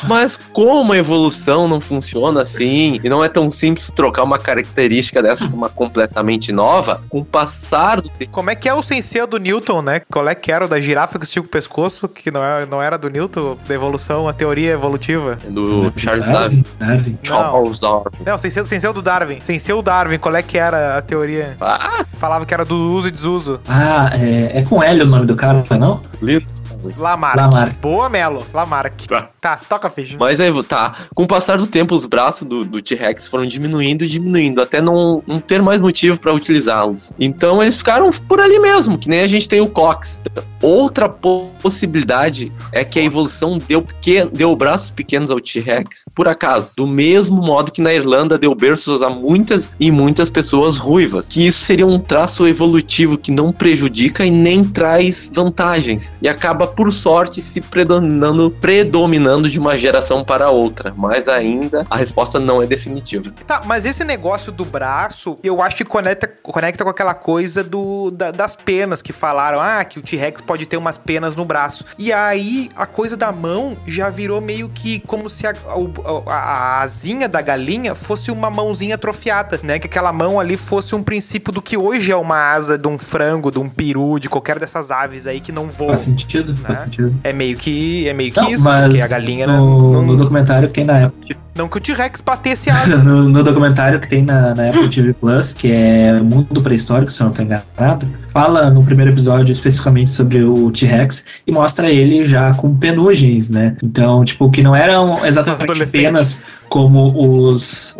Mas 0.07 0.37
como 0.53 0.93
a 0.93 0.97
evolução 0.97 1.67
não 1.67 1.81
funciona 1.81 2.41
assim, 2.41 2.99
e 3.03 3.09
não 3.09 3.23
é 3.23 3.29
tão 3.29 3.51
simples 3.51 3.89
trocar 3.95 4.23
uma 4.23 4.39
característica 4.39 5.21
dessa 5.21 5.47
por 5.47 5.55
uma 5.55 5.69
completamente 5.69 6.51
nova, 6.51 7.01
com 7.09 7.19
o 7.19 7.25
passar 7.25 8.01
do 8.01 8.09
tempo. 8.09 8.31
Como 8.31 8.49
é 8.49 8.55
que 8.55 8.67
é 8.69 8.73
o 8.73 8.81
sensei 8.81 9.25
do 9.27 9.37
Newton, 9.37 9.81
né? 9.81 10.01
Qual 10.11 10.27
é 10.27 10.35
que 10.35 10.51
era 10.51 10.65
o 10.65 10.67
da 10.67 10.79
girafa 10.79 11.19
que 11.19 11.25
estica 11.25 11.45
o 11.45 11.49
pescoço, 11.49 12.07
que 12.07 12.31
não, 12.31 12.43
é, 12.43 12.65
não 12.65 12.81
era 12.81 12.97
do 12.97 13.09
Newton, 13.09 13.57
da 13.67 13.73
evolução, 13.75 14.27
a 14.27 14.33
teoria 14.33 14.71
evolutiva? 14.71 15.37
Do 15.49 15.91
Charles 15.97 16.25
Darwin. 16.25 16.63
Darwin. 16.79 17.17
Charles 17.23 17.79
Darwin. 17.79 18.03
Não, 18.25 18.37
sensei, 18.37 18.63
sensei 18.63 18.91
do 18.93 19.01
Darwin. 19.01 19.39
Sensei 19.41 19.73
o 19.75 19.81
Darwin, 19.81 20.17
qual 20.17 20.35
é 20.35 20.41
que 20.41 20.57
era 20.57 20.97
a 20.97 21.01
teoria? 21.01 21.55
Ah, 21.59 22.05
Falava 22.13 22.45
que 22.45 22.53
era 22.53 22.63
do 22.63 22.75
uso 22.93 23.07
e 23.07 23.11
desuso. 23.11 23.59
Ah, 23.67 24.11
é, 24.13 24.20
é 24.23 24.65
com 24.67 24.81
L 24.81 25.03
o 25.03 25.05
nome 25.05 25.25
do 25.25 25.35
cara, 25.35 25.63
não? 25.77 26.01
lindo. 26.21 26.60
Lamarck. 26.97 27.35
Lamarck. 27.37 27.81
Boa, 27.81 28.09
Melo. 28.09 28.45
Lamarck. 28.53 29.07
Tá. 29.07 29.29
Tá, 29.39 29.57
toca 29.57 29.87
a 29.87 29.91
ficha. 29.91 30.17
Mas 30.19 30.39
aí, 30.39 30.51
tá. 30.63 31.07
Com 31.15 31.23
o 31.23 31.27
passar 31.27 31.57
do 31.57 31.67
tempo, 31.67 31.95
os 31.95 32.05
braços 32.05 32.47
do, 32.47 32.63
do 32.63 32.81
T-Rex 32.81 33.27
foram 33.27 33.45
diminuindo 33.45 34.03
e 34.03 34.07
diminuindo, 34.07 34.61
até 34.61 34.81
não, 34.81 35.23
não 35.25 35.39
ter 35.39 35.61
mais 35.61 35.79
motivo 35.79 36.19
pra 36.19 36.33
utilizá-los. 36.33 37.11
Então 37.19 37.61
eles 37.61 37.77
ficaram 37.77 38.11
por 38.11 38.39
ali 38.39 38.59
mesmo, 38.59 38.97
que 38.97 39.09
nem 39.09 39.21
a 39.21 39.27
gente 39.27 39.47
tem 39.47 39.61
o 39.61 39.67
Cox. 39.67 40.19
Outra 40.61 41.09
po- 41.09 41.49
possibilidade 41.61 42.51
é 42.71 42.83
que 42.83 42.99
a 42.99 43.03
evolução 43.03 43.57
deu, 43.67 43.81
pequen, 43.81 44.27
deu 44.31 44.55
braços 44.55 44.91
pequenos 44.91 45.31
ao 45.31 45.39
T-Rex, 45.39 46.05
por 46.15 46.27
acaso. 46.27 46.73
Do 46.77 46.85
mesmo 46.85 47.41
modo 47.41 47.71
que 47.71 47.81
na 47.81 47.91
Irlanda 47.93 48.37
deu 48.37 48.53
berços 48.53 49.01
a 49.01 49.09
muitas 49.09 49.69
e 49.79 49.89
muitas 49.89 50.29
pessoas 50.29 50.77
ruivas. 50.77 51.27
Que 51.27 51.47
isso 51.47 51.59
seria 51.65 51.87
um 51.87 51.97
traço 51.97 52.47
evolutivo 52.47 53.17
que 53.17 53.31
não 53.31 53.51
prejudica 53.51 54.23
e 54.23 54.29
nem 54.29 54.63
traz 54.63 55.31
vantagens. 55.33 56.11
E 56.21 56.29
acaba, 56.29 56.70
por 56.75 56.91
sorte, 56.93 57.41
se 57.41 57.61
predominando, 57.61 58.49
predominando 58.51 59.49
de 59.49 59.59
uma 59.59 59.77
geração 59.77 60.23
para 60.23 60.49
outra. 60.49 60.93
Mas 60.95 61.27
ainda 61.27 61.85
a 61.89 61.97
resposta 61.97 62.39
não 62.39 62.61
é 62.61 62.65
definitiva. 62.65 63.31
Tá, 63.45 63.61
mas 63.65 63.85
esse 63.85 64.03
negócio 64.03 64.51
do 64.51 64.65
braço, 64.65 65.35
eu 65.43 65.61
acho 65.61 65.75
que 65.75 65.83
conecta, 65.83 66.27
conecta 66.41 66.83
com 66.83 66.89
aquela 66.89 67.13
coisa 67.13 67.63
do, 67.63 68.11
da- 68.11 68.31
das 68.31 68.55
penas 68.55 69.01
que 69.01 69.11
falaram. 69.13 69.59
Ah, 69.61 69.83
que 69.83 69.99
o 69.99 70.01
T-Rex 70.01 70.41
pode 70.41 70.65
ter 70.65 70.77
umas 70.77 70.97
penas 70.97 71.35
no 71.35 71.45
braço. 71.45 71.85
E 71.97 72.11
aí, 72.11 72.69
a 72.75 72.85
coisa 72.85 73.15
da 73.17 73.31
mão 73.31 73.77
já 73.87 74.09
virou 74.09 74.41
meio 74.41 74.69
que 74.69 74.99
como 75.01 75.29
se 75.29 75.45
a, 75.47 75.51
a- 75.51 76.33
a 76.33 76.81
asinha 76.81 77.27
da 77.27 77.41
galinha 77.41 77.93
fosse 77.95 78.31
uma 78.31 78.49
mãozinha 78.49 78.95
atrofiada, 78.95 79.59
né? 79.63 79.79
Que 79.79 79.87
aquela 79.87 80.11
mão 80.13 80.39
ali 80.39 80.57
fosse 80.57 80.95
um 80.95 81.03
princípio 81.03 81.51
do 81.53 81.61
que 81.61 81.77
hoje 81.77 82.11
é 82.11 82.15
uma 82.15 82.51
asa 82.53 82.77
de 82.77 82.87
um 82.87 82.97
frango, 82.97 83.51
de 83.51 83.59
um 83.59 83.69
peru, 83.69 84.19
de 84.19 84.29
qualquer 84.29 84.59
dessas 84.59 84.91
aves 84.91 85.27
aí 85.27 85.39
que 85.39 85.51
não 85.51 85.69
voam. 85.69 85.91
Faz 85.91 86.01
sentido, 86.03 86.53
faz 86.61 86.79
Né? 86.79 86.85
sentido. 86.85 87.13
É 87.23 87.33
meio 87.33 87.57
que, 87.57 88.07
é 88.07 88.13
meio 88.13 88.31
que 88.31 88.39
Não, 88.39 88.49
isso, 88.49 88.63
porque 88.63 89.01
a 89.01 89.07
galinha 89.07 89.47
no, 89.47 89.93
não, 89.93 90.05
no 90.05 90.17
documentário 90.17 90.67
que 90.67 90.73
tem 90.75 90.85
na 90.85 91.05
Apple, 91.05 91.35
não 91.53 91.67
que 91.67 91.77
o 91.77 91.81
T-Rex 91.81 92.21
batesse 92.21 92.69
asa. 92.69 92.97
no, 93.03 93.29
no 93.29 93.43
documentário 93.43 93.99
que 93.99 94.07
tem 94.07 94.23
na, 94.23 94.55
na 94.55 94.69
Apple 94.69 94.89
TV 94.89 95.13
Plus, 95.13 95.53
que 95.53 95.71
é 95.71 96.13
Mundo 96.21 96.61
Pré-Histórico, 96.61 97.11
se 97.11 97.21
eu 97.21 97.25
não 97.25 97.31
estou 97.31 97.45
enganado, 97.45 98.07
fala 98.29 98.69
no 98.69 98.83
primeiro 98.83 99.11
episódio 99.11 99.51
especificamente 99.51 100.11
sobre 100.11 100.41
o 100.43 100.71
T-Rex 100.71 101.25
e 101.45 101.51
mostra 101.51 101.91
ele 101.91 102.23
já 102.23 102.53
com 102.53 102.75
penugens, 102.75 103.49
né? 103.49 103.75
Então, 103.83 104.23
tipo, 104.23 104.49
que 104.49 104.63
não 104.63 104.75
eram 104.75 105.25
exatamente 105.25 105.85
penas 105.87 106.39
como 106.69 107.13
os, 107.13 107.97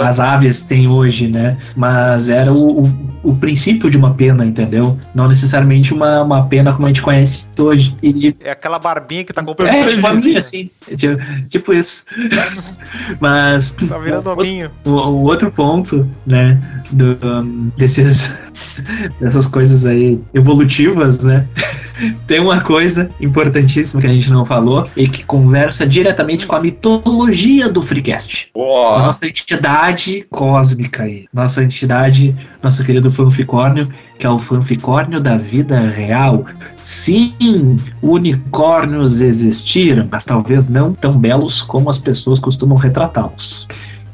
as 0.00 0.18
aves 0.18 0.62
têm 0.62 0.88
hoje, 0.88 1.28
né? 1.28 1.58
Mas 1.76 2.30
era 2.30 2.50
o, 2.50 2.84
o, 2.84 2.92
o 3.22 3.36
princípio 3.36 3.90
de 3.90 3.98
uma 3.98 4.14
pena, 4.14 4.46
entendeu? 4.46 4.98
Não 5.14 5.28
necessariamente 5.28 5.92
uma, 5.92 6.22
uma 6.22 6.46
pena 6.46 6.72
como 6.72 6.86
a 6.86 6.88
gente 6.88 7.02
conhece 7.02 7.46
hoje. 7.58 7.94
E 8.02 8.34
É 8.40 8.52
aquela 8.52 8.78
barbinha 8.78 9.24
que 9.24 9.32
tá 9.32 9.42
é, 9.42 9.44
completamente. 9.44 9.94
tipo, 9.94 10.38
assim. 10.38 10.70
Tipo, 10.96 11.48
tipo 11.50 11.72
isso. 11.74 12.06
Mas 13.20 13.72
Tá 13.72 13.98
virando 13.98 14.30
hominho. 14.30 14.70
o, 14.84 14.90
o 14.90 15.22
outro 15.24 15.50
ponto, 15.50 16.08
né, 16.26 16.58
do, 16.90 17.18
um, 17.26 17.70
desses, 17.76 18.36
dessas 19.20 19.46
coisas 19.46 19.84
aí 19.84 20.20
evolutivas, 20.34 21.22
né, 21.22 21.46
tem 22.26 22.40
uma 22.40 22.60
coisa 22.60 23.08
importantíssima 23.20 24.00
que 24.00 24.06
a 24.06 24.12
gente 24.12 24.30
não 24.30 24.44
falou 24.44 24.88
e 24.96 25.08
que 25.08 25.24
conversa 25.24 25.86
diretamente 25.86 26.46
com 26.46 26.54
a 26.54 26.60
mitologia 26.60 27.68
do 27.68 27.82
Freecast. 27.82 28.50
A 28.56 29.02
nossa 29.02 29.26
entidade 29.26 30.26
cósmica 30.30 31.02
aí, 31.02 31.26
nossa 31.32 31.62
entidade, 31.62 32.34
nosso 32.62 32.84
querido 32.84 33.10
fanficórnio, 33.10 33.88
que 34.18 34.26
é 34.26 34.30
o 34.30 34.38
fanficórnio 34.38 35.20
da 35.20 35.36
vida 35.36 35.78
real. 35.78 36.44
Sim, 36.82 37.76
unicórnios 38.02 39.20
existiram, 39.20 40.08
mas 40.10 40.24
talvez 40.24 40.68
não 40.68 40.92
tão 40.92 41.18
belos 41.18 41.60
como 41.60 41.88
as 41.88 41.98
pessoas 41.98 42.38
costumam 42.38 42.76
retratá-los. 42.76 43.66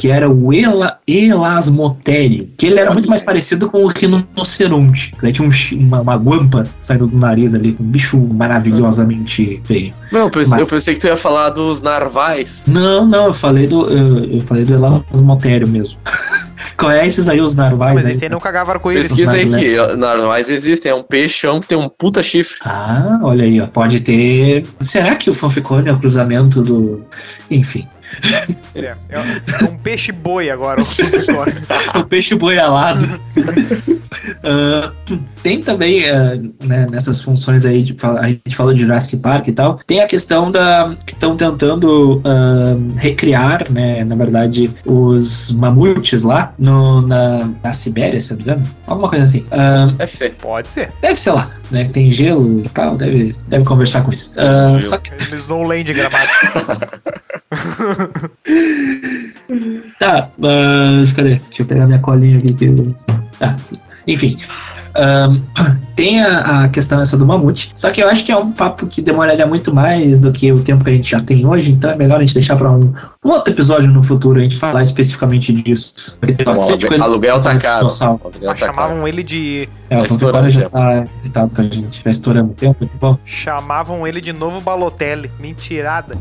Que 0.04 0.10
era 0.10 0.28
o 0.28 0.52
Ela, 0.52 0.98
Elasmotério, 1.08 2.50
que 2.58 2.66
ele 2.66 2.78
era 2.78 2.92
muito 2.92 3.08
mais 3.08 3.22
parecido 3.22 3.70
com 3.70 3.82
o 3.82 3.86
rinoceronte. 3.86 5.14
Daí 5.22 5.32
tinha 5.32 5.48
um 5.48 5.78
uma, 5.78 6.02
uma 6.02 6.14
guampa 6.14 6.64
saindo 6.78 7.06
do 7.06 7.16
nariz 7.16 7.54
ali, 7.54 7.74
um 7.80 7.84
bicho 7.84 8.18
maravilhosamente 8.18 9.62
feio. 9.64 9.94
Não, 10.12 10.20
eu 10.20 10.30
pensei, 10.30 10.50
Mas- 10.50 10.60
eu 10.60 10.66
pensei 10.66 10.92
que 10.92 11.00
tu 11.00 11.06
ia 11.06 11.16
falar 11.16 11.48
dos 11.48 11.80
narvais. 11.80 12.64
Não, 12.66 13.06
não, 13.06 13.28
eu 13.28 13.32
falei 13.32 13.66
do. 13.66 13.88
Eu, 13.88 14.24
eu 14.26 14.40
falei 14.42 14.66
do 14.66 14.74
Elasmotério 14.74 15.66
mesmo. 15.66 15.96
Conhece 16.76 17.28
aí 17.30 17.40
os 17.40 17.54
narvais? 17.54 17.94
Mas 17.94 18.04
aí? 18.04 18.12
esse 18.12 18.24
aí 18.24 18.30
não 18.30 18.40
cagava 18.40 18.72
arco-íris. 18.72 19.08
Pesquisa 19.08 19.32
aí 19.32 19.48
que 19.48 19.96
narvais 19.96 20.50
existem. 20.50 20.92
É 20.92 20.94
um 20.94 21.02
peixão 21.02 21.60
que 21.60 21.68
tem 21.68 21.78
um 21.78 21.88
puta 21.88 22.22
chifre. 22.22 22.56
Ah, 22.62 23.20
olha 23.22 23.44
aí, 23.44 23.58
ó. 23.60 23.66
Pode 23.66 24.00
ter. 24.00 24.66
Será 24.80 25.14
que 25.14 25.30
o 25.30 25.34
fanficone 25.34 25.88
é 25.88 25.92
o 25.92 25.98
cruzamento 25.98 26.60
do. 26.60 27.02
Enfim. 27.50 27.86
É, 28.74 28.94
é 29.08 29.64
um 29.64 29.76
peixe 29.76 30.12
boi 30.12 30.50
agora, 30.50 30.80
o 30.80 30.84
Supercore. 30.84 31.52
o 31.94 32.04
peixe 32.04 32.34
boi 32.34 32.58
alado. 32.58 33.20
Ah, 34.42 34.92
tem 35.42 35.60
também, 35.60 36.08
ah, 36.08 36.36
né, 36.62 36.86
nessas 36.90 37.20
funções 37.20 37.66
aí, 37.66 37.82
de, 37.82 37.96
a 38.18 38.28
gente 38.28 38.56
falou 38.56 38.72
de 38.72 38.80
Jurassic 38.80 39.16
Park 39.16 39.48
e 39.48 39.52
tal, 39.52 39.78
tem 39.86 40.00
a 40.00 40.06
questão 40.06 40.50
da 40.50 40.96
que 41.04 41.12
estão 41.12 41.36
tentando 41.36 42.22
ah, 42.24 42.74
recriar, 42.96 43.70
né, 43.70 44.04
na 44.04 44.14
verdade, 44.14 44.70
os 44.84 45.50
mamutes 45.52 46.22
lá 46.22 46.54
no, 46.58 47.02
na, 47.02 47.50
na 47.62 47.72
Sibéria, 47.72 48.20
se 48.20 48.30
não 48.30 48.36
me 48.38 48.42
engano. 48.44 48.62
Alguma 48.86 49.08
coisa 49.08 49.24
assim. 49.24 49.46
Deve 49.96 50.12
ser. 50.12 50.34
Pode 50.34 50.70
ser. 50.70 50.90
deve 51.00 51.18
ser 51.18 51.32
lá, 51.32 51.50
né, 51.70 51.84
que 51.84 51.92
tem 51.92 52.10
gelo 52.10 52.60
e 52.60 52.68
tal, 52.68 52.96
deve, 52.96 53.34
deve 53.48 53.64
conversar 53.64 54.02
com 54.04 54.12
isso. 54.12 54.32
Gelo. 54.34 54.80
só 54.80 54.98
que 54.98 55.10
No 55.10 55.36
Snowland 55.36 55.92
gramado. 55.92 56.28
Tá, 59.98 60.30
mas 60.38 61.12
cadê? 61.12 61.36
Deixa 61.36 61.62
eu 61.62 61.66
pegar 61.66 61.86
minha 61.86 61.98
colinha 61.98 62.38
aqui. 62.38 62.56
Tá, 63.38 63.56
enfim. 64.06 64.38
Ahn, 64.96 65.40
tem 65.96 66.22
a, 66.22 66.64
a 66.64 66.68
questão 66.68 67.00
essa 67.00 67.16
do 67.16 67.24
mamute, 67.24 67.72
só 67.76 67.90
que 67.90 68.02
eu 68.02 68.08
acho 68.08 68.24
que 68.24 68.32
é 68.32 68.36
um 68.36 68.50
papo 68.50 68.86
que 68.86 69.00
demoraria 69.00 69.46
muito 69.46 69.72
mais 69.72 70.18
do 70.20 70.32
que 70.32 70.50
o 70.52 70.60
tempo 70.60 70.84
que 70.84 70.90
a 70.90 70.92
gente 70.94 71.10
já 71.10 71.20
tem 71.20 71.46
hoje, 71.46 71.72
então 71.72 71.90
é 71.90 71.96
melhor 71.96 72.18
a 72.18 72.20
gente 72.20 72.34
deixar 72.34 72.56
pra 72.56 72.70
um, 72.70 72.92
um 73.24 73.30
outro 73.30 73.52
episódio 73.52 73.88
no 73.88 74.02
futuro 74.02 74.40
a 74.40 74.42
gente 74.42 74.56
falar 74.56 74.82
especificamente 74.82 75.52
disso. 75.52 76.16
Porque 76.18 76.34
tem 76.34 76.44
bastante 76.44 76.70
aluguel, 76.70 76.88
coisa. 76.88 77.04
aluguel 77.04 77.40
tá 77.40 77.58
caro. 77.58 77.88
Aluguel 78.00 78.20
tá 78.40 78.40
caro. 78.40 78.58
chamavam 78.58 79.06
ele 79.06 79.22
de. 79.22 79.68
É, 79.90 79.98
o 79.98 80.06
Tá 80.06 80.14
estourando 80.14 80.50
já 80.50 80.70
tá 80.70 81.04
irritado 81.22 81.54
com 81.54 81.60
a 81.60 81.64
gente, 81.64 82.02
já 82.04 82.10
estouramos 82.10 82.52
o 82.52 82.54
tempo, 82.54 82.86
que 82.86 82.96
bom. 82.96 83.18
Chamavam 83.24 84.06
ele 84.06 84.20
de 84.20 84.32
novo 84.32 84.60
Balotelli. 84.60 85.30
Mentirada. 85.38 86.16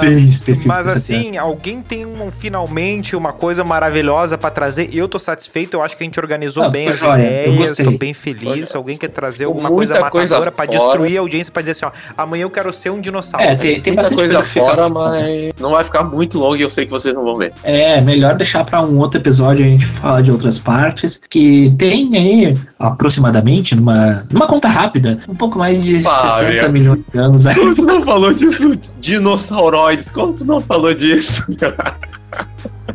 Bem 0.00 0.28
específico. 0.28 0.68
Mas 0.68 0.86
essa 0.86 0.96
assim, 0.96 1.36
alguém 1.36 1.82
tem 1.82 2.06
um, 2.06 2.30
finalmente 2.30 3.16
uma 3.16 3.32
coisa 3.32 3.64
maravilhosa 3.64 4.38
pra 4.38 4.50
trazer. 4.50 4.90
Eu 4.92 5.08
tô 5.08 5.18
satisfeito, 5.18 5.74
eu 5.74 5.82
acho 5.82 5.96
que 5.96 6.04
a 6.04 6.06
gente 6.06 6.20
organizou 6.20 6.64
Não, 6.64 6.70
bem 6.70 6.88
as 6.88 6.98
joia, 6.98 7.22
eu 7.22 7.52
ideias, 7.52 7.68
gostei. 7.70 7.91
Bem 7.98 8.14
feliz. 8.14 8.68
Se 8.70 8.76
alguém 8.76 8.96
quer 8.96 9.08
trazer 9.08 9.44
alguma 9.44 9.68
coisa 9.68 9.98
matadora 10.00 10.50
pra 10.52 10.64
fora. 10.66 10.78
destruir 10.78 11.16
a 11.16 11.20
audiência, 11.20 11.52
pra 11.52 11.62
dizer 11.62 11.72
assim, 11.72 11.86
ó, 11.86 11.90
amanhã 12.16 12.42
eu 12.42 12.50
quero 12.50 12.72
ser 12.72 12.90
um 12.90 13.00
dinossauro. 13.00 13.44
É, 13.46 13.54
tem, 13.54 13.80
tem 13.80 13.92
Muita 13.92 14.02
bastante 14.02 14.18
coisa 14.18 14.34
coisa, 14.36 14.48
fica 14.50 14.66
fora, 14.66 14.88
mas 14.88 15.58
não 15.58 15.70
vai 15.70 15.84
ficar 15.84 16.04
muito 16.04 16.38
longo 16.38 16.56
e 16.56 16.62
eu 16.62 16.70
sei 16.70 16.84
que 16.84 16.90
vocês 16.90 17.14
não 17.14 17.24
vão 17.24 17.36
ver. 17.36 17.52
É, 17.62 18.00
melhor 18.00 18.34
deixar 18.36 18.64
pra 18.64 18.82
um 18.82 18.98
outro 18.98 19.20
episódio 19.20 19.64
a 19.64 19.68
gente 19.68 19.84
falar 19.86 20.20
de 20.22 20.30
outras 20.30 20.58
partes, 20.58 21.20
que 21.30 21.74
tem 21.78 22.16
aí 22.16 22.56
aproximadamente, 22.78 23.74
numa, 23.74 24.24
numa 24.30 24.46
conta 24.46 24.68
rápida, 24.68 25.20
um 25.28 25.34
pouco 25.34 25.58
mais 25.58 25.82
de 25.82 26.02
Ah, 26.06 26.38
60 26.40 26.62
meu. 26.62 26.72
milhões 26.72 27.00
de 27.12 27.18
anos. 27.18 27.46
aí. 27.46 27.54
Como 27.54 27.74
tu 27.74 27.82
não 27.82 28.02
falou 28.02 28.32
disso? 28.32 28.76
Dinossauroides, 29.00 30.10
como 30.10 30.32
tu 30.34 30.44
não 30.44 30.60
falou 30.60 30.94
disso? 30.94 31.44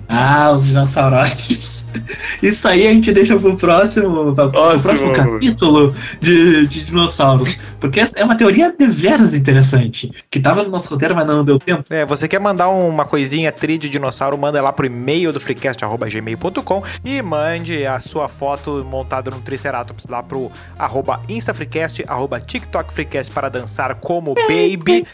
Ah, 0.10 0.52
os 0.52 0.66
dinossauros. 0.66 1.86
Isso 2.42 2.68
aí 2.68 2.88
a 2.88 2.94
gente 2.94 3.12
deixa 3.12 3.38
pro 3.38 3.56
próximo, 3.58 4.34
pro 4.34 4.52
Próximo. 4.52 5.14
capítulo 5.14 5.96
de, 6.22 6.68
de 6.68 6.84
dinossauros. 6.84 7.60
Porque 7.80 8.02
é 8.16 8.24
uma 8.24 8.36
teoria 8.36 8.74
deveras 8.78 9.34
interessante, 9.34 10.12
que 10.30 10.40
tava 10.40 10.64
no 10.64 10.70
nosso 10.70 10.90
roteiro, 10.90 11.16
mas 11.16 11.28
não 11.28 11.44
deu 11.44 11.60
tempo. 11.60 11.84
É, 11.90 12.06
você 12.06 12.28
quer 12.28 12.40
mandar 12.40 12.70
uma 12.70 13.06
coisinha 13.06 13.52
tri 13.52 13.78
de 13.78 13.90
dinossauro, 13.90 14.38
manda 14.38 14.62
lá 14.62 14.72
pro 14.72 14.86
e-mail 14.86 15.32
do 15.32 15.40
freecast.gmail.com 15.40 16.84
e 17.04 17.22
mande 17.22 17.86
a 17.86 18.00
sua 18.00 18.28
foto 18.28 18.86
montada 18.90 19.30
num 19.32 19.42
Triceratops 19.42 20.06
lá 20.10 20.24
pro 20.24 20.52
arroba 20.78 21.22
instafreecast, 21.30 22.04
arroba 22.08 22.40
tiktokfreecast 22.40 23.32
para 23.32 23.50
dançar 23.50 23.96
como 23.96 24.34
baby. 24.34 25.06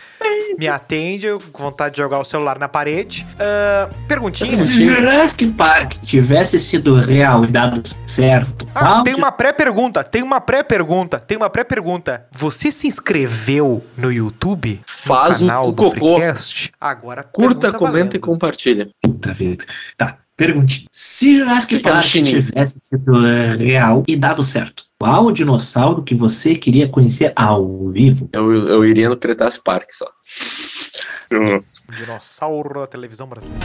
Me 0.58 0.68
atende, 0.68 1.28
com 1.52 1.64
vontade 1.64 1.96
de 1.96 2.02
jogar 2.02 2.20
o 2.20 2.24
celular 2.24 2.60
na 2.60 2.68
parede. 2.70 3.26
Ah, 3.40 3.90
perguntinha. 4.08 4.56
Se 4.56 4.86
Jurassic 4.86 5.48
Park 5.54 5.96
tivesse 6.04 6.60
sido 6.74 6.96
real 7.00 7.44
e 7.44 7.48
dado 7.48 7.82
certo, 8.08 8.66
Ah, 8.74 9.04
tem 9.04 9.14
uma 9.14 9.32
pré-pergunta, 9.32 10.04
tem 10.04 10.24
uma 10.24 10.42
pré-pergunta, 10.42 11.20
tem 11.20 11.38
uma 11.38 11.50
pré-pergunta. 11.50 12.26
Você 12.32 12.72
se 12.72 12.88
inscreveu 12.88 13.84
no 13.96 14.12
YouTube? 14.12 14.82
Faz 14.88 15.40
no 15.40 15.46
o- 15.46 15.48
canal 15.50 15.68
o 15.70 15.72
do 15.72 15.84
cocô. 15.84 16.16
Freecast? 16.18 16.72
Agora 16.82 17.22
Curta, 17.24 17.72
comenta 17.74 18.18
e 18.18 18.20
valendo. 18.20 18.20
compartilha. 18.22 18.90
Puta 19.02 19.32
vida. 19.34 19.64
Tá, 19.96 20.18
perguntinha. 20.36 20.88
Se 20.92 21.38
Jurassic 21.38 21.80
Park 21.80 22.06
tivesse 22.08 22.78
sido 22.90 23.24
eh, 23.28 23.56
real 23.56 24.04
e 24.08 24.16
dado 24.16 24.44
certo, 24.44 24.86
qual 25.00 25.32
dinossauro 25.32 26.02
que 26.02 26.16
você 26.16 26.56
queria 26.56 26.88
conhecer 26.90 27.32
ao 27.36 27.90
vivo? 27.90 28.28
Eu, 28.34 28.52
eu 28.68 28.84
iria 28.86 29.10
no 29.10 29.18
Cretaço 29.18 29.62
Park 29.64 29.90
só. 29.92 30.08
Dinossauro 31.96 32.80
da 32.82 32.88
televisão 32.88 33.28
brasileira. 33.28 33.64